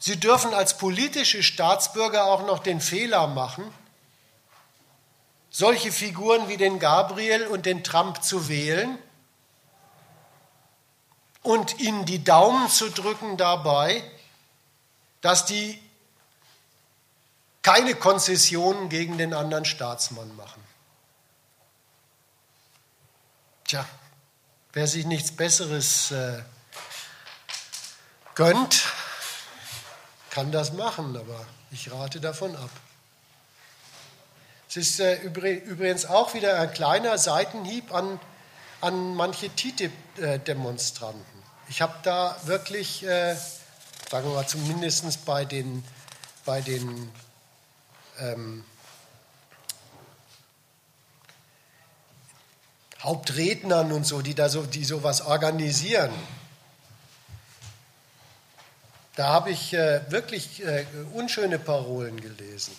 [0.00, 3.64] Sie dürfen als politische Staatsbürger auch noch den Fehler machen,
[5.50, 8.96] solche Figuren wie den Gabriel und den Trump zu wählen
[11.42, 14.04] und ihnen die Daumen zu drücken dabei,
[15.20, 15.80] dass die
[17.62, 20.62] keine Konzessionen gegen den anderen Staatsmann machen.
[23.64, 23.84] Tja,
[24.72, 26.42] wer sich nichts Besseres äh,
[28.34, 28.86] gönnt,
[30.30, 32.70] kann das machen, aber ich rate davon ab.
[34.68, 38.20] Es ist äh, übrigens auch wieder ein kleiner Seitenhieb an,
[38.80, 41.42] an manche TTIP-Demonstranten.
[41.68, 43.34] Ich habe da wirklich, äh,
[44.10, 45.84] sagen wir mal, zumindest bei den,
[46.44, 47.10] bei den
[48.20, 48.64] ähm,
[53.00, 56.12] Hauptrednern und so, die da so, die sowas organisieren,
[59.14, 62.72] da habe ich äh, wirklich äh, unschöne Parolen gelesen.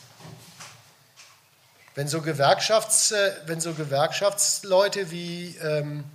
[1.95, 6.06] Wenn so, Gewerkschafts, äh, wenn so Gewerkschaftsleute wie, ähm,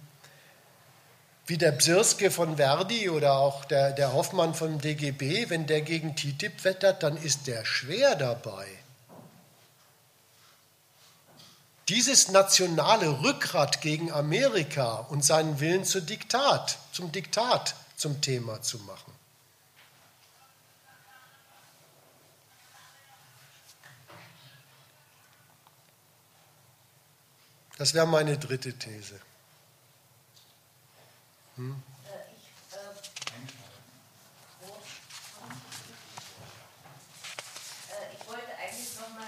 [1.46, 6.16] wie der Bsirske von Verdi oder auch der, der Hoffmann vom DGB, wenn der gegen
[6.16, 8.66] TTIP wettert, dann ist der schwer dabei.
[11.88, 18.78] Dieses nationale Rückgrat gegen Amerika und seinen Willen zu Diktat, zum Diktat zum Thema zu
[18.80, 19.12] machen.
[27.76, 29.20] Das wäre meine dritte These.
[31.56, 31.82] Hm?
[38.12, 39.26] Ich wollte eigentlich nochmal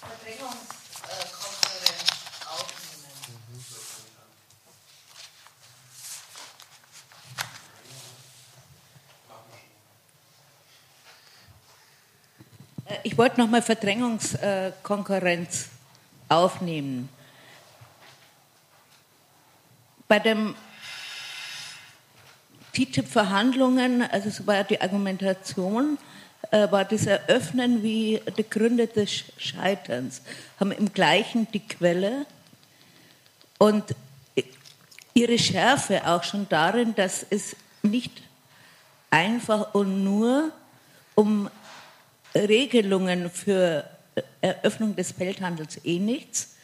[0.00, 2.10] Verdrängungskonferenz
[2.46, 3.04] aufnehmen.
[3.58, 3.62] Äh,
[13.02, 15.70] Ich wollte nochmal Verdrängungskonkurrenz
[16.28, 17.08] aufnehmen.
[20.06, 20.54] Bei den
[22.72, 25.98] TTIP-Verhandlungen, also so war die Argumentation,
[26.52, 30.22] äh, war das Eröffnen wie die Gründe des Scheiterns,
[30.60, 32.24] haben im gleichen die Quelle
[33.58, 33.96] und
[35.12, 38.22] ihre Schärfe auch schon darin, dass es nicht
[39.10, 40.52] einfach und nur
[41.16, 41.50] um
[42.36, 43.84] Regelungen für
[44.40, 46.56] Eröffnung des Welthandels eh nichts,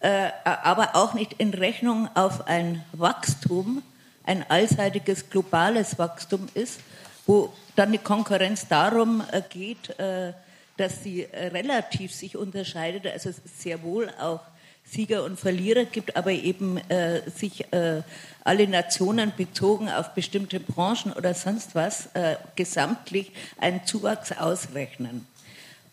[0.00, 3.82] äh, aber auch nicht in Rechnung auf ein Wachstum,
[4.24, 6.80] ein allseitiges globales Wachstum ist,
[7.26, 10.32] wo dann die Konkurrenz darum äh, geht, äh,
[10.76, 14.40] dass sie äh, relativ sich unterscheidet, also es sehr wohl auch
[14.84, 18.02] Sieger und Verlierer gibt, aber eben äh, sich äh,
[18.48, 25.26] alle Nationen bezogen auf bestimmte Branchen oder sonst was äh, gesamtlich einen Zuwachs ausrechnen.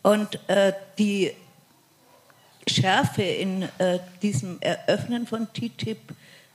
[0.02, 1.32] Und äh, die
[2.66, 5.98] Schärfe in äh, diesem Eröffnen von TTIP,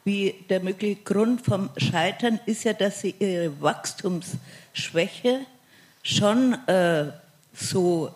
[0.03, 5.41] wie der mögliche Grund vom Scheitern, ist ja, dass sie ihre Wachstumsschwäche
[6.02, 7.11] schon äh,
[7.53, 8.11] so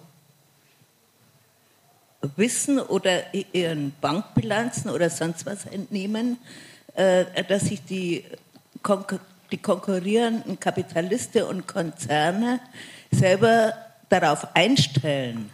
[2.36, 6.38] wissen oder ihren Bankbilanzen oder sonst was entnehmen,
[6.96, 8.24] dass sich die,
[8.82, 9.20] konkur
[9.52, 12.60] die konkurrierenden Kapitalisten und Konzerne
[13.12, 13.74] selber
[14.10, 15.52] darauf einstellen,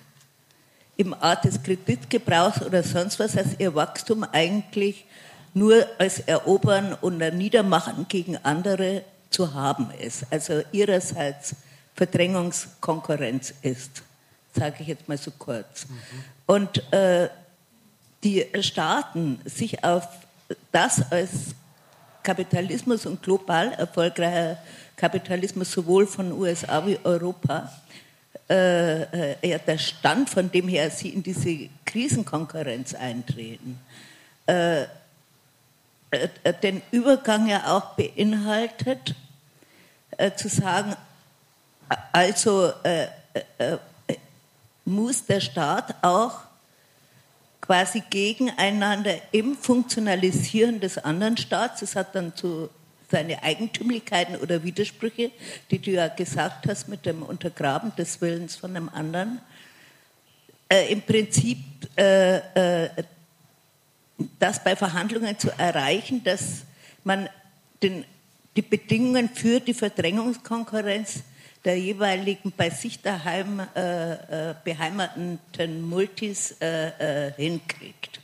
[0.97, 5.05] im Art des Kreditgebrauchs oder sonst was, dass ihr Wachstum eigentlich
[5.53, 10.25] nur als Erobern und Niedermachen gegen andere zu haben ist.
[10.29, 11.55] Also ihrerseits
[11.95, 14.03] Verdrängungskonkurrenz ist,
[14.55, 15.87] sage ich jetzt mal so kurz.
[15.87, 15.95] Mhm.
[16.45, 17.29] Und äh,
[18.23, 20.07] die Staaten sich auf
[20.71, 21.31] das als
[22.23, 24.57] Kapitalismus und global erfolgreicher
[24.95, 27.71] Kapitalismus sowohl von USA wie Europa
[28.49, 29.01] äh,
[29.31, 33.79] äh, ja, der Stand, von dem her sie in diese Krisenkonkurrenz eintreten,
[34.45, 34.83] äh,
[36.11, 36.27] äh,
[36.61, 39.15] den Übergang ja auch beinhaltet,
[40.17, 40.95] äh, zu sagen,
[42.11, 43.07] also äh,
[44.83, 46.39] muss der Staat auch
[47.61, 52.69] quasi gegeneinander im Funktionalisieren des anderen Staats, das hat dann zu
[53.09, 55.31] seine Eigentümlichkeiten oder Widersprüche,
[55.69, 59.39] die du ja gesagt hast mit dem Untergraben des Willens von einem anderen,
[60.69, 61.59] äh, im Prinzip
[61.97, 62.37] äh,
[62.85, 62.89] äh,
[64.39, 66.63] das bei Verhandlungen zu erreichen, dass
[67.03, 67.27] man
[67.83, 68.05] den,
[68.55, 71.23] die Bedingungen für die Verdrängungskonkurrenz
[71.63, 78.19] der jeweiligen bei sich daheim äh, äh, beheimateten Multis äh, äh hinkriegt.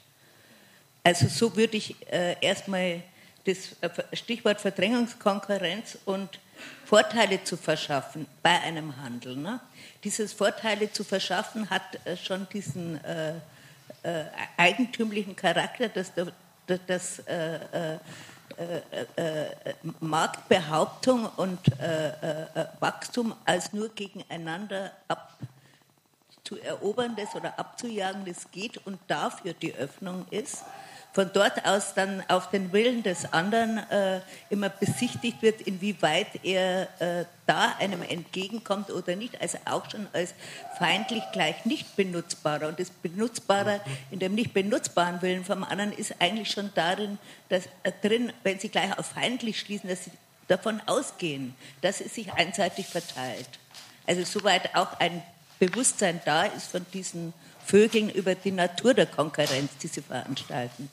[1.04, 3.04] Also so würde ich äh, erstmal
[3.46, 6.40] das äh, Stichwort Verdrängungskonkurrenz und
[6.86, 9.36] Vorteile zu verschaffen bei einem Handel.
[9.36, 9.60] Ne?
[10.04, 11.84] Dieses Vorteile zu verschaffen hat
[12.24, 13.00] schon diesen
[14.56, 16.12] eigentümlichen Charakter, dass,
[16.88, 17.22] das
[18.58, 18.82] äh,
[19.16, 22.46] äh, Marktbehauptung und äh,
[22.80, 25.34] Wachstum als nur gegeneinander ab
[26.44, 30.64] zu eroberndes oder abzujagendes geht und dafür die Öffnung ist
[31.18, 34.22] von dort aus dann auf den Willen des anderen äh,
[34.52, 40.36] immer besichtigt wird, inwieweit er äh, da einem entgegenkommt oder nicht, also auch schon als
[40.78, 42.68] feindlich gleich nicht benutzbarer.
[42.68, 43.82] Und das Benutzbare
[44.12, 47.18] in dem nicht benutzbaren Willen vom anderen ist eigentlich schon darin,
[47.50, 50.12] dass äh, drin, wenn sie gleich auf feindlich schließen, dass sie
[50.48, 53.50] davon ausgehen, dass es sich einseitig verteilt.
[54.06, 55.24] Also soweit auch ein
[55.58, 57.34] Bewusstsein da ist von diesen
[57.66, 60.92] Vögeln über die Natur der Konkurrenz, die sie veranstalten.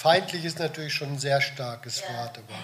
[0.00, 2.08] Feindlich ist natürlich schon ein sehr starkes ja.
[2.08, 2.58] Wort, aber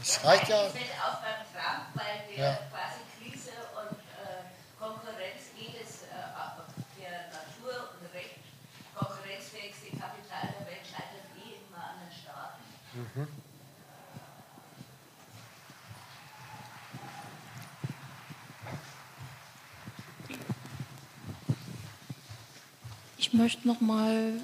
[0.00, 0.66] es reicht ja.
[0.68, 2.58] Ich bin auch beim Trump, weil der ja.
[2.72, 4.48] quasi Krise und äh,
[4.80, 6.24] Konkurrenz jedes äh,
[6.98, 8.36] der Natur und Recht
[8.94, 12.62] konkurrenzfähigste Kapital der Welt scheitert eh immer an den Staaten.
[12.94, 13.28] Mhm.
[23.18, 24.40] Ich möchte noch mal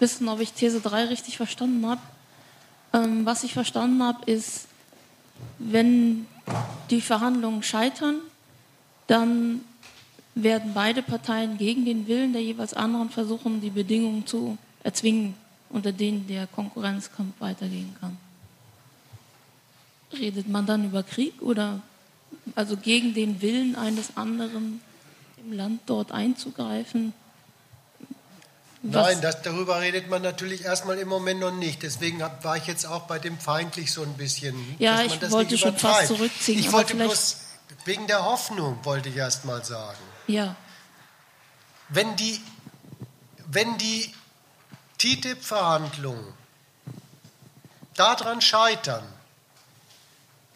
[0.00, 2.00] wissen, ob ich These 3 richtig verstanden habe.
[2.92, 4.66] Ähm, was ich verstanden habe, ist,
[5.58, 6.26] wenn
[6.90, 8.16] die Verhandlungen scheitern,
[9.06, 9.60] dann
[10.34, 15.34] werden beide Parteien gegen den Willen der jeweils anderen versuchen, die Bedingungen zu erzwingen.
[15.70, 18.18] unter denen der Konkurrenzkampf weitergehen kann.
[20.12, 21.80] Redet man dann über Krieg oder
[22.54, 24.80] also gegen den Willen eines anderen
[25.36, 27.12] im Land dort einzugreifen?
[28.82, 31.82] Was- Nein, das, darüber redet man natürlich erstmal im Moment noch nicht.
[31.82, 34.76] Deswegen hab, war ich jetzt auch bei dem feindlich so ein bisschen.
[34.78, 37.36] Ja, ich wollte nicht schon fast zurückziehen, Ich wollte bloß
[37.84, 39.98] wegen der Hoffnung, wollte ich erst mal sagen.
[40.26, 40.56] Ja,
[41.90, 42.40] Wenn die,
[43.46, 44.14] wenn die
[44.98, 46.32] TTIP-Verhandlungen
[47.96, 49.04] daran scheitern,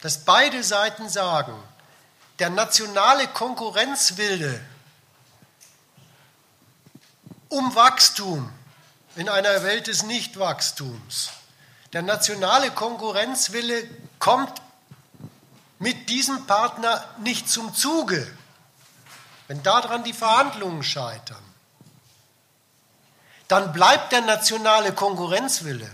[0.01, 1.53] dass beide Seiten sagen,
[2.39, 4.59] der nationale Konkurrenzwille
[7.49, 8.51] um Wachstum.
[9.15, 11.29] In einer Welt des Nichtwachstums,
[11.93, 13.89] der nationale Konkurrenzwille
[14.19, 14.61] kommt
[15.79, 18.29] mit diesem Partner nicht zum Zuge,
[19.47, 21.43] wenn daran die Verhandlungen scheitern,
[23.47, 25.89] dann bleibt der nationale Konkurrenzwille.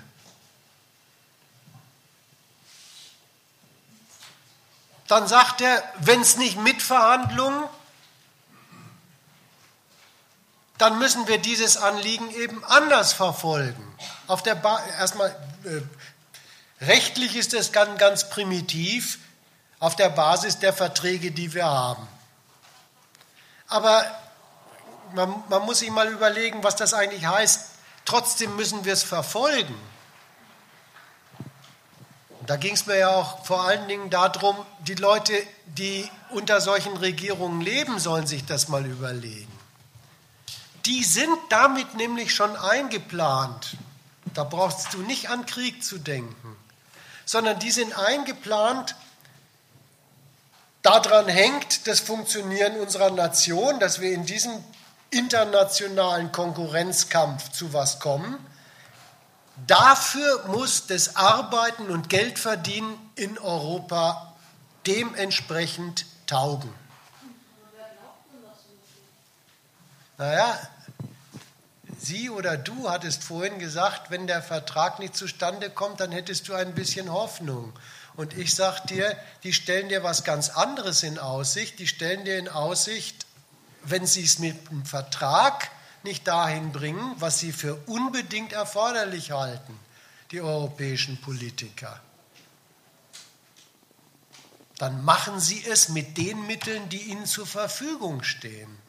[5.08, 7.66] Dann sagt er, wenn es nicht mit Verhandlungen,
[10.82, 13.96] dann müssen wir dieses Anliegen eben anders verfolgen.
[14.26, 15.30] Auf der ba erstmal
[15.64, 19.20] äh, rechtlich ist es ganz, ganz primitiv
[19.80, 22.08] auf der Basis der Verträge, die wir haben.
[23.68, 24.04] Aber
[25.14, 27.62] man, man muss sich mal überlegen, was das eigentlich heißt.
[28.06, 29.76] Trotzdem müssen wir es verfolgen.
[32.48, 35.34] Da ging es mir ja auch vor allen Dingen darum, die Leute,
[35.68, 39.51] die unter solchen Regierungen leben, sollen sich das mal überlegen.
[40.86, 43.78] Die sind damit nämlich schon eingeplant.
[44.34, 46.56] Da brauchst du nicht an Krieg zu denken,
[47.26, 48.96] sondern die sind eingeplant.
[50.82, 54.52] Daran hängt das Funktionieren unserer Nation, dass wir in diesem
[55.12, 58.38] internationalen Konkurrenzkampf zu was kommen.
[59.68, 64.34] Dafür muss das Arbeiten und Geldverdienen in Europa
[64.88, 66.74] dementsprechend taugen.
[70.18, 70.60] Naja,
[72.02, 76.54] Sie oder du hattest vorhin gesagt, wenn der Vertrag nicht zustande kommt, dann hättest du
[76.54, 77.74] ein bisschen Hoffnung.
[78.16, 81.78] Und ich sage dir, die stellen dir was ganz anderes in Aussicht.
[81.80, 83.26] Die stellen dir in Aussicht,
[83.84, 85.70] wenn sie es mit einem Vertrag
[86.04, 89.78] nicht dahin bringen, was sie für unbedingt erforderlich halten,
[90.32, 92.00] die europäischen Politiker,
[94.78, 98.80] dann machen sie es mit den Mitteln, die ihnen zur Verfügung stehen.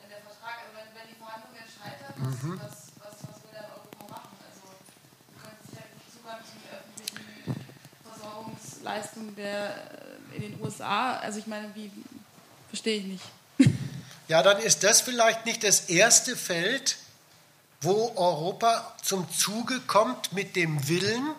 [0.00, 3.70] Wenn der Vertrag, also wenn, wenn die Verhandlungen scheitern, was, was, was, was will dann
[3.70, 4.36] Europa machen?
[4.42, 4.66] Also,
[5.28, 7.66] wir können sicher nicht Zugang zu den öffentlichen
[8.02, 9.74] Versorgungsleistungen der,
[10.32, 11.16] äh, in den USA.
[11.16, 11.90] Also, ich meine, wie,
[12.68, 13.24] verstehe ich nicht.
[14.28, 16.98] Ja, dann ist das vielleicht nicht das erste Feld,
[17.80, 21.34] wo Europa zum Zuge kommt mit dem Willen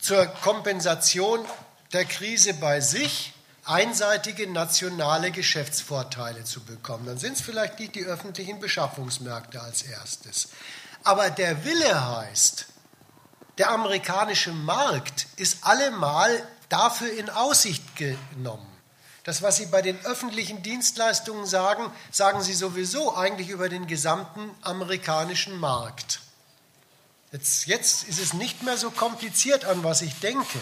[0.00, 1.44] zur Kompensation
[1.92, 3.34] der Krise bei sich,
[3.64, 7.06] einseitige nationale Geschäftsvorteile zu bekommen.
[7.06, 10.48] Dann sind es vielleicht nicht die öffentlichen Beschaffungsmärkte als erstes.
[11.04, 12.66] Aber der Wille heißt,
[13.62, 18.66] der amerikanische Markt ist allemal dafür in Aussicht genommen.
[19.22, 24.50] Das, was Sie bei den öffentlichen Dienstleistungen sagen, sagen Sie sowieso eigentlich über den gesamten
[24.62, 26.22] amerikanischen Markt.
[27.30, 30.58] Jetzt, jetzt ist es nicht mehr so kompliziert an, was ich denke.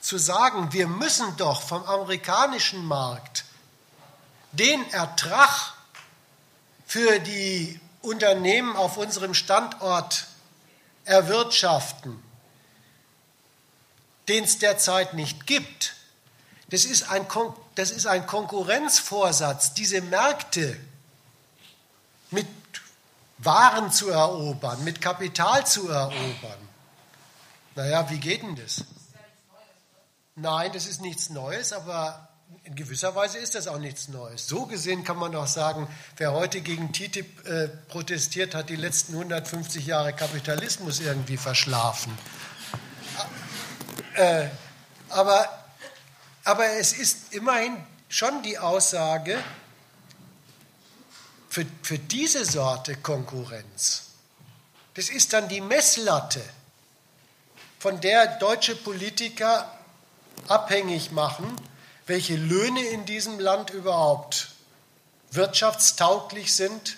[0.00, 3.44] Zu sagen, wir müssen doch vom amerikanischen Markt
[4.50, 5.72] den Ertrag
[6.84, 10.26] für die Unternehmen auf unserem Standort
[11.08, 12.22] erwirtschaften,
[14.28, 15.94] den es derzeit nicht gibt.
[16.70, 20.78] Das ist, ein, Kon das ist ein Konkurrenzvorsatz, diese Märkte
[22.30, 22.46] mit
[23.38, 26.68] Waren zu erobern, mit Kapital zu erobern.
[27.74, 28.84] Naja, wie geht denn das?
[30.34, 32.27] Nein, das ist nichts Neues, aber
[32.68, 34.46] in gewisser Weise ist das auch nichts Neues.
[34.46, 35.88] So gesehen kann man doch sagen,
[36.18, 42.12] wer heute gegen TTIP äh, protestiert, hat die letzten 150 Jahre Kapitalismus irgendwie verschlafen.
[44.16, 44.48] Äh,
[45.08, 45.48] aber,
[46.44, 47.74] aber es ist immerhin
[48.10, 49.38] schon die Aussage,
[51.48, 54.10] für, für diese Sorte Konkurrenz,
[54.92, 56.42] das ist dann die Messlatte,
[57.78, 59.72] von der deutsche Politiker
[60.48, 61.56] abhängig machen,
[62.08, 64.48] welche Löhne in diesem Land überhaupt
[65.30, 66.96] wirtschaftstauglich sind,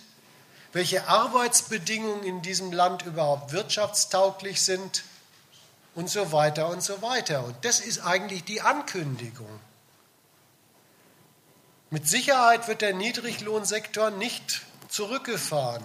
[0.73, 5.03] welche Arbeitsbedingungen in diesem Land überhaupt wirtschaftstauglich sind
[5.97, 7.45] und so weiter und so weiter.
[7.45, 9.61] Und das ist eigentlich die Ankündigung.
[11.91, 15.83] Mit Sicherheit wird der Niedriglohnsektor nicht zurückgefahren.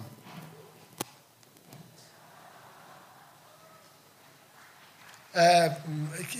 [5.36, 5.70] Äh,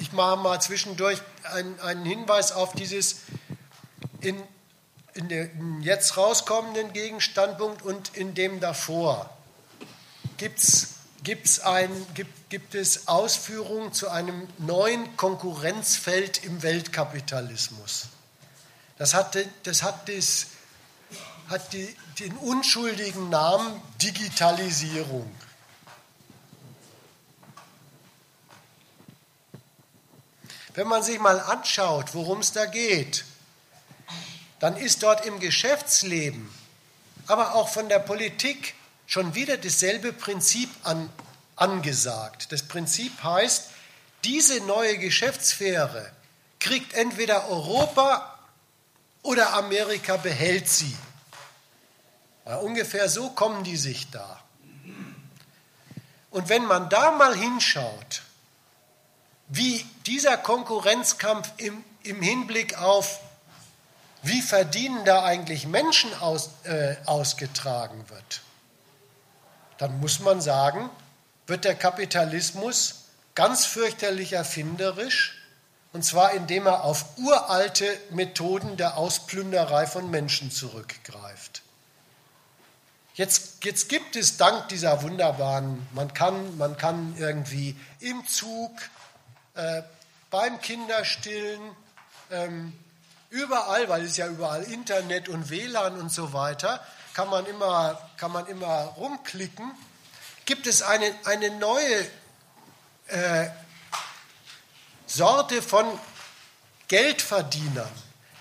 [0.01, 1.21] ich mache mal zwischendurch
[1.53, 3.17] einen, Hinweis auf dieses
[4.23, 4.43] in,
[5.13, 9.29] in dem jetzt rauskommenden Gegenstandpunkt und in dem davor.
[10.39, 18.07] Gibt's, gibt's ein, gibt, gibt es Ausführungen zu einem neuen Konkurrenzfeld im Weltkapitalismus?
[18.97, 20.47] Das hat, das hat, das,
[21.49, 25.31] hat die, den unschuldigen Namen Digitalisierung.
[30.77, 33.25] Wenn man sich mal anschaut, worum es da geht,
[34.59, 36.51] dann ist dort im Geschäftsleben,
[37.27, 38.75] aber auch von der Politik
[39.07, 41.09] schon wieder dasselbe Prinzip an,
[41.57, 42.53] angesagt.
[42.53, 43.71] Das Prinzip heißt,
[44.25, 46.13] diese neue Geschäftssphäre
[46.61, 48.39] kriegt entweder Europa
[49.23, 50.95] oder Amerika behält sie.
[52.45, 54.43] Ja, ungefähr so kommen die sich da.
[56.31, 58.21] Und wenn man da mal hinschaut,
[59.49, 63.21] wie dieser Konkurrenzkampf im, im Hinblick auf,
[64.23, 68.43] wie verdienen da eigentlich Menschen aus, äh, ausgetragen wird,
[69.79, 70.89] dann muss man sagen,
[71.47, 73.05] wird der Kapitalismus
[73.35, 75.35] ganz fürchterlich erfinderisch,
[75.93, 81.63] und zwar indem er auf uralte Methoden der Ausplünderei von Menschen zurückgreift.
[83.15, 88.73] Jetzt, jetzt gibt es dank dieser wunderbaren, man kann, man kann irgendwie im Zug,
[89.55, 89.83] äh,
[90.37, 91.63] beim Kinderstillen,
[92.31, 92.79] ähm,
[93.31, 98.33] überall, weil es ja überall Internet und WLAN und so weiter, kann man immer, kann
[98.33, 99.73] man immer rumklicken,
[100.45, 102.07] gibt es eine, eine neue
[103.07, 103.49] äh,
[105.07, 105.87] Sorte von
[106.89, 107.89] Geldverdienern.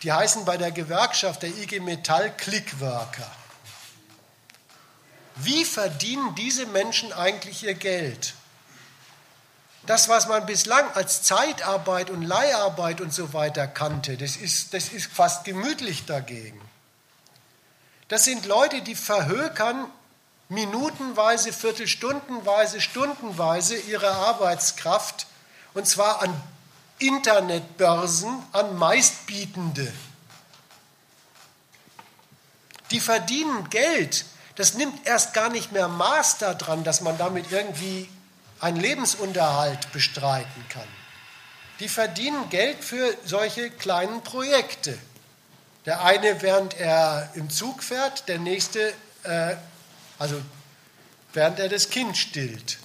[0.03, 3.31] Die heißen bei der Gewerkschaft der IG Metall Clickworker.
[5.37, 8.33] Wie verdienen diese Menschen eigentlich ihr Geld?
[9.85, 14.89] Das, was man bislang als Zeitarbeit und Leiharbeit und so weiter kannte, das ist, das
[14.89, 16.59] ist fast gemütlich dagegen.
[18.07, 19.85] Das sind Leute, die verhökern
[20.49, 25.27] minutenweise, viertelstundenweise, stundenweise ihre Arbeitskraft
[25.73, 26.41] und zwar an
[26.99, 29.91] Internetbörsen, an Meistbietende.
[32.91, 34.25] Die verdienen Geld.
[34.55, 38.09] Das nimmt erst gar nicht mehr Maß daran, dass man damit irgendwie
[38.59, 40.87] einen Lebensunterhalt bestreiten kann.
[41.79, 44.97] Die verdienen Geld für solche kleinen Projekte.
[45.85, 49.55] Der eine, während er im Zug fährt, der nächste, äh,
[50.17, 50.41] also
[51.33, 52.79] während er das Kind stillt.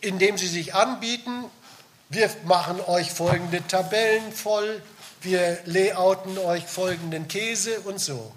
[0.00, 1.44] Indem sie sich anbieten,
[2.08, 4.82] wir machen euch folgende Tabellen voll,
[5.22, 8.34] wir layouten euch folgenden Käse und so.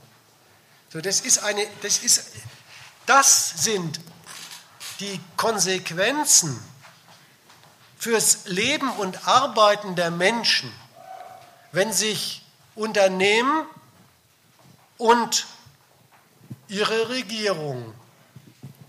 [0.93, 2.31] So, das ist eine, das ist,
[3.05, 3.99] das sind
[4.99, 6.59] die Konsequenzen
[7.97, 10.71] fürs Leben und Arbeiten der Menschen,
[11.71, 12.43] wenn sich
[12.75, 13.65] Unternehmen
[14.97, 15.47] und
[16.67, 17.93] ihre Regierung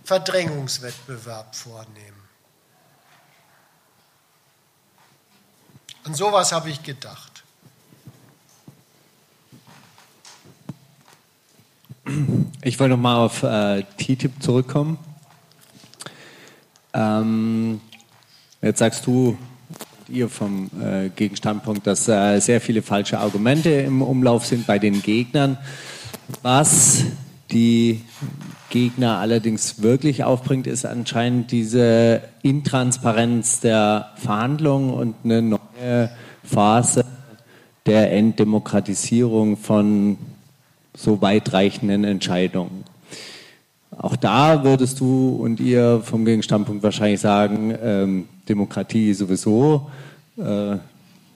[0.05, 2.23] Verdrängungswettbewerb vornehmen.
[6.05, 7.43] An sowas habe ich gedacht.
[12.62, 14.99] Ich wollte nochmal auf äh, TTIP zurückkommen.
[16.97, 17.81] Ähm,
[18.62, 19.36] jetzt sagst du,
[20.09, 25.02] ihr vom äh, Gegenstandpunkt, dass äh, sehr viele falsche Argumente im Umlauf sind bei den
[25.02, 25.59] Gegnern.
[26.43, 27.05] Was
[27.51, 28.01] die
[28.70, 36.10] Gegner allerdings wirklich aufbringt, ist anscheinend diese Intransparenz der Verhandlungen und eine neue
[36.43, 37.05] Phase
[37.85, 40.18] der Enddemokratisierung von
[40.94, 42.86] so weitreichenden Entscheidungen.
[43.98, 49.90] Auch da würdest du und ihr vom Gegenstandpunkt wahrscheinlich sagen, ähm, Demokratie sowieso,
[50.36, 50.77] äh,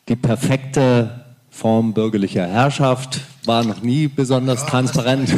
[0.09, 5.35] die perfekte Form bürgerlicher Herrschaft war noch nie besonders transparent.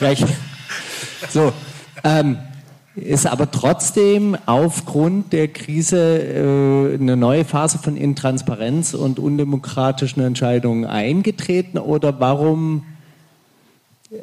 [1.30, 1.52] so,
[2.04, 2.38] ähm,
[2.94, 10.84] ist aber trotzdem aufgrund der Krise äh, eine neue Phase von Intransparenz und undemokratischen Entscheidungen
[10.84, 12.84] eingetreten oder warum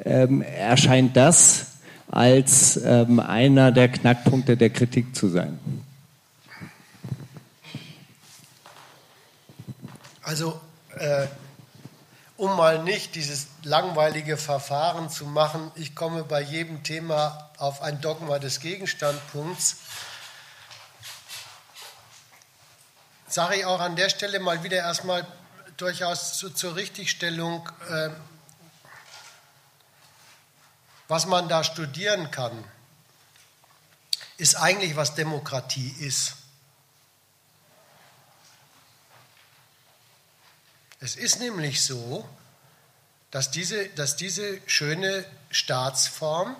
[0.05, 1.70] ähm, erscheint das
[2.11, 5.59] als ähm, einer der Knackpunkte der Kritik zu sein.
[10.21, 10.59] Also,
[10.97, 11.27] äh,
[12.37, 18.01] um mal nicht dieses langweilige Verfahren zu machen, ich komme bei jedem Thema auf ein
[18.01, 19.77] Dogma des Gegenstandpunkts,
[23.27, 25.25] sage ich auch an der Stelle mal wieder erstmal
[25.77, 28.09] durchaus zu, zur Richtigstellung, äh,
[31.11, 32.63] was man da studieren kann,
[34.37, 36.37] ist eigentlich, was Demokratie ist.
[41.01, 42.25] Es ist nämlich so,
[43.29, 46.55] dass diese, dass diese schöne Staatsform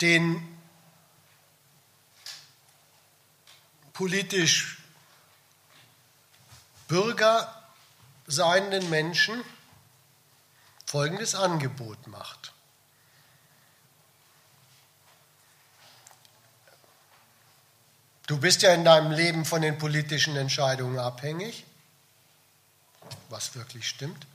[0.00, 0.58] den
[3.92, 4.78] politisch
[6.86, 7.57] Bürger
[8.28, 9.42] seienden Menschen
[10.86, 12.52] folgendes Angebot macht.
[18.26, 21.64] Du bist ja in deinem Leben von den politischen Entscheidungen abhängig,
[23.30, 24.26] was wirklich stimmt.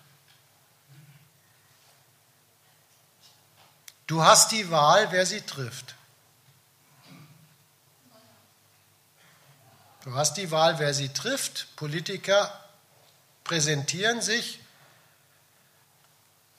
[4.07, 5.95] Du hast die Wahl, wer sie trifft.
[10.03, 11.67] Du hast die Wahl, wer sie trifft.
[11.75, 12.62] Politiker
[13.43, 14.59] präsentieren sich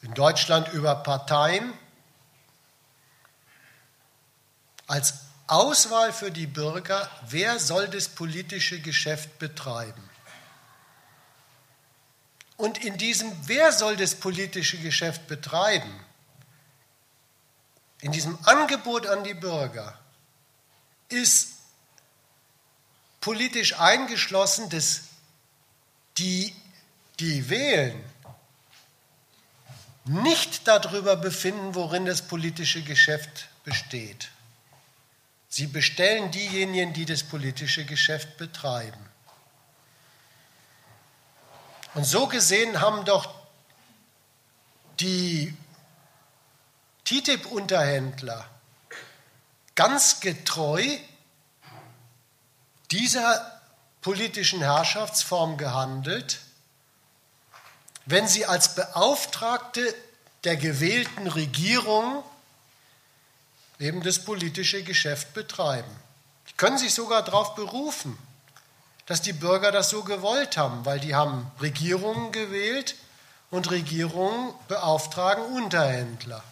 [0.03, 1.73] in Deutschland über Parteien
[4.87, 5.15] als
[5.47, 10.11] Auswahl für die Bürger, wer soll das politische Geschäft betreiben.
[12.57, 15.93] Und in diesem, wer soll das politische Geschäft betreiben,
[18.01, 19.99] in diesem Angebot an die Bürger,
[21.09, 21.55] ist
[23.21, 25.03] politisch eingeschlossen, dass
[26.19, 26.55] die,
[27.21, 28.03] die wählen,
[30.05, 34.31] nicht darüber befinden, worin das politische Geschäft besteht.
[35.49, 39.09] Sie bestellen diejenigen, die das politische Geschäft betreiben.
[41.95, 43.33] Und so gesehen haben doch
[45.01, 45.57] die
[47.05, 48.49] TTIP-Unterhändler
[49.75, 50.85] ganz getreu
[52.91, 53.61] dieser
[54.01, 56.41] politischen Herrschaftsform gehandelt,
[58.07, 59.95] wenn sie als Beauftragte
[60.45, 62.23] der gewählten Regierung
[63.79, 65.91] eben das politische Geschäft betreiben.
[66.49, 68.19] Die können sich sogar darauf berufen,
[69.07, 72.97] dass die Bürger das so gewollt haben, weil die haben Regierungen gewählt
[73.51, 76.43] und Regierungen beauftragen Unterhändler.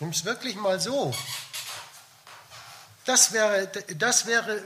[0.00, 1.14] Nimm es wirklich mal so.
[3.04, 4.62] Das wäre, das wäre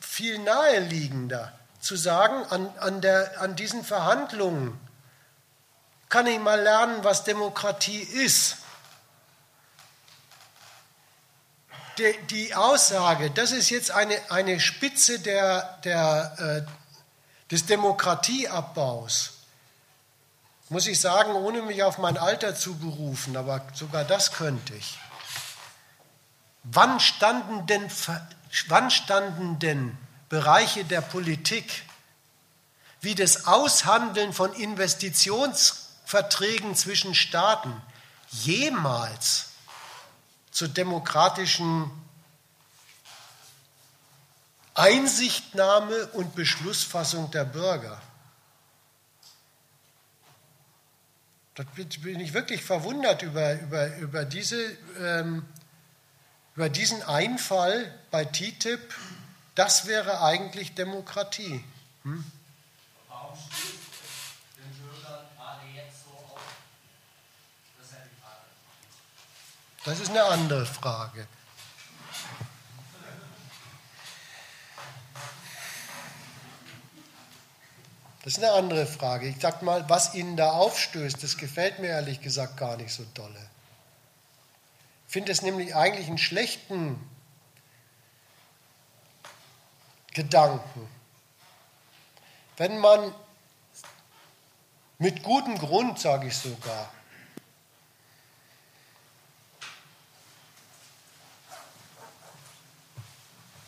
[0.00, 4.78] viel naheliegender, zu sagen, an, an, der, an diesen Verhandlungen
[6.08, 8.56] kann ich mal lernen, was Demokratie ist.
[11.98, 19.32] Die, die Aussage, das ist jetzt eine, eine Spitze der, der, äh, des Demokratieabbaus,
[20.68, 24.98] muss ich sagen, ohne mich auf mein Alter zu berufen, aber sogar das könnte ich.
[26.62, 27.90] Wann standen denn,
[28.68, 29.96] wann standen denn
[30.28, 31.84] Bereiche der Politik
[33.00, 37.80] wie das Aushandeln von Investitionsverträgen zwischen Staaten
[38.30, 39.50] jemals
[40.50, 41.88] zur demokratischen
[44.74, 48.02] Einsichtnahme und Beschlussfassung der Bürger?
[51.58, 55.44] Da bin ich wirklich verwundert über, über, über, diese, ähm,
[56.54, 58.94] über diesen Einfall bei TTIP.
[59.58, 61.64] Das wäre eigentlich Demokratie.
[62.04, 62.24] Hm?
[63.08, 63.80] Warum steht
[64.56, 66.40] den Bürgern gerade jetzt so auf?
[67.76, 68.44] Das ist Frage.
[69.84, 71.26] Das ist eine andere Frage.
[78.22, 79.26] Das ist eine andere Frage.
[79.26, 83.04] Ich sag mal, was Ihnen da aufstößt, das gefällt mir ehrlich gesagt gar nicht so
[83.12, 83.50] dolle.
[85.08, 87.04] Ich finde es nämlich eigentlich einen schlechten
[90.18, 90.88] Gedanken.
[92.56, 93.14] Wenn man
[94.98, 96.92] mit gutem Grund, sage ich sogar,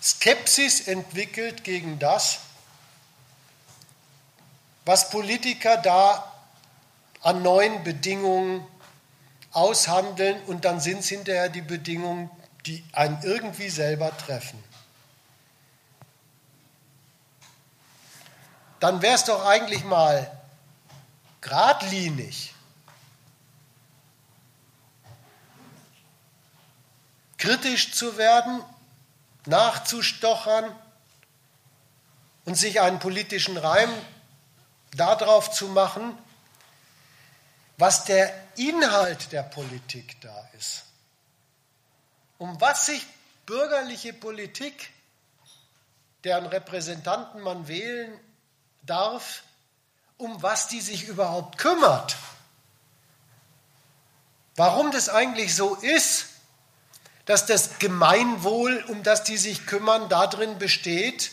[0.03, 2.41] Skepsis entwickelt gegen das,
[4.85, 6.35] was Politiker da
[7.23, 8.67] an neuen Bedingungen
[9.53, 12.29] aushandeln und dann sind es hinterher die Bedingungen,
[12.67, 14.61] die einen irgendwie selber treffen.
[18.81, 20.31] Dann wäre es doch eigentlich mal
[21.43, 22.55] geradlinig,
[27.37, 28.63] kritisch zu werden,
[29.47, 30.75] nachzustochern
[32.47, 33.91] und sich einen politischen Reim
[34.93, 36.17] darauf zu machen,
[37.77, 40.85] was der Inhalt der Politik da ist.
[42.39, 43.07] Um was sich
[43.47, 44.91] bürgerliche Politik
[46.25, 48.19] deren Repräsentanten man wählen
[48.83, 49.43] darf,
[50.17, 52.17] um was die sich überhaupt kümmert.
[54.57, 56.27] Warum das eigentlich so ist,
[57.25, 61.31] dass das Gemeinwohl, um das die sich kümmern, darin besteht,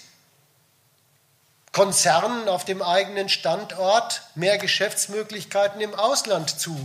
[1.71, 6.75] Konzernen auf dem eigenen Standort mehr Geschäftsmöglichkeiten im Ausland zu,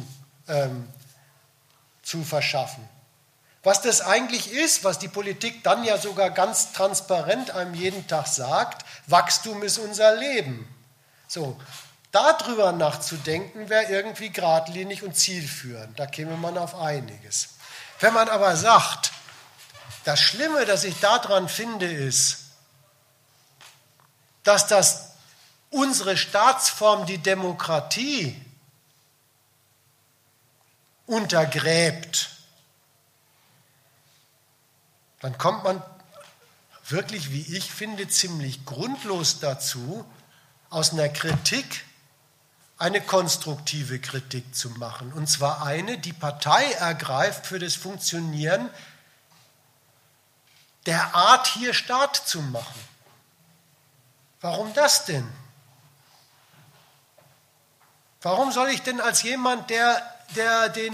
[0.48, 0.89] ähm,
[2.02, 2.89] zu verschaffen.
[3.62, 8.26] Was das eigentlich ist, was die Politik dann ja sogar ganz transparent einem jeden Tag
[8.26, 10.68] sagt, Wachstum ist unser Leben.
[11.28, 11.60] So,
[12.12, 15.98] darüber nachzudenken, wäre irgendwie geradlinig und zielführend.
[15.98, 17.50] Da käme man auf einiges.
[18.00, 19.12] Wenn man aber sagt,
[20.04, 22.38] das Schlimme, das ich daran finde, ist,
[24.42, 25.12] dass das
[25.70, 28.40] unsere Staatsform, die Demokratie,
[31.06, 32.30] untergräbt,
[35.20, 35.82] dann kommt man
[36.93, 40.05] wirklich, wie ich finde, ziemlich grundlos dazu,
[40.70, 41.85] aus einer Kritik
[42.78, 45.12] eine konstruktive Kritik zu machen.
[45.12, 48.69] Und zwar eine, die Partei ergreift für das Funktionieren
[50.86, 52.81] der Art, hier Staat zu machen.
[54.40, 55.28] Warum das denn?
[58.20, 60.02] Warum soll ich denn als jemand, der,
[60.35, 60.93] der den,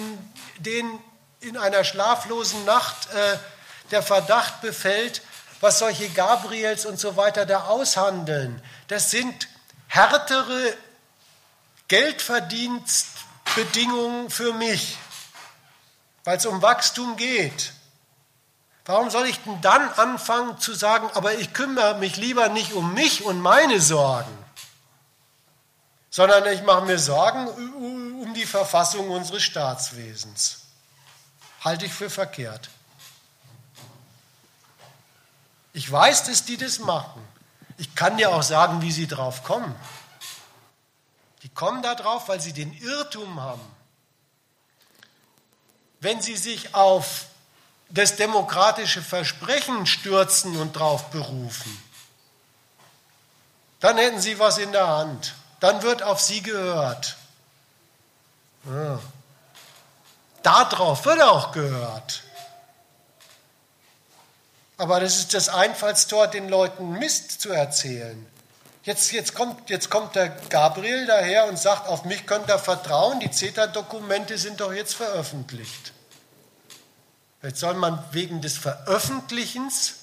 [0.59, 0.99] den
[1.41, 3.39] in einer schlaflosen Nacht äh,
[3.91, 5.23] der Verdacht befällt,
[5.61, 9.49] was solche Gabriels und so weiter da aushandeln, das sind
[9.89, 10.77] härtere
[11.89, 14.97] Geldverdienstbedingungen für mich,
[16.25, 17.73] weil es um Wachstum geht.
[18.85, 22.95] Warum soll ich denn dann anfangen zu sagen, aber ich kümmere mich lieber nicht um
[22.95, 24.33] mich und meine Sorgen,
[26.11, 30.61] sondern ich mache mir Sorgen um die Verfassung unseres Staatswesens?
[31.63, 32.71] Halte ich für verkehrt.
[35.79, 37.25] Ich weiß, dass die das machen.
[37.77, 39.73] Ich kann dir auch sagen, wie sie drauf kommen.
[41.45, 43.65] Die kommen da drauf, weil sie den Irrtum haben.
[46.01, 47.27] Wenn sie sich auf
[47.91, 51.81] das demokratische Versprechen stürzen und drauf berufen,
[53.79, 55.37] dann hätten sie was in der Hand.
[55.61, 57.17] Dann wird auf sie gehört.
[58.65, 58.99] Ja.
[60.43, 62.25] Darauf wird auch gehört.
[64.79, 68.25] Aber das ist das Einfallstor, den Leuten Mist zu erzählen.
[68.85, 73.21] Jetzt, jetzt, kommt, jetzt kommt der Gabriel daher und sagt, auf mich könnt ihr vertrauen,
[73.21, 75.93] die CETA-Dokumente sind doch jetzt veröffentlicht.
[77.43, 79.97] Jetzt soll man wegen des Veröffentlichens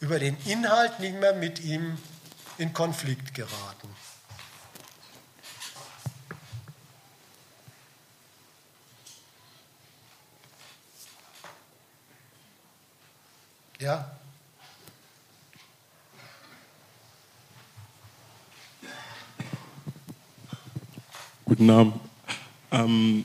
[0.00, 1.98] über den Inhalt nicht mehr mit ihm
[2.58, 3.91] in Konflikt geraten.
[13.82, 14.08] Ja?
[21.44, 21.94] Guten Abend.
[22.70, 23.24] Ähm,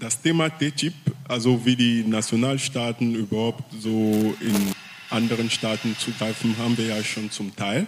[0.00, 0.92] das Thema TTIP,
[1.28, 4.74] also wie die Nationalstaaten überhaupt so in
[5.08, 7.86] anderen Staaten zugreifen, haben wir ja schon zum Teil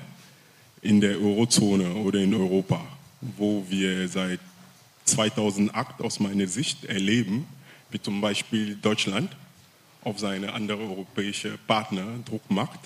[0.82, 2.80] in der Eurozone oder in Europa,
[3.20, 4.38] wo wir seit
[5.04, 7.48] 2008 aus meiner Sicht erleben,
[7.90, 9.34] wie zum Beispiel Deutschland
[10.02, 12.80] auf seine andere europäische Partner Druck macht,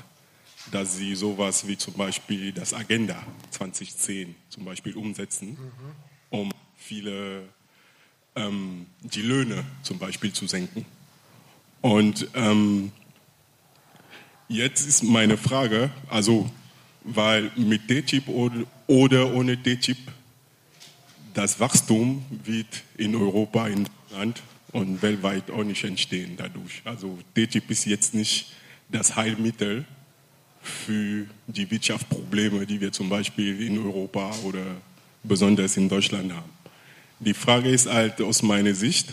[0.72, 5.58] dass sie sowas wie zum Beispiel das Agenda 2010 zum Beispiel umsetzen, mhm.
[6.30, 7.42] um viele
[8.34, 10.84] ähm, die Löhne zum Beispiel zu senken.
[11.80, 12.92] Und ähm,
[14.48, 16.50] jetzt ist meine Frage, also
[17.04, 19.98] weil mit TTIP oder, oder ohne TTIP
[21.34, 24.42] das Wachstum wird in Europa, in Deutschland
[24.74, 26.82] und weltweit auch nicht entstehen dadurch.
[26.84, 28.52] Also TTIP ist jetzt nicht
[28.88, 29.84] das Heilmittel
[30.62, 34.64] für die Wirtschaftsprobleme, die wir zum Beispiel in Europa oder
[35.22, 36.50] besonders in Deutschland haben.
[37.20, 39.12] Die Frage ist halt aus meiner Sicht,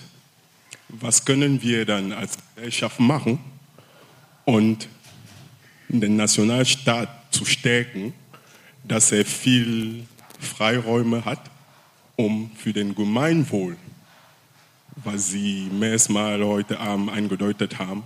[0.89, 3.37] was können wir dann als Gesellschaft machen
[4.45, 4.87] und
[5.89, 8.13] den Nationalstaat zu stärken,
[8.83, 10.05] dass er viel
[10.39, 11.51] Freiräume hat,
[12.15, 13.77] um für den Gemeinwohl
[14.95, 18.03] was Sie mehrmals Mal heute Abend eingedeutet haben,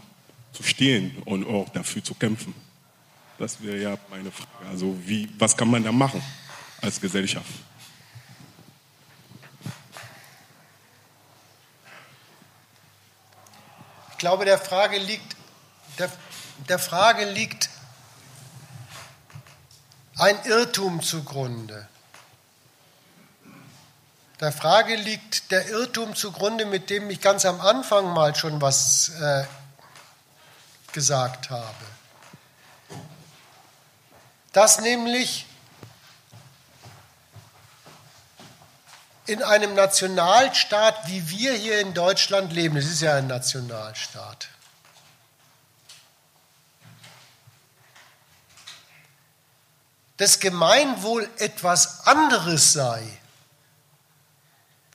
[0.54, 2.54] zu stehen und auch dafür zu kämpfen.
[3.38, 4.70] Das wäre ja meine Frage.
[4.70, 6.22] Also wie, was kann man da machen
[6.82, 7.50] als Gesellschaft?
[14.12, 15.36] Ich glaube, der Frage liegt,
[16.00, 16.10] der,
[16.70, 17.70] der Frage liegt
[20.18, 21.88] ein Irrtum zugrunde.
[24.40, 29.10] Der Frage liegt der Irrtum zugrunde, mit dem ich ganz am Anfang mal schon was
[29.22, 29.46] äh,
[30.92, 31.96] gesagt habe.
[34.56, 35.46] dass nämlich
[39.26, 44.48] in einem Nationalstaat, wie wir hier in Deutschland leben, es ist ja ein Nationalstaat,
[50.16, 53.06] das Gemeinwohl etwas anderes sei,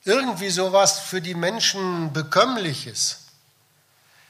[0.03, 3.19] irgendwie sowas für die Menschen bekömmliches,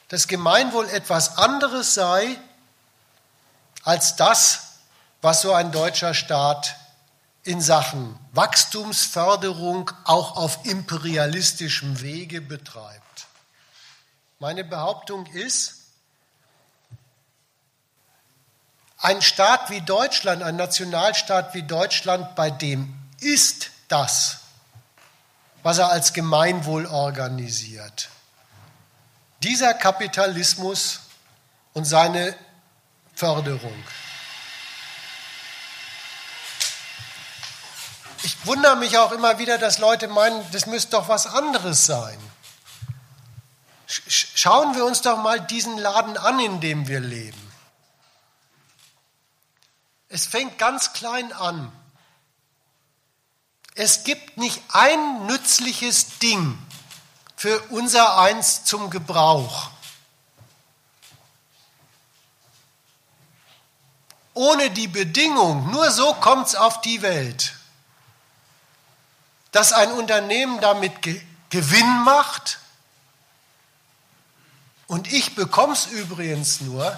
[0.09, 2.37] das Gemeinwohl etwas anderes sei
[3.83, 4.71] als das,
[5.21, 6.75] was so ein deutscher Staat
[7.43, 13.27] in Sachen Wachstumsförderung auch auf imperialistischem Wege betreibt.
[14.39, 15.75] Meine Behauptung ist,
[18.97, 24.40] ein Staat wie Deutschland, ein Nationalstaat wie Deutschland, bei dem ist das,
[25.63, 28.09] was er als Gemeinwohl organisiert.
[29.43, 31.01] Dieser Kapitalismus
[31.73, 32.35] und seine
[33.15, 33.83] Förderung.
[38.23, 42.17] Ich wundere mich auch immer wieder, dass Leute meinen, das müsste doch was anderes sein.
[43.87, 47.51] Schauen wir uns doch mal diesen Laden an, in dem wir leben.
[50.07, 51.71] Es fängt ganz klein an.
[53.75, 56.57] Es gibt nicht ein nützliches Ding
[57.35, 59.71] für unser Eins zum Gebrauch.
[64.33, 67.53] Ohne die Bedingung, nur so kommt es auf die Welt,
[69.51, 72.59] dass ein Unternehmen damit Ge Gewinn macht
[74.87, 76.97] und ich bekomme es übrigens nur,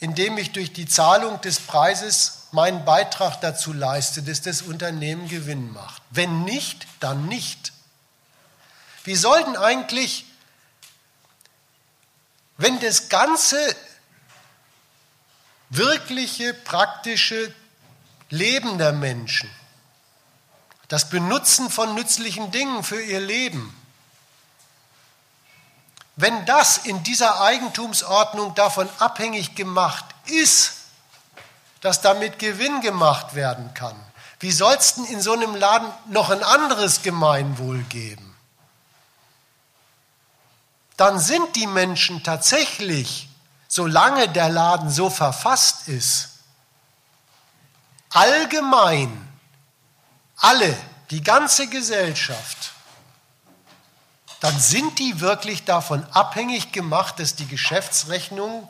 [0.00, 5.72] indem ich durch die Zahlung des Preises meinen Beitrag dazu leiste, dass das Unternehmen Gewinn
[5.72, 6.02] macht.
[6.10, 7.72] Wenn nicht, dann nicht.
[9.04, 10.26] Wie soll denn eigentlich,
[12.58, 13.58] wenn das ganze
[15.70, 17.52] wirkliche, praktische
[18.28, 19.50] Leben der Menschen,
[20.88, 23.74] das Benutzen von nützlichen Dingen für ihr Leben,
[26.16, 30.81] wenn das in dieser Eigentumsordnung davon abhängig gemacht ist,
[31.82, 33.96] dass damit Gewinn gemacht werden kann,
[34.40, 38.34] wie soll es denn in so einem Laden noch ein anderes Gemeinwohl geben?
[40.96, 43.28] Dann sind die Menschen tatsächlich,
[43.68, 46.30] solange der Laden so verfasst ist,
[48.10, 49.28] allgemein,
[50.36, 50.76] alle,
[51.10, 52.72] die ganze Gesellschaft,
[54.40, 58.68] dann sind die wirklich davon abhängig gemacht, dass die Geschäftsrechnungen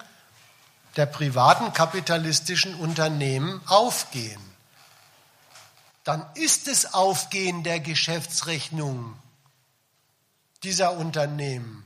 [0.96, 4.40] der privaten kapitalistischen Unternehmen aufgehen.
[6.04, 9.14] Dann ist es Aufgehen der Geschäftsrechnungen
[10.62, 11.82] dieser Unternehmen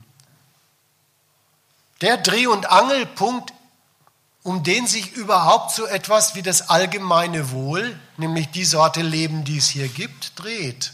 [2.01, 3.53] der Dreh- und Angelpunkt,
[4.43, 9.57] um den sich überhaupt so etwas wie das allgemeine Wohl, nämlich die Sorte Leben, die
[9.57, 10.93] es hier gibt, dreht.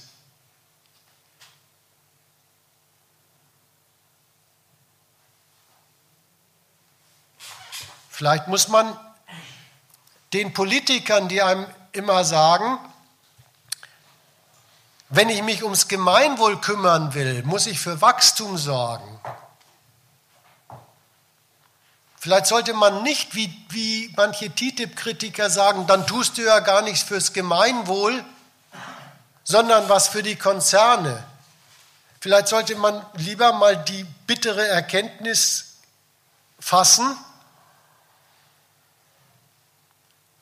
[8.16, 8.96] Vielleicht muss man
[10.34, 12.78] den Politikern, die einem immer sagen,
[15.10, 19.20] wenn ich mich ums Gemeinwohl kümmern will, muss ich für Wachstum sorgen.
[22.20, 27.02] Vielleicht sollte man nicht, wie, wie manche TTIP-Kritiker sagen, dann tust du ja gar nichts
[27.02, 28.24] fürs Gemeinwohl,
[29.44, 31.24] sondern was für die Konzerne.
[32.20, 35.78] Vielleicht sollte man lieber mal die bittere Erkenntnis
[36.60, 37.18] fassen,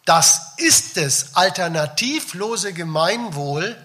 [0.05, 3.77] Das ist das alternativlose Gemeinwohl,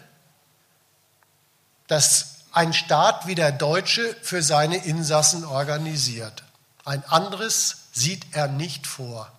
[1.86, 6.42] das ein Staat wie der deutsche für seine Insassen organisiert.
[6.84, 9.30] Ein anderes sieht er nicht vor.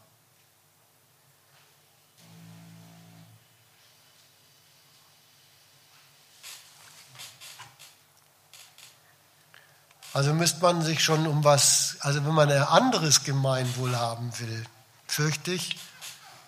[10.14, 14.66] Also müsste man sich schon um was, also wenn man ein anderes Gemeinwohl haben will,
[15.08, 15.78] fürchte ich,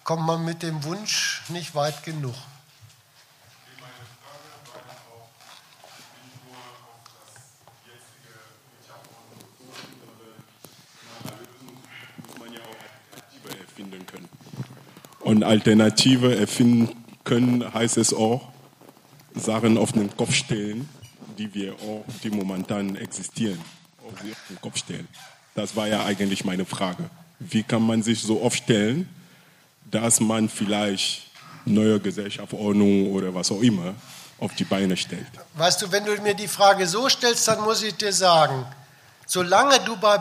[0.09, 2.33] kommt man mit dem Wunsch nicht weit genug.
[15.19, 18.51] Und Alternative erfinden können, heißt es auch,
[19.35, 20.89] Sachen auf den Kopf stellen,
[21.37, 23.61] die wir auch, die momentan existieren,
[24.03, 24.19] auf
[24.49, 25.07] den Kopf stellen.
[25.53, 27.11] Das war ja eigentlich meine Frage.
[27.37, 29.07] Wie kann man sich so aufstellen,
[29.91, 31.23] dass man vielleicht
[31.65, 33.95] neue Gesellschaftsordnung oder was auch immer
[34.39, 35.27] auf die Beine stellt.
[35.55, 38.65] Weißt du, wenn du mir die Frage so stellst, dann muss ich dir sagen,
[39.25, 40.19] solange du bei,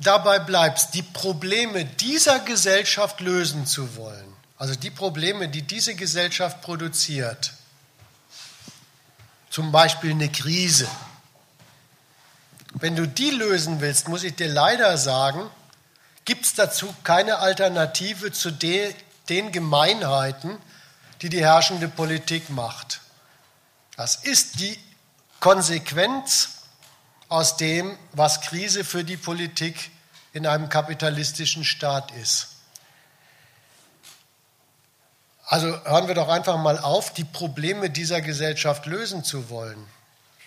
[0.00, 6.60] dabei bleibst, die Probleme dieser Gesellschaft lösen zu wollen, Also die Probleme, die diese Gesellschaft
[6.60, 7.54] produziert,
[9.48, 10.86] zum Beispiel eine Krise,
[12.74, 15.50] wenn du die lösen willst, muss ich dir leider sagen,
[16.24, 18.94] gibt es dazu keine Alternative zu de,
[19.28, 20.58] den Gemeinheiten,
[21.22, 23.00] die die herrschende Politik macht.
[23.96, 24.78] Das ist die
[25.40, 26.60] Konsequenz
[27.28, 29.90] aus dem, was Krise für die Politik
[30.32, 32.48] in einem kapitalistischen Staat ist.
[35.46, 39.84] Also hören wir doch einfach mal auf, die Probleme dieser Gesellschaft lösen zu wollen.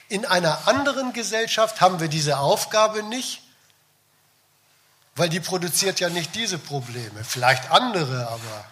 [0.07, 3.41] In einer anderen Gesellschaft haben wir diese Aufgabe nicht,
[5.15, 8.65] weil die produziert ja nicht diese Probleme, vielleicht andere, aber.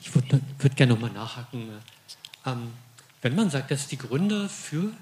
[0.00, 1.80] Ich würde würd gerne nochmal nachhaken.
[2.46, 2.72] Ähm,
[3.22, 4.92] wenn man sagt, dass die Gründe für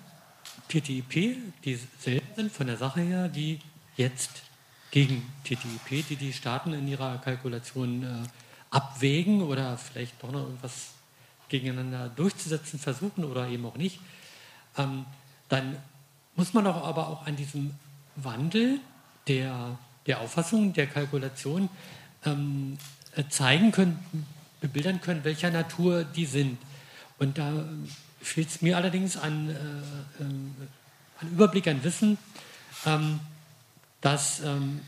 [0.69, 3.61] TTIP dieselben sind von der Sache her wie
[3.97, 4.43] jetzt
[4.91, 8.29] gegen TTIP, die die Staaten in ihrer Kalkulation äh,
[8.71, 10.95] abwägen oder vielleicht doch noch irgendwas
[11.49, 14.01] gegeneinander durchzusetzen versuchen oder eben auch nicht,
[14.79, 15.05] ähm,
[15.49, 15.77] dann
[16.35, 17.75] muss man doch aber auch an diesem
[18.17, 18.81] Wandel
[19.29, 21.69] der, der Auffassung, der Kalkulation
[22.25, 22.79] ähm,
[23.15, 24.27] äh, zeigen können,
[24.61, 26.59] bebildern können, welcher Natur die sind.
[27.19, 27.53] Und da
[28.21, 30.27] fehlt es mir allerdings an, äh, äh,
[31.21, 32.19] an Überblick, an Wissen,
[32.87, 33.21] ähm,
[34.01, 34.81] dass, ähm,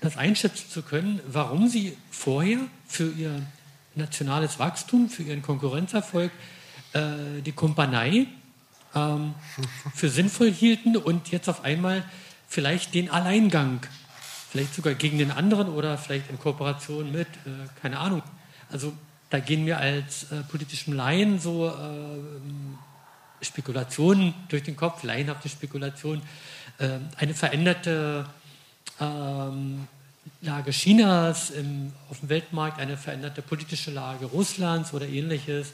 [0.00, 3.42] das einschätzen zu können, warum sie vorher für ihr
[3.94, 6.30] nationales Wachstum, für ihren Konkurrenzerfolg
[6.92, 8.26] äh, die Kumpanei
[8.94, 9.34] ähm,
[9.94, 12.04] für sinnvoll hielten und jetzt auf einmal
[12.48, 13.80] vielleicht den Alleingang,
[14.50, 17.50] vielleicht sogar gegen den anderen oder vielleicht in Kooperation mit, äh,
[17.80, 18.22] keine Ahnung.
[18.70, 18.92] Also
[19.34, 26.22] da gehen mir als äh, politischen Laien so äh, Spekulationen durch den Kopf, laienhafte Spekulationen,
[26.78, 28.26] äh, eine veränderte
[29.00, 29.88] ähm,
[30.40, 35.72] Lage Chinas im, auf dem Weltmarkt, eine veränderte politische Lage Russlands oder ähnliches.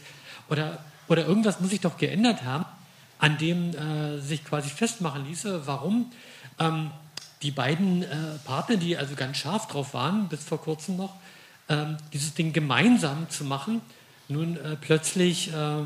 [0.49, 0.78] Oder,
[1.09, 2.65] oder irgendwas muss sich doch geändert haben,
[3.19, 6.11] an dem äh, sich quasi festmachen ließe, warum
[6.59, 6.93] ähm,
[7.43, 11.15] die beiden äh, Partner, die also ganz scharf drauf waren, bis vor kurzem noch,
[11.70, 13.80] ähm, dieses Ding gemeinsam zu machen,
[14.28, 15.82] nun äh, plötzlich äh,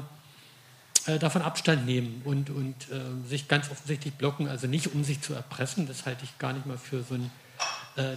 [1.07, 5.21] äh, davon Abstand nehmen und, und äh, sich ganz offensichtlich blocken, also nicht um sich
[5.21, 7.31] zu erpressen, das halte ich gar nicht mal für so ein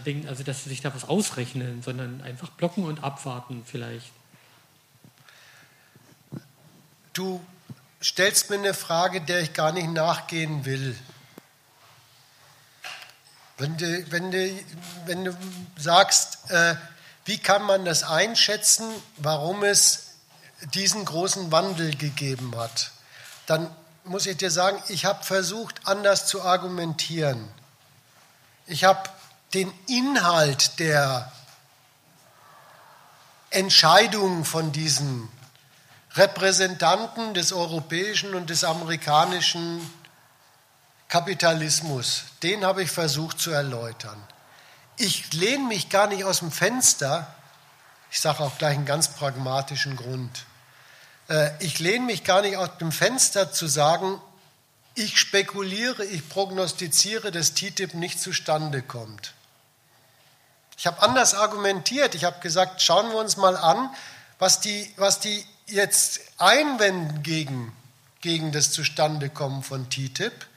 [0.08, 4.10] Ding, also dass sie sich da was ausrechnen, sondern einfach blocken und abwarten vielleicht.
[7.14, 7.46] Du
[8.02, 10.98] stellst mir eine Frage, der ich gar nicht nachgehen will.
[13.60, 14.52] Wenn du, wenn du,
[15.06, 15.38] wenn du
[15.78, 16.74] sagst, äh,
[17.28, 20.12] wie kann man das einschätzen, warum es
[20.74, 22.92] diesen großen Wandel gegeben hat,
[23.48, 23.70] dann
[24.06, 27.46] muss ich dir sagen, ich habe versucht, anders zu argumentieren.
[28.66, 29.10] Ich habe
[29.54, 31.30] den Inhalt der
[33.50, 35.30] Entscheidungen von diesen
[36.16, 39.82] Repräsentanten des europäischen und des amerikanischen
[41.10, 44.18] Kapitalismus, den habe ich versucht zu erläutern.
[44.98, 47.34] Ich lehne mich gar nicht aus dem Fenster,
[48.10, 50.46] ich sage auch gleich einen ganz pragmatischen Grund.
[51.30, 54.20] Äh, ich lehne mich gar nicht aus dem Fenster zu sagen,
[54.96, 59.34] ich spekuliere, ich prognostiziere, dass TTIP nicht zustande kommt.
[60.78, 62.16] Ich habe anders argumentiert.
[62.16, 63.90] Ich habe gesagt, schauen wir uns mal an,
[64.40, 67.76] was die, was die jetzt einwenden gegen,
[68.22, 70.48] gegen das Zustandekommen von TTIP.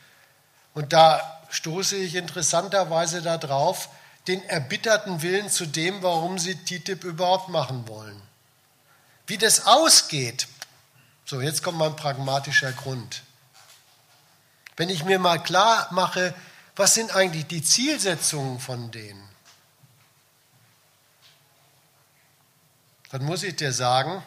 [0.72, 3.90] Und da stoße ich interessanterweise darauf,
[4.31, 8.23] den erbitterten Willen zu dem, warum sie TTIP überhaupt machen wollen.
[9.27, 10.47] Wie das ausgeht,
[11.24, 13.23] so jetzt kommt mein pragmatischer Grund.
[14.77, 16.32] Wenn ich mir mal klar mache,
[16.77, 19.28] was sind eigentlich die Zielsetzungen von denen,
[23.11, 24.23] dann muss ich dir sagen,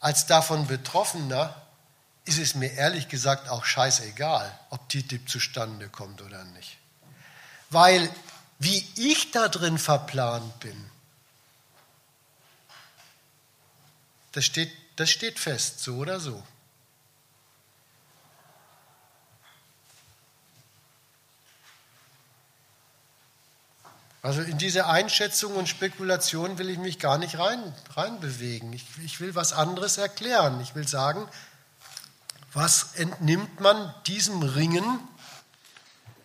[0.00, 1.62] als davon Betroffener
[2.26, 6.77] ist es mir ehrlich gesagt auch scheißegal, ob TTIP zustande kommt oder nicht.
[7.70, 8.10] Weil
[8.58, 10.90] wie ich da drin verplant bin,
[14.32, 16.42] das steht, das steht fest, so oder so.
[24.20, 28.72] Also in diese Einschätzung und Spekulation will ich mich gar nicht rein, reinbewegen.
[28.72, 30.60] Ich, ich will was anderes erklären.
[30.60, 31.28] Ich will sagen,
[32.54, 35.00] Was entnimmt man diesem Ringen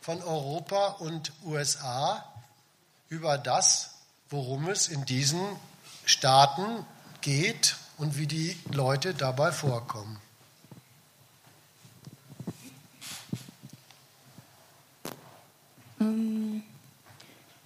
[0.04, 2.26] von Europa und USA
[3.08, 3.96] über das,
[4.30, 5.40] worum es in diesen
[6.04, 6.86] Staaten
[7.22, 10.20] geht und wie die Leute dabei vorkommen?
[16.02, 16.64] Ähm,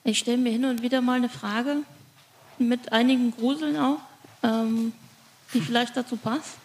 [0.04, 1.78] ich stelle mir hin und wieder mal eine Frage
[2.60, 3.98] mit einigen Gruseln auch,
[4.44, 4.94] ähm,
[5.56, 6.58] die vielleicht dazu passt.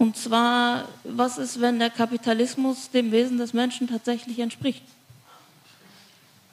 [0.00, 4.82] Und zwar, was ist, wenn der Kapitalismus dem Wesen des Menschen tatsächlich entspricht?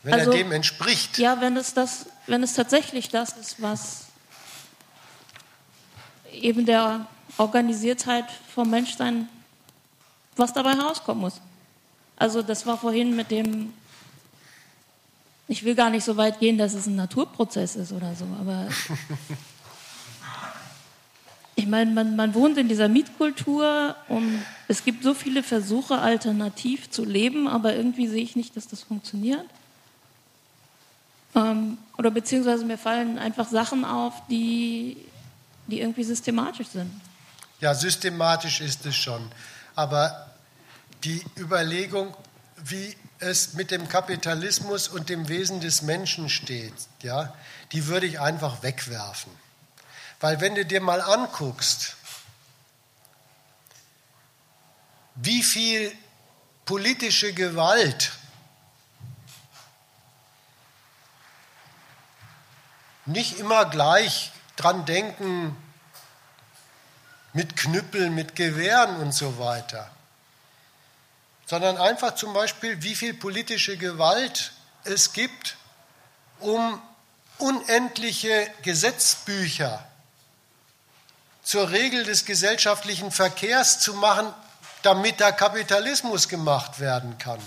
[0.04, 1.18] Wenn also, er dem entspricht?
[1.18, 4.08] Ja, wenn es, das, wenn es tatsächlich das ist, was
[6.34, 7.08] eben der
[7.38, 9.30] Organisiertheit vom Menschsein,
[10.36, 11.40] was dabei herauskommen muss.
[12.18, 13.72] Also das war vorhin mit dem,
[15.48, 18.68] ich will gar nicht so weit gehen, dass es ein Naturprozess ist oder so, aber
[21.58, 26.92] ich meine, man, man wohnt in dieser Mietkultur und es gibt so viele Versuche, alternativ
[26.92, 29.44] zu leben, aber irgendwie sehe ich nicht, dass das funktioniert.
[31.34, 34.98] Ähm, oder beziehungsweise mir fallen einfach Sachen auf, die,
[35.66, 36.92] die irgendwie systematisch sind.
[37.60, 39.28] Ja, systematisch ist es schon.
[39.74, 40.30] Aber
[41.04, 42.14] die Überlegung,
[42.64, 47.34] wie es mit dem Kapitalismus und dem Wesen des Menschen steht, ja,
[47.72, 49.32] die würde ich einfach wegwerfen.
[50.20, 51.96] Weil wenn du dir mal anguckst,
[55.16, 55.96] wie viel
[56.66, 58.12] politische Gewalt
[63.06, 65.56] nicht immer gleich dran denken
[67.34, 69.90] mit Knüppeln, mit Gewehren und so weiter,
[71.46, 74.52] sondern einfach zum Beispiel, wie viel politische Gewalt
[74.84, 75.56] es gibt,
[76.40, 76.82] um
[77.38, 79.87] unendliche Gesetzbücher
[81.48, 84.34] zur Regel des gesellschaftlichen Verkehrs zu machen,
[84.82, 87.40] damit der Kapitalismus gemacht werden kann.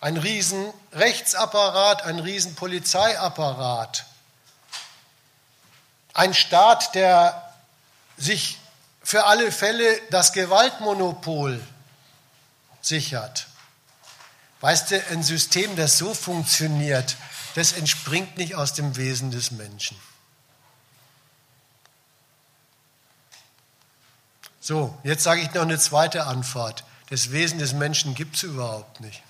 [0.00, 4.06] Ein riesen Rechtsapparat, ein riesen Polizeiapparat.
[6.14, 7.54] Ein Staat, der
[8.16, 8.58] sich
[9.00, 11.64] für alle Fälle das Gewaltmonopol
[12.80, 13.46] sichert.
[14.62, 17.14] Weißt du, ein System, das so funktioniert,
[17.54, 19.96] das entspringt nicht aus dem Wesen des Menschen.
[24.66, 26.84] So, jetzt sage ich noch eine zweite Antwort.
[27.10, 29.22] Das Wesen des Menschen gibt es überhaupt nicht.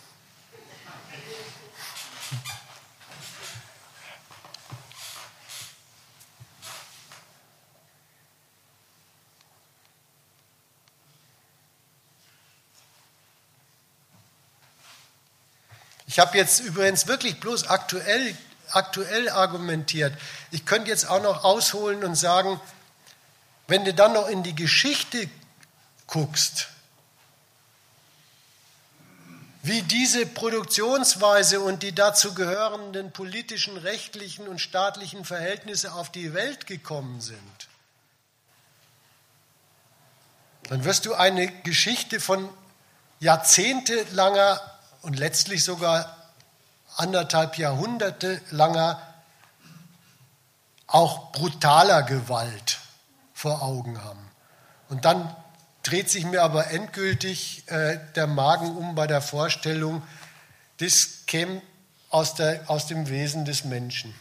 [16.07, 18.37] Ich habe jetzt übrigens wirklich bloß aktuell,
[18.71, 20.17] aktuell argumentiert.
[20.53, 22.61] Ich könnte jetzt auch noch ausholen und sagen,
[23.67, 25.29] wenn du dann noch in die Geschichte
[26.07, 26.69] guckst,
[29.63, 36.67] wie diese Produktionsweise und die dazu gehörenden politischen, rechtlichen und staatlichen Verhältnisse auf die Welt
[36.67, 37.69] gekommen sind,
[40.69, 42.51] dann wirst du eine Geschichte von
[43.21, 44.61] jahrzehntelanger
[45.01, 46.15] und letztlich sogar
[46.97, 49.01] anderthalb Jahrhunderte langer,
[50.87, 52.79] auch brutaler Gewalt
[53.45, 54.27] vor Augen haben.
[54.89, 55.37] Und dann
[55.83, 60.03] dreht sich mir aber endgültig äh, der Magen um bei der Vorstellung,
[60.79, 61.61] das käme
[62.09, 64.15] aus, der, aus dem Wesen des Menschen.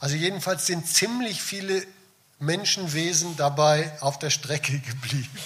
[0.00, 1.86] Also jedenfalls sind ziemlich viele
[2.40, 5.30] Menschenwesen dabei auf der Strecke geblieben.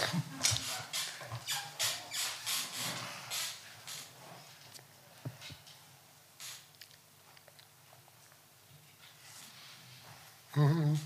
[10.59, 10.99] Mhm.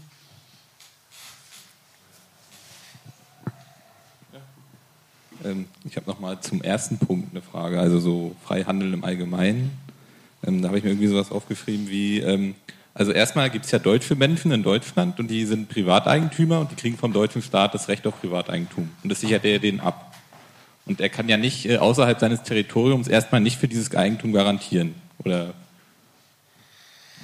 [5.85, 9.70] Ich habe nochmal zum ersten Punkt eine Frage, also so Freihandel im Allgemeinen.
[10.47, 12.55] Ähm, da habe ich mir irgendwie sowas aufgeschrieben wie, ähm,
[12.94, 16.77] also erstmal gibt es ja deutsche Menschen in Deutschland und die sind Privateigentümer und die
[16.77, 18.91] kriegen vom deutschen Staat das Recht auf Privateigentum.
[19.02, 20.15] Und das sichert er denen ab.
[20.86, 24.94] Und er kann ja nicht äh, außerhalb seines Territoriums erstmal nicht für dieses Eigentum garantieren.
[25.25, 25.55] Oder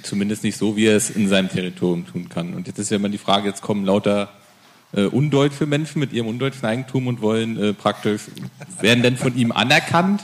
[0.03, 2.53] zumindest nicht so, wie er es in seinem Territorium tun kann.
[2.53, 4.29] Und jetzt ist ja immer die Frage, jetzt kommen lauter
[4.93, 8.23] äh, undeutsche Menschen mit ihrem undeutschen Eigentum und wollen äh, praktisch,
[8.79, 10.23] werden denn von ihm anerkannt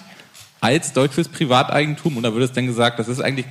[0.62, 2.18] als deutsches Privateigentum?
[2.18, 3.48] Und da wird es dann gesagt, das ist eigentlich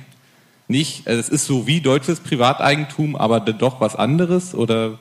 [0.67, 4.55] nicht, also es ist so wie deutsches Privateigentum, aber doch was anderes?
[4.55, 4.99] Oder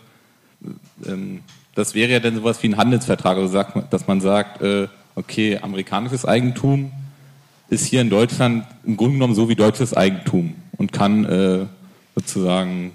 [1.07, 1.41] ähm,
[1.75, 5.59] das wäre ja dann sowas wie ein Handelsvertrag, also sagt, dass man sagt, äh, okay,
[5.59, 6.93] amerikanisches Eigentum
[7.69, 11.67] ist hier in Deutschland im Grunde genommen so wie deutsches Eigentum und kann äh,
[12.15, 12.93] sozusagen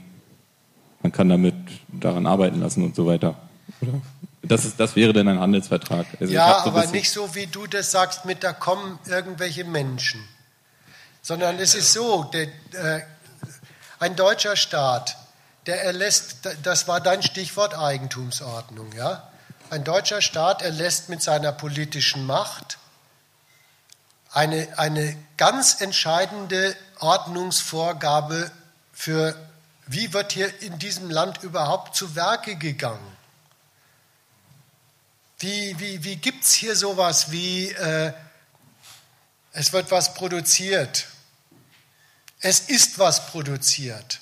[1.07, 1.55] man kann damit
[1.87, 3.35] daran arbeiten lassen und so weiter.
[3.81, 4.01] Oder
[4.41, 6.05] Das, ist, das wäre dann ein Handelsvertrag.
[6.19, 10.21] Also ja, so aber nicht so, wie du das sagst, mit da kommen irgendwelche Menschen.
[11.21, 13.01] Sondern es ist so, der, äh,
[13.99, 15.17] ein deutscher Staat,
[15.65, 19.29] der erlässt, das war dein Stichwort Eigentumsordnung, ja?
[19.69, 22.79] Ein deutscher Staat erlässt mit seiner politischen Macht
[24.31, 28.51] eine, eine ganz entscheidende Ordnungsvorgabe
[28.91, 29.35] für,
[29.87, 33.17] wie wird hier in diesem Land überhaupt zu Werke gegangen.
[35.39, 38.13] Wie, wie, wie gibt es hier sowas wie, äh,
[39.51, 41.07] es wird was produziert,
[42.39, 44.19] es ist was produziert.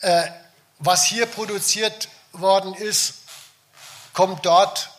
[0.00, 0.28] Äh,
[0.78, 3.14] was hier produziert worden ist,
[4.12, 4.90] kommt dort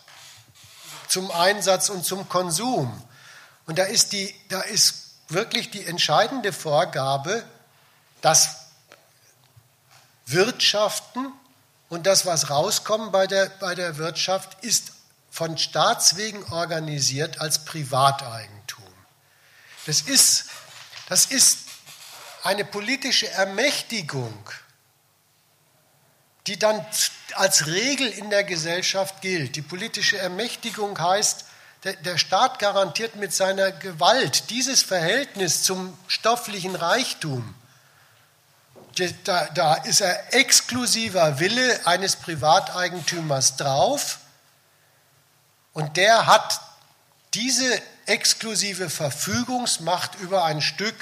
[1.07, 3.03] zum Einsatz und zum Konsum.
[3.67, 7.43] Und da ist, die, da ist wirklich die entscheidende Vorgabe,
[8.22, 8.65] dass
[10.26, 11.32] Wirtschaften
[11.90, 14.94] und das, was rauskommt bei der, bei der Wirtschaft, ist
[15.30, 18.84] von Staatswegen organisiert als Privateigentum.
[19.86, 20.45] Das ist,
[21.10, 21.60] das ist
[22.44, 24.50] eine politische Ermächtigung,
[26.48, 26.86] die dann
[27.34, 29.56] als Regel in der Gesellschaft gilt.
[29.56, 31.45] Die politische Ermächtigung heißt,
[31.84, 37.54] der, Staat garantiert mit seiner Gewalt dieses Verhältnis zum stofflichen Reichtum.
[39.24, 44.19] Da, da ist er exklusiver Wille eines Privateigentümers drauf
[45.74, 46.61] und der hat
[47.33, 50.95] diese exklusive Verfügungsmacht über ein Stück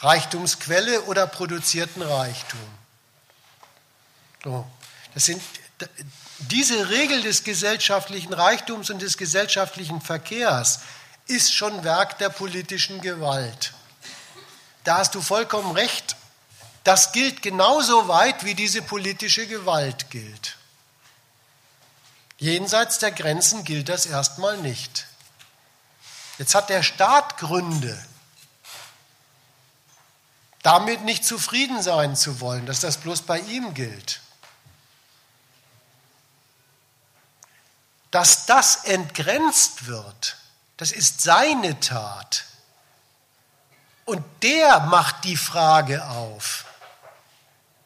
[0.00, 2.60] Reichtumsquelle oder produzierten Reichtum.
[4.42, 4.66] So,
[5.14, 5.42] das sind
[6.38, 10.80] diese Regel des gesellschaftlichen Reichtums und des gesellschaftlichen Verkehrs
[11.26, 13.72] ist schon Werk der politischen Gewalt.
[14.84, 16.16] Da hast du vollkommen recht.
[16.88, 20.56] Das gilt genauso weit, wie diese politische Gewalt gilt.
[22.38, 25.06] Jenseits der Grenzen gilt das erstmal nicht.
[26.38, 28.02] Jetzt hat der Staat Gründe,
[30.62, 34.22] damit nicht zufrieden sein zu wollen, dass das bloß bei ihm gilt.
[38.10, 40.38] Dass das entgrenzt wird,
[40.78, 42.46] das ist seine Tat.
[44.06, 46.64] Und der macht die Frage auf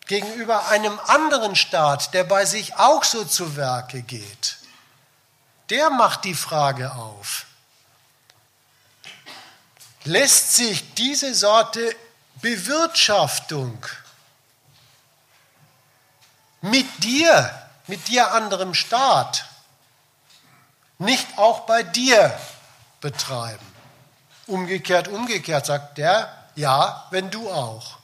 [0.07, 4.57] gegenüber einem anderen Staat, der bei sich auch so zu Werke geht.
[5.71, 7.47] Der macht die Frage auf.
[10.05, 11.95] Lässt sich diese Sorte
[12.37, 13.87] Bewirtschaftung
[16.61, 17.51] mit dir,
[17.87, 19.47] mit dir anderem Staat,
[20.99, 22.37] nicht auch bei dir
[23.01, 23.67] betreiben.
[24.47, 27.99] Umgekehrt, umgekehrt sagt der, ja, wenn du auch.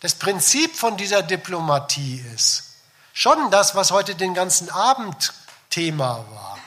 [0.00, 2.64] Das Prinzip von dieser Diplomatie ist
[3.12, 5.32] schon das, was heute den ganzen Abend
[5.70, 6.58] Thema war.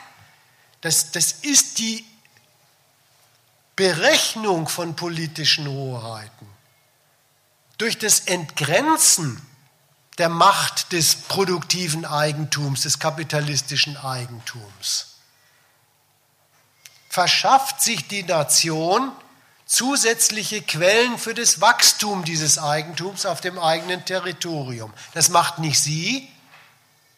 [0.82, 2.04] Das, das ist die
[3.74, 6.46] Berechnung von politischen Hoheiten
[7.78, 9.40] durch das Entgrenzen
[10.18, 15.16] der Macht des produktiven Eigentums, des kapitalistischen Eigentums,
[17.08, 19.10] verschafft sich die Nation
[19.72, 24.92] zusätzliche Quellen für das Wachstum dieses Eigentums auf dem eigenen Territorium.
[25.14, 26.28] Das macht nicht sie,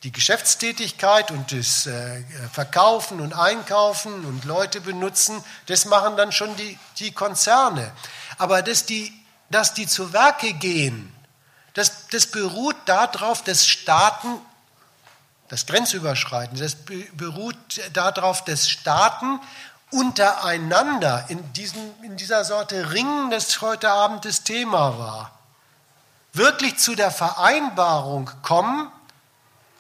[0.05, 6.55] die Geschäftstätigkeit und das äh, Verkaufen und Einkaufen und Leute benutzen, das machen dann schon
[6.55, 7.91] die, die Konzerne.
[8.39, 9.13] Aber dass die,
[9.51, 11.13] dass die zu Werke gehen,
[11.73, 14.41] das, das beruht darauf, dass Staaten,
[15.49, 16.77] das Grenzüberschreiten, das
[17.15, 17.57] beruht
[17.93, 19.41] darauf, dass Staaten
[19.95, 25.39] untereinander in, diesem, in dieser Sorte Ringen, das heute Abend das Thema war,
[26.33, 28.91] wirklich zu der Vereinbarung kommen,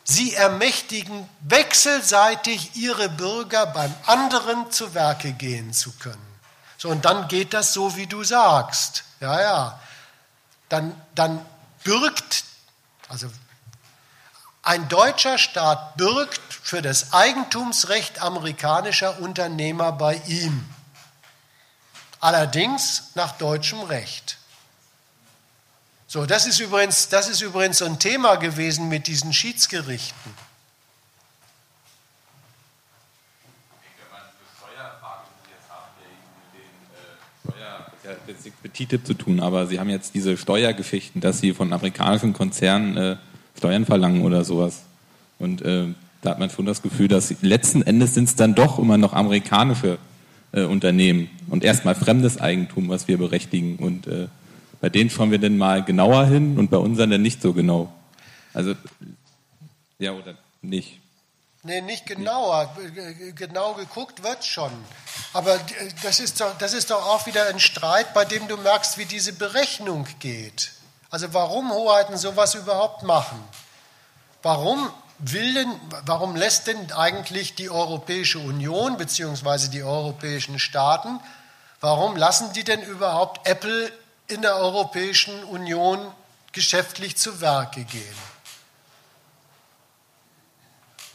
[0.04, 6.34] sie ermächtigen, wechselseitig ihre Bürger beim anderen zu Werke gehen zu können.
[6.76, 9.04] So, und dann geht das so, wie du sagst.
[9.20, 9.80] Ja, ja.
[10.68, 11.44] Dann, dann
[11.82, 12.44] bürgt,
[13.08, 13.30] also
[14.62, 20.64] ein deutscher Staat bürgt für das Eigentumsrecht amerikanischer Unternehmer bei ihm.
[22.20, 24.38] Allerdings nach deutschem Recht.
[26.06, 30.32] So, das ist übrigens, das ist übrigens so ein Thema gewesen mit diesen Schiedsgerichten.
[38.26, 41.74] Das nichts mit TTIP zu tun, aber Sie haben jetzt diese Steuergeschichten, dass Sie von
[41.74, 43.16] amerikanischen Konzernen äh,
[43.58, 44.80] Steuern verlangen oder sowas.
[45.38, 45.92] Und äh,
[46.24, 49.12] da hat man schon das Gefühl, dass letzten Endes sind es dann doch immer noch
[49.12, 49.98] amerikanische
[50.52, 53.76] äh, Unternehmen und erstmal fremdes Eigentum, was wir berechtigen.
[53.76, 54.28] Und äh,
[54.80, 57.92] bei denen schauen wir dann mal genauer hin und bei unseren dann nicht so genau.
[58.54, 58.74] Also,
[59.98, 61.00] ja oder nicht.
[61.62, 62.74] Nee, nicht genauer.
[63.34, 64.70] Genau geguckt wird schon.
[65.32, 65.58] Aber
[66.02, 69.06] das ist, doch, das ist doch auch wieder ein Streit, bei dem du merkst, wie
[69.06, 70.72] diese Berechnung geht.
[71.10, 73.38] Also warum Hoheiten sowas überhaupt machen?
[74.42, 79.68] Warum will denn, warum lässt denn eigentlich die Europäische Union bzw.
[79.68, 81.20] die europäischen Staaten,
[81.80, 83.92] warum lassen die denn überhaupt Apple
[84.26, 86.12] in der Europäischen Union
[86.52, 88.16] geschäftlich zu Werke gehen?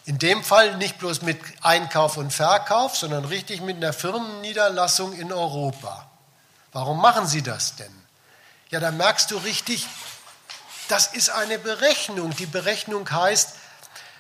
[0.05, 5.31] In dem Fall nicht bloß mit Einkauf und Verkauf, sondern richtig mit einer Firmenniederlassung in
[5.31, 6.09] Europa.
[6.71, 7.93] Warum machen sie das denn?
[8.71, 9.87] Ja, da merkst du richtig,
[10.87, 12.35] das ist eine Berechnung.
[12.35, 13.53] Die Berechnung heißt,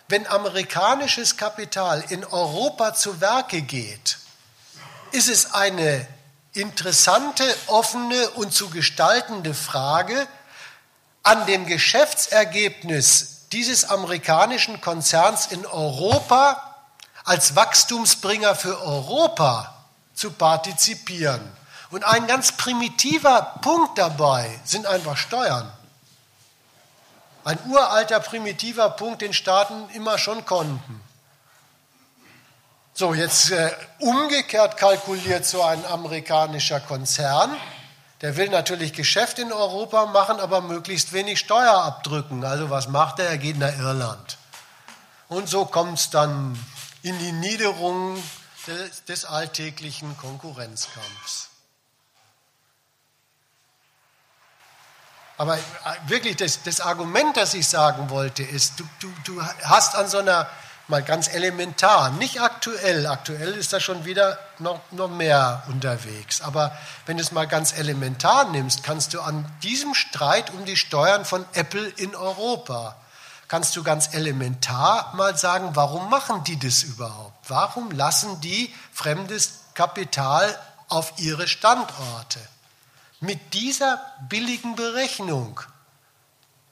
[0.09, 4.17] wenn amerikanisches Kapital in Europa zu Werke geht,
[5.11, 6.07] ist es eine
[6.53, 10.27] interessante, offene und zu gestaltende Frage,
[11.21, 16.75] an dem Geschäftsergebnis dieses amerikanischen Konzerns in Europa
[17.23, 19.75] als Wachstumsbringer für Europa
[20.15, 21.41] zu partizipieren.
[21.91, 25.71] Und ein ganz primitiver Punkt dabei sind einfach Steuern.
[27.49, 31.01] Ein uralter primitiver Punkt, den Staaten immer schon konnten.
[32.93, 37.55] So, jetzt äh, umgekehrt kalkuliert so ein amerikanischer Konzern
[38.21, 42.43] der will natürlich Geschäft in Europa machen, aber möglichst wenig Steuer abdrücken.
[42.43, 43.29] Also was macht er?
[43.29, 44.37] Er geht nach Irland.
[45.29, 46.57] Und so kommt es dann
[47.01, 48.21] in die Niederung
[48.67, 51.48] des, des alltäglichen Konkurrenzkampfs.
[55.39, 55.59] Aber äh,
[56.07, 60.17] wirklich, das, das, Argument, das ich sagen wollte, ist, du, du, du hast an so
[60.17, 60.49] einer
[60.89, 63.07] mal ganz elementar, nicht aktuell.
[63.07, 66.41] Aktuell ist da schon wieder noch, noch mehr unterwegs.
[66.41, 70.75] Aber wenn du es mal ganz elementar nimmst, kannst du an diesem Streit um die
[70.75, 72.97] Steuern von Apple in Europa,
[73.47, 77.49] kannst du ganz elementar mal sagen, warum machen die das überhaupt?
[77.49, 80.53] Warum lassen die fremdes Kapital
[80.89, 82.41] auf ihre Standorte?
[83.19, 85.59] Mit dieser billigen Berechnung.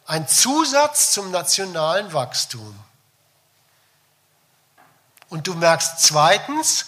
[0.06, 2.78] Ein Zusatz zum nationalen Wachstum.
[5.30, 6.86] Und du merkst zweitens,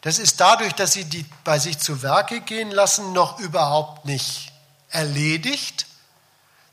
[0.00, 4.52] das ist dadurch, dass sie die bei sich zu Werke gehen lassen, noch überhaupt nicht
[4.88, 5.86] erledigt,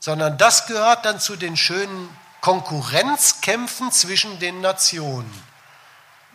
[0.00, 2.08] sondern das gehört dann zu den schönen
[2.40, 5.32] Konkurrenzkämpfen zwischen den Nationen.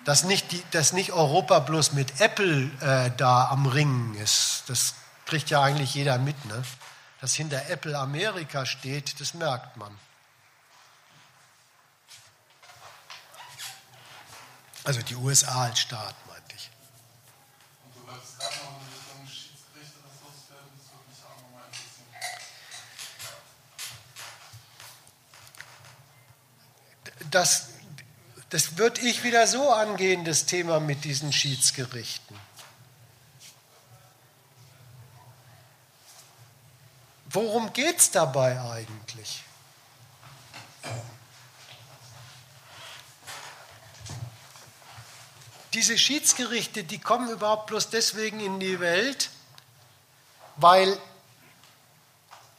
[0.06, 4.94] Dass nicht, die, dass nicht Europa bloß mit Apple äh, da am Ringen ist, das
[5.30, 6.44] kriegt ja eigentlich jeder mit.
[6.46, 6.64] Ne?
[7.22, 9.96] Dass hinter Apple Amerika steht, das merkt man.
[14.84, 16.72] Also die USA als Staat, meinte ich.
[17.84, 21.66] Und du wolltest gerade noch in Richtung Schiedsgerichte das loswerden, das würde mich auch nochmal
[21.68, 22.10] interessieren.
[27.30, 27.70] Das,
[28.50, 32.49] das würde ich wieder so angehen, das Thema mit diesen Schiedsgerichten.
[37.32, 39.44] Worum geht es dabei eigentlich?
[45.74, 49.30] Diese Schiedsgerichte, die kommen überhaupt bloß deswegen in die Welt,
[50.56, 50.98] weil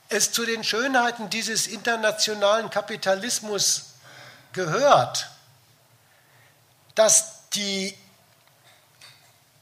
[0.09, 3.95] es zu den Schönheiten dieses internationalen Kapitalismus
[4.53, 5.29] gehört,
[6.95, 7.97] dass die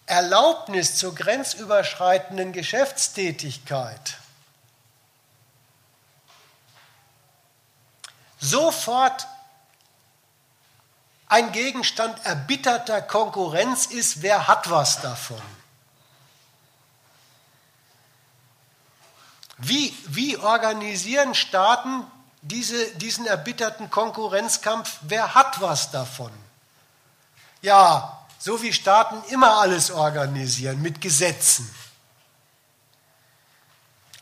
[0.05, 4.19] Erlaubnis zur grenzüberschreitenden Geschäftstätigkeit
[8.49, 9.27] sofort
[11.27, 15.43] ein Gegenstand erbitterter Konkurrenz ist, wer hat was davon?
[19.59, 22.05] Wie, wie organisieren Staaten
[22.43, 24.99] diese, diesen erbitterten Konkurrenzkampf?
[25.03, 26.33] Wer hat was davon?
[27.61, 31.69] Ja, so wie Staaten immer alles organisieren, mit Gesetzen.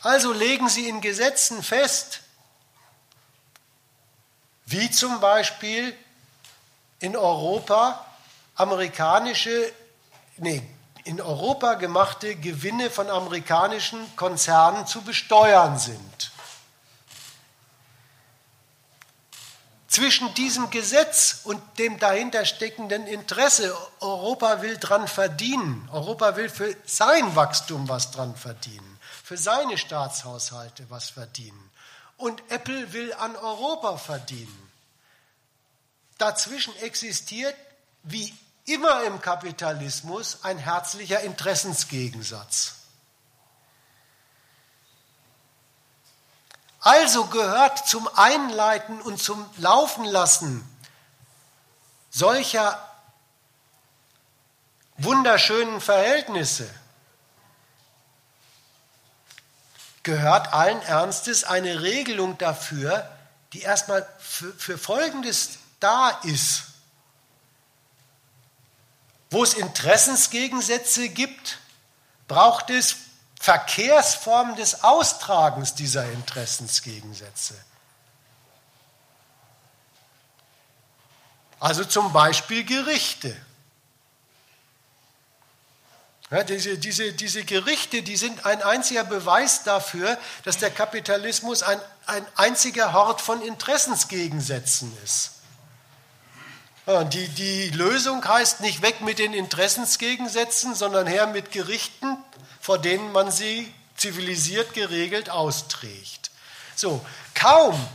[0.01, 2.21] Also legen sie in Gesetzen fest,
[4.67, 5.95] wie zum Beispiel
[6.99, 8.05] in Europa
[8.55, 9.71] amerikanische,
[10.37, 10.61] nee,
[11.05, 16.31] in Europa gemachte Gewinne von amerikanischen Konzernen zu besteuern sind.
[19.87, 26.75] Zwischen diesem Gesetz und dem dahinter steckenden Interesse, Europa will dran verdienen, Europa will für
[26.85, 31.66] sein Wachstum was dran verdienen, für seine Staatshaushalte was verdienen
[32.17, 34.71] und Apple will an Europa verdienen.
[36.17, 37.55] Dazwischen existiert,
[38.03, 38.33] wie
[38.65, 42.73] immer im Kapitalismus, ein herzlicher Interessensgegensatz.
[46.79, 50.67] Also gehört zum Einleiten und zum Laufen lassen
[52.09, 52.81] solcher
[54.97, 56.73] wunderschönen Verhältnisse
[60.07, 63.09] gehört allen Ernstes eine Regelung dafür,
[63.51, 66.63] die erstmal für, für Folgendes da ist.
[69.29, 71.59] Wo es Interessensgegensätze gibt,
[72.29, 72.95] braucht es
[73.37, 77.55] Verkehrsformen des Austragens dieser Interessensgegensätze.
[81.59, 83.35] Also zum Beispiel Gerichte.
[86.29, 91.79] Ja, diese, diese, diese Gerichte, die sind ein einziger Beweis dafür, dass der Kapitalismus ein,
[92.05, 95.31] ein einziger Hort von Interessensgegensätzen ist.
[96.85, 102.17] Ja, die, die Lösung heißt nicht weg mit den Interessensgegensätzen, sondern her mit Gerichten,
[102.59, 106.31] vor denen man sie zivilisiert geregelt austrägt.
[106.75, 107.87] So, kaum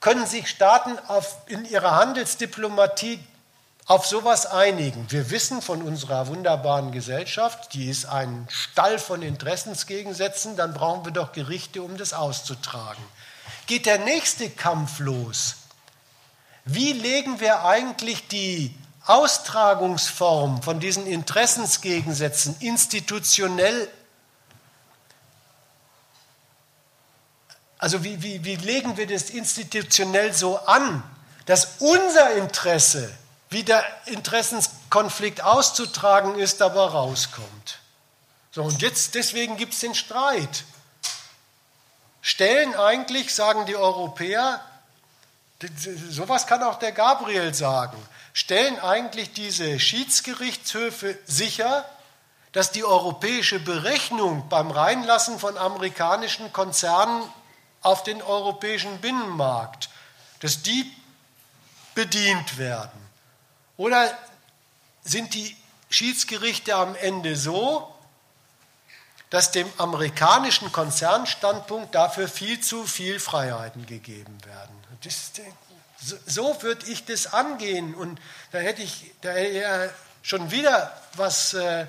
[0.00, 3.18] können sich Staaten auf, in ihrer Handelsdiplomatie
[3.86, 5.10] auf sowas einigen.
[5.10, 11.12] Wir wissen von unserer wunderbaren Gesellschaft, die ist ein Stall von Interessensgegensätzen, dann brauchen wir
[11.12, 13.02] doch Gerichte, um das auszutragen.
[13.66, 15.56] Geht der nächste Kampf los?
[16.64, 18.74] Wie legen wir eigentlich die
[19.06, 23.88] Austragungsform von diesen Interessensgegensätzen institutionell,
[27.78, 31.04] also wie, wie, wie legen wir das institutionell so an,
[31.44, 33.08] dass unser Interesse,
[33.56, 37.78] wie der Interessenskonflikt auszutragen ist, dabei rauskommt.
[38.52, 40.64] So, und jetzt, deswegen gibt es den Streit.
[42.20, 44.60] Stellen eigentlich, sagen die Europäer,
[46.10, 47.96] sowas kann auch der Gabriel sagen,
[48.34, 51.86] stellen eigentlich diese Schiedsgerichtshöfe sicher,
[52.52, 57.22] dass die europäische Berechnung beim Reinlassen von amerikanischen Konzernen
[57.80, 59.88] auf den europäischen Binnenmarkt,
[60.40, 60.94] dass die
[61.94, 63.05] bedient werden?
[63.76, 64.16] Oder
[65.04, 65.56] sind die
[65.90, 67.92] Schiedsgerichte am Ende so,
[69.30, 74.74] dass dem amerikanischen Konzernstandpunkt dafür viel zu viel Freiheiten gegeben werden?
[75.02, 75.32] Das,
[76.26, 77.94] so würde ich das angehen.
[77.94, 78.20] Und
[78.52, 79.90] da hätte ich da hätte
[80.22, 81.86] schon wieder was, äh,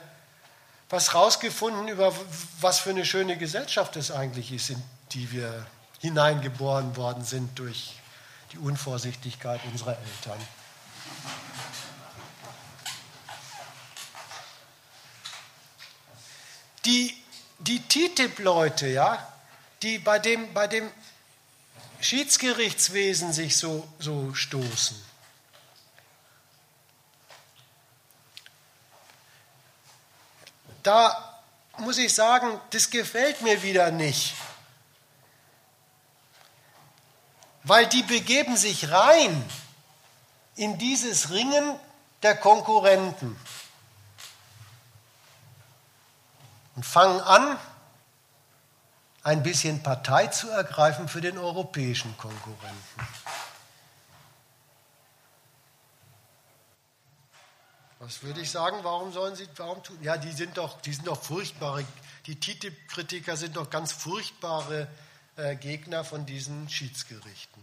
[0.89, 2.13] was rausgefunden über
[2.61, 5.65] was für eine schöne Gesellschaft es eigentlich ist, in die wir
[5.99, 7.95] hineingeboren worden sind durch
[8.51, 10.39] die Unvorsichtigkeit unserer Eltern.
[16.85, 17.21] Die,
[17.59, 19.33] die TTIP-Leute, ja,
[19.81, 20.89] die bei dem, bei dem
[21.99, 25.03] Schiedsgerichtswesen sich so, so stoßen.
[30.83, 31.41] Da
[31.79, 34.35] muss ich sagen, das gefällt mir wieder nicht.
[37.63, 39.43] Weil die begeben sich rein
[40.57, 41.79] in dieses Ringen
[42.23, 43.37] der Konkurrenten
[46.75, 47.57] und fangen an,
[49.23, 53.07] ein bisschen Partei zu ergreifen für den europäischen Konkurrenten.
[57.99, 58.77] Was würde ich sagen?
[58.83, 59.97] Warum sollen sie, warum tun?
[60.01, 61.83] Ja, die sind doch, die sind doch furchtbare,
[62.25, 64.87] die TTIP-Kritiker sind doch ganz furchtbare
[65.35, 67.56] äh, Gegner von diesen Schiedsgerichten.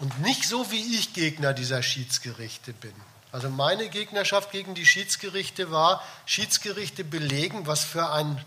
[0.00, 2.94] Und nicht so, wie ich Gegner dieser Schiedsgerichte bin.
[3.32, 8.44] Also meine Gegnerschaft gegen die Schiedsgerichte war, Schiedsgerichte belegen, was für ein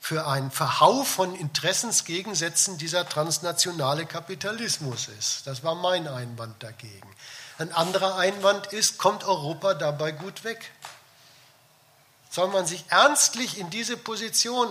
[0.00, 5.46] für einen Verhau von Interessensgegensätzen dieser transnationale Kapitalismus ist.
[5.46, 7.08] Das war mein Einwand dagegen.
[7.56, 10.72] Ein anderer Einwand ist, kommt Europa dabei gut weg?
[12.28, 14.68] Soll man sich ernstlich in diese Position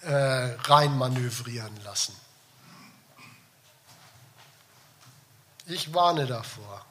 [0.00, 2.16] äh, reinmanövrieren lassen?
[5.72, 6.84] Ich warne davor.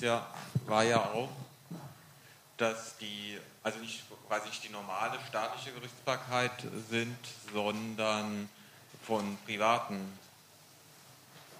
[0.00, 0.26] ja,
[0.66, 1.30] war ja auch,
[2.56, 7.16] dass die, also nicht, weil nicht die normale staatliche Gerichtsbarkeit sind,
[7.52, 8.50] sondern
[9.06, 10.18] von Privaten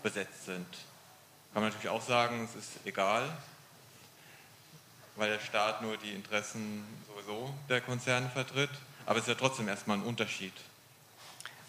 [0.02, 0.66] besetzt sind.
[1.52, 3.30] Kann man natürlich auch sagen, es ist egal,
[5.16, 8.70] weil der Staat nur die Interessen sowieso der Konzerne vertritt,
[9.06, 10.52] aber es ist ja trotzdem erstmal ein Unterschied.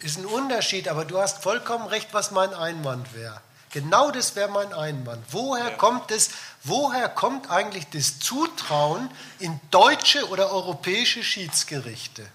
[0.00, 3.40] Ist ein Unterschied, aber du hast vollkommen recht, was mein Einwand wäre.
[3.70, 5.24] Genau das wäre mein Einwand.
[5.30, 5.76] Woher ja.
[5.76, 6.30] kommt es,
[6.62, 12.26] woher kommt eigentlich das Zutrauen in deutsche oder europäische Schiedsgerichte?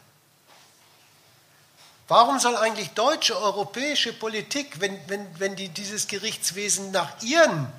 [2.07, 7.71] Warum soll eigentlich deutsche, europäische Politik, wenn, wenn, wenn die dieses Gerichtswesen nach ihren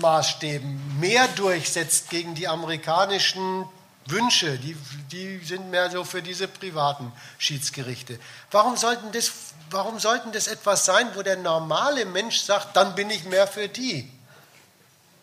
[0.00, 3.66] Maßstäben mehr durchsetzt gegen die amerikanischen
[4.06, 4.76] Wünsche, die,
[5.10, 8.18] die sind mehr so für diese privaten Schiedsgerichte.
[8.50, 9.32] Warum sollten, das,
[9.70, 13.68] warum sollten das etwas sein, wo der normale Mensch sagt, dann bin ich mehr für
[13.68, 14.10] die?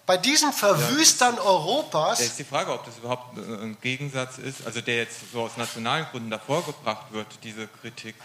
[0.07, 2.17] Bei diesen Verwüstern ja, Europas.
[2.17, 5.57] Da ist die Frage, ob das überhaupt ein Gegensatz ist, also der jetzt so aus
[5.57, 8.15] nationalen Gründen davor gebracht wird, diese Kritik,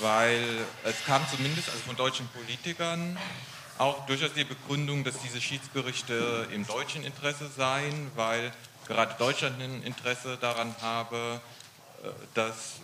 [0.00, 0.42] weil
[0.82, 3.16] es kam zumindest also von deutschen Politikern
[3.78, 8.52] auch durchaus die Begründung, dass diese Schiedsgerichte im deutschen Interesse seien, weil
[8.86, 11.40] gerade Deutschland ein Interesse daran habe,
[12.02, 12.80] äh, dass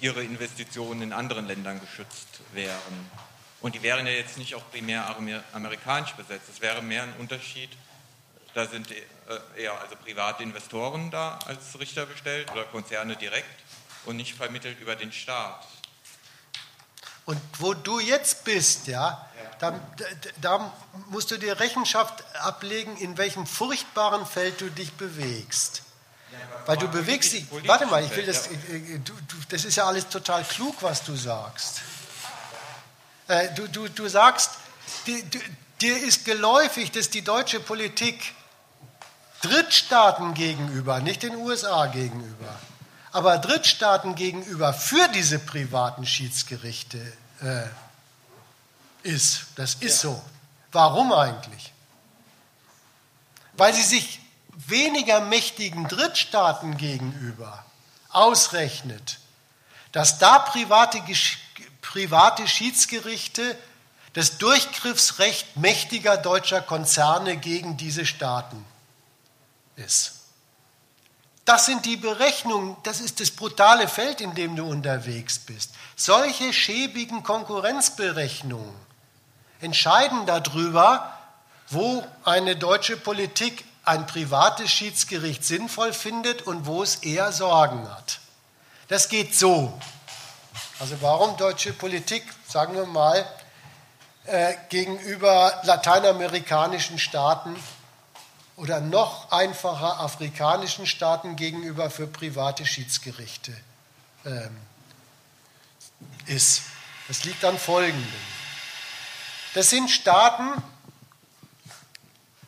[0.00, 3.10] ihre Investitionen in anderen Ländern geschützt wären.
[3.60, 5.16] Und die wären ja jetzt nicht auch primär
[5.52, 6.48] amerikanisch besetzt.
[6.52, 7.70] Es wäre mehr ein Unterschied.
[8.52, 13.62] Da sind äh, eher also private Investoren da als Richter bestellt oder Konzerne direkt
[14.04, 15.66] und nicht vermittelt über den Staat.
[17.26, 19.26] Und wo du jetzt bist, ja,
[19.58, 19.80] da,
[20.40, 20.72] da,
[21.08, 25.82] musst du dir Rechenschaft ablegen, in welchem furchtbaren Feld du dich bewegst.
[26.30, 27.46] Ja, Weil du bewegst dich.
[27.66, 28.46] Warte mal, ich will das.
[28.46, 28.74] Ja.
[28.74, 31.82] Äh, du, du, das ist ja alles total klug, was du sagst.
[33.28, 34.50] Äh, du, du, du sagst,
[35.06, 35.24] die,
[35.80, 38.34] dir ist geläufig, dass die deutsche Politik
[39.40, 42.58] Drittstaaten gegenüber, nicht den USA gegenüber,
[43.14, 46.98] aber Drittstaaten gegenüber für diese privaten Schiedsgerichte
[47.42, 47.68] äh,
[49.04, 49.46] ist.
[49.54, 50.10] Das ist ja.
[50.10, 50.22] so.
[50.72, 51.72] Warum eigentlich?
[53.52, 54.18] Weil sie sich
[54.48, 57.64] weniger mächtigen Drittstaaten gegenüber
[58.10, 59.20] ausrechnet,
[59.92, 61.00] dass da private,
[61.82, 63.56] private Schiedsgerichte
[64.14, 68.64] das Durchgriffsrecht mächtiger deutscher Konzerne gegen diese Staaten
[69.76, 70.23] ist.
[71.44, 75.72] Das sind die Berechnungen, das ist das brutale Feld, in dem du unterwegs bist.
[75.94, 78.74] Solche schäbigen Konkurrenzberechnungen
[79.60, 81.12] entscheiden darüber,
[81.68, 88.20] wo eine deutsche Politik ein privates Schiedsgericht sinnvoll findet und wo es eher Sorgen hat.
[88.88, 89.78] Das geht so.
[90.78, 93.26] Also warum deutsche Politik, sagen wir mal,
[94.24, 97.54] äh, gegenüber lateinamerikanischen Staaten
[98.56, 103.52] oder noch einfacher afrikanischen Staaten gegenüber für private Schiedsgerichte
[104.24, 104.56] ähm,
[106.26, 106.62] ist.
[107.08, 108.04] Das liegt an Folgendem.
[109.54, 110.62] Das sind Staaten,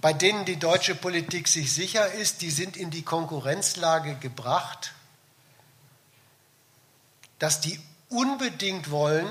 [0.00, 4.92] bei denen die deutsche Politik sich sicher ist, die sind in die Konkurrenzlage gebracht,
[7.38, 9.30] dass die unbedingt wollen,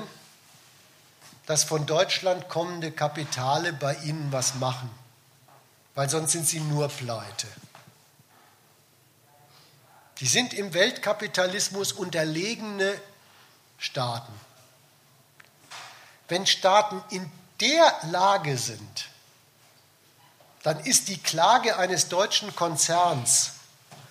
[1.46, 4.90] dass von Deutschland kommende Kapitale bei ihnen was machen
[5.96, 7.48] weil sonst sind sie nur pleite.
[10.20, 13.00] Die sind im Weltkapitalismus unterlegene
[13.78, 14.32] Staaten.
[16.28, 19.08] Wenn Staaten in der Lage sind,
[20.62, 23.52] dann ist die Klage eines deutschen Konzerns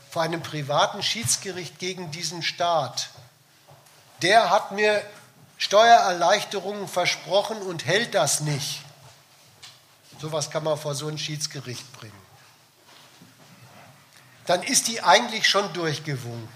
[0.10, 3.10] vor einem privaten Schiedsgericht gegen diesen Staat,
[4.22, 5.04] der hat mir
[5.58, 8.85] Steuererleichterungen versprochen und hält das nicht.
[10.20, 12.26] Sowas kann man vor so ein Schiedsgericht bringen.
[14.46, 16.50] Dann ist die eigentlich schon durchgewunken.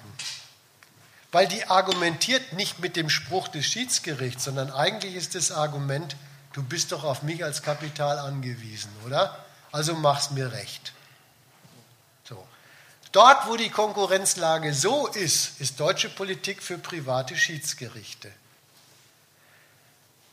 [1.32, 6.16] Weil die argumentiert nicht mit dem Spruch des Schiedsgerichts, sondern eigentlich ist das Argument,
[6.54, 9.46] du bist doch auf mich als Kapital angewiesen, oder?
[9.72, 10.94] Also mach's mir recht.
[12.28, 12.48] So.
[13.12, 18.32] Dort, wo die Konkurrenzlage so ist, ist deutsche Politik für private Schiedsgerichte.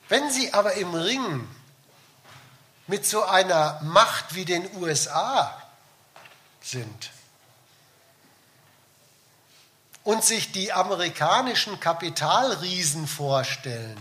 [0.09, 1.49] Wenn sie aber im Ringen
[2.87, 5.61] mit so einer Macht wie den USA
[6.61, 7.11] sind
[10.05, 14.01] und sich die amerikanischen Kapitalriesen vorstellen,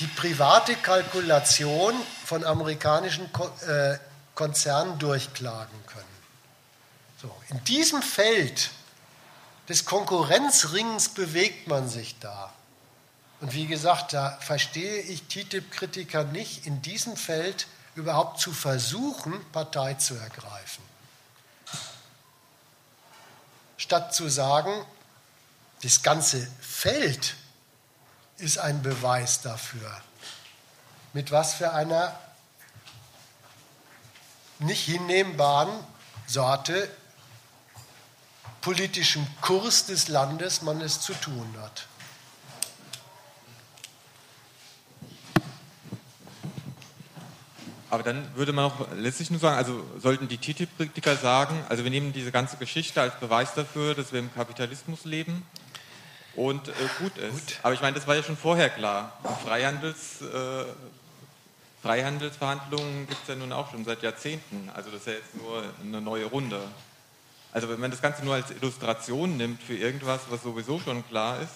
[0.00, 3.30] die private Kalkulation von amerikanischen
[3.66, 3.98] äh,
[4.34, 6.04] Konzernen durchklagen können.
[7.22, 8.70] So, in diesem Feld
[9.68, 12.52] des Konkurrenzrings bewegt man sich da.
[13.40, 19.94] Und wie gesagt, da verstehe ich TTIP-Kritiker nicht, in diesem Feld überhaupt zu versuchen, Partei
[19.94, 20.84] zu ergreifen.
[23.76, 24.72] Statt zu sagen,
[25.82, 27.34] das ganze Feld
[28.38, 30.00] ist ein Beweis dafür.
[31.12, 32.18] Mit was für einer
[34.58, 35.72] nicht hinnehmbaren
[36.26, 36.90] Sorte
[38.66, 41.86] politischem Kurs des Landes man es zu tun hat.
[47.90, 51.92] Aber dann würde man auch letztlich nur sagen, also sollten die TTIP-Kritiker sagen, also wir
[51.92, 55.46] nehmen diese ganze Geschichte als Beweis dafür, dass wir im Kapitalismus leben
[56.34, 57.30] und äh, gut ist.
[57.34, 57.60] Gut.
[57.62, 59.16] Aber ich meine, das war ja schon vorher klar.
[59.44, 60.64] Freihandels, äh,
[61.82, 64.70] Freihandelsverhandlungen gibt es ja nun auch schon seit Jahrzehnten.
[64.74, 66.60] Also das ist ja jetzt nur eine neue Runde.
[67.56, 71.40] Also wenn man das Ganze nur als Illustration nimmt für irgendwas, was sowieso schon klar
[71.40, 71.54] ist,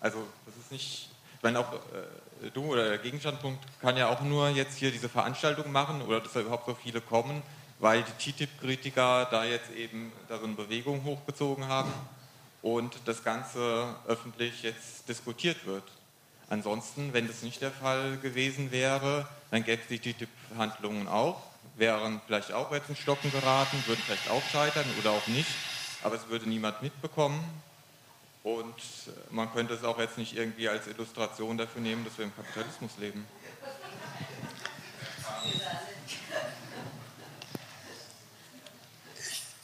[0.00, 4.20] also das ist nicht, ich meine auch äh, du oder der Gegenstandpunkt kann ja auch
[4.20, 7.42] nur jetzt hier diese Veranstaltung machen oder dass da überhaupt so viele kommen,
[7.80, 11.92] weil die TTIP-Kritiker da jetzt eben da so eine Bewegung hochgezogen haben
[12.62, 15.82] und das Ganze öffentlich jetzt diskutiert wird.
[16.50, 21.42] Ansonsten, wenn das nicht der Fall gewesen wäre, dann gäbe es die TTIP-Handlungen auch,
[21.76, 25.50] wären vielleicht auch jetzt in Stocken geraten, würden vielleicht auch scheitern oder auch nicht,
[26.02, 27.42] aber es würde niemand mitbekommen.
[28.42, 28.74] Und
[29.30, 32.92] man könnte es auch jetzt nicht irgendwie als Illustration dafür nehmen, dass wir im Kapitalismus
[32.98, 33.26] leben.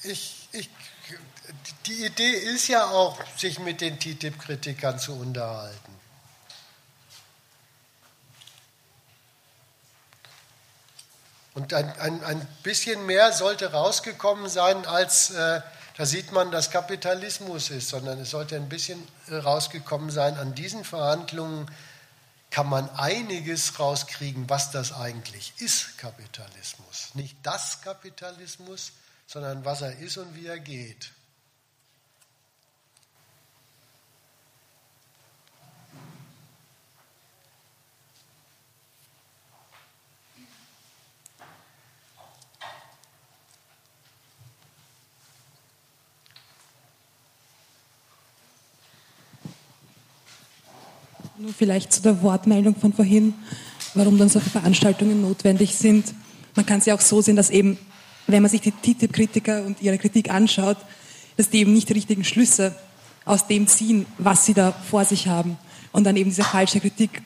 [0.05, 0.69] Ich, ich
[1.87, 5.92] die Idee ist ja auch, sich mit den TTIP-Kritikern zu unterhalten.
[11.55, 15.61] Und ein, ein, ein bisschen mehr sollte rausgekommen sein, als äh,
[15.97, 20.39] da sieht man, dass Kapitalismus ist, sondern es sollte ein bisschen äh, rausgekommen sein.
[20.39, 21.71] An diesen Verhandlungen
[22.51, 27.11] kann man einiges rauskriegen, was das eigentlich ist, Kapitalismus.
[27.15, 28.93] Nicht das Kapitalismus,
[29.27, 31.13] sondern was er ist und wie er geht.
[51.43, 53.35] Nur vielleicht zu der Wortmeldung von vorhin,
[53.95, 56.15] warum dann solche Veranstaltungen notwendig sind.
[56.55, 57.79] Man kann es ja auch so sehen, dass eben,
[58.29, 60.77] wenn man sich die TTIP-Kritiker und ihre Kritik anschaut,
[61.37, 62.77] dass die eben nicht die richtigen Schlüsse
[63.25, 65.59] aus dem ziehen, was sie da vor sich haben
[65.91, 67.23] und dann eben diese falsche Kritik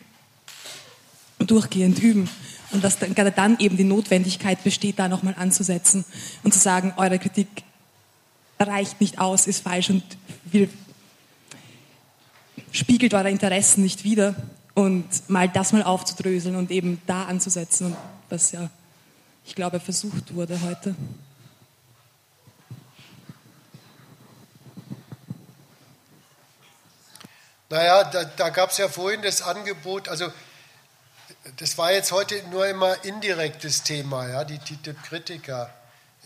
[1.38, 2.26] durchgehend üben.
[2.72, 6.06] Und dass dann, gerade dann eben die Notwendigkeit besteht, da nochmal anzusetzen
[6.42, 7.48] und zu sagen, eure Kritik
[8.58, 10.02] reicht nicht aus, ist falsch und
[10.46, 10.70] will
[12.76, 14.34] spiegelt eure Interessen nicht wider
[14.74, 17.96] und mal das mal aufzudröseln und eben da anzusetzen
[18.28, 18.70] was ja,
[19.44, 20.94] ich glaube, versucht wurde heute.
[27.68, 30.32] Naja, da, da gab es ja vorhin das Angebot, also
[31.56, 35.72] das war jetzt heute nur immer indirektes Thema, ja, die TTIP-Kritiker.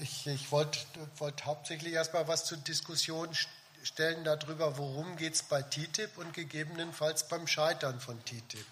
[0.02, 0.78] Ich, ich wollte
[1.18, 6.32] wollt hauptsächlich erstmal was zur Diskussion stellen stellen darüber, worum geht es bei TTIP und
[6.34, 8.66] gegebenenfalls beim Scheitern von TTIP.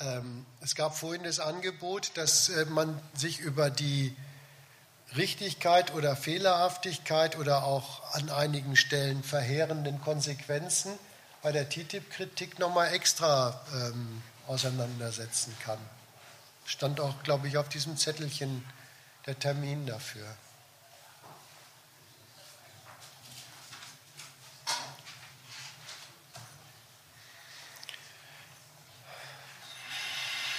[0.00, 4.16] Ähm, es gab vorhin das Angebot, dass äh, man sich über die
[5.16, 10.98] Richtigkeit oder Fehlerhaftigkeit oder auch an einigen Stellen verheerenden Konsequenzen
[11.42, 15.78] bei der TTIP-Kritik nochmal extra ähm, auseinandersetzen kann.
[16.64, 18.64] Stand auch, glaube ich, auf diesem Zettelchen
[19.26, 20.24] der Termin dafür.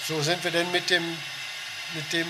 [0.06, 1.02] So sind wir denn mit, dem,
[1.94, 2.28] mit, dem,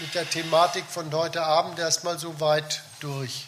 [0.00, 3.46] mit der Thematik von heute Abend erstmal so weit durch.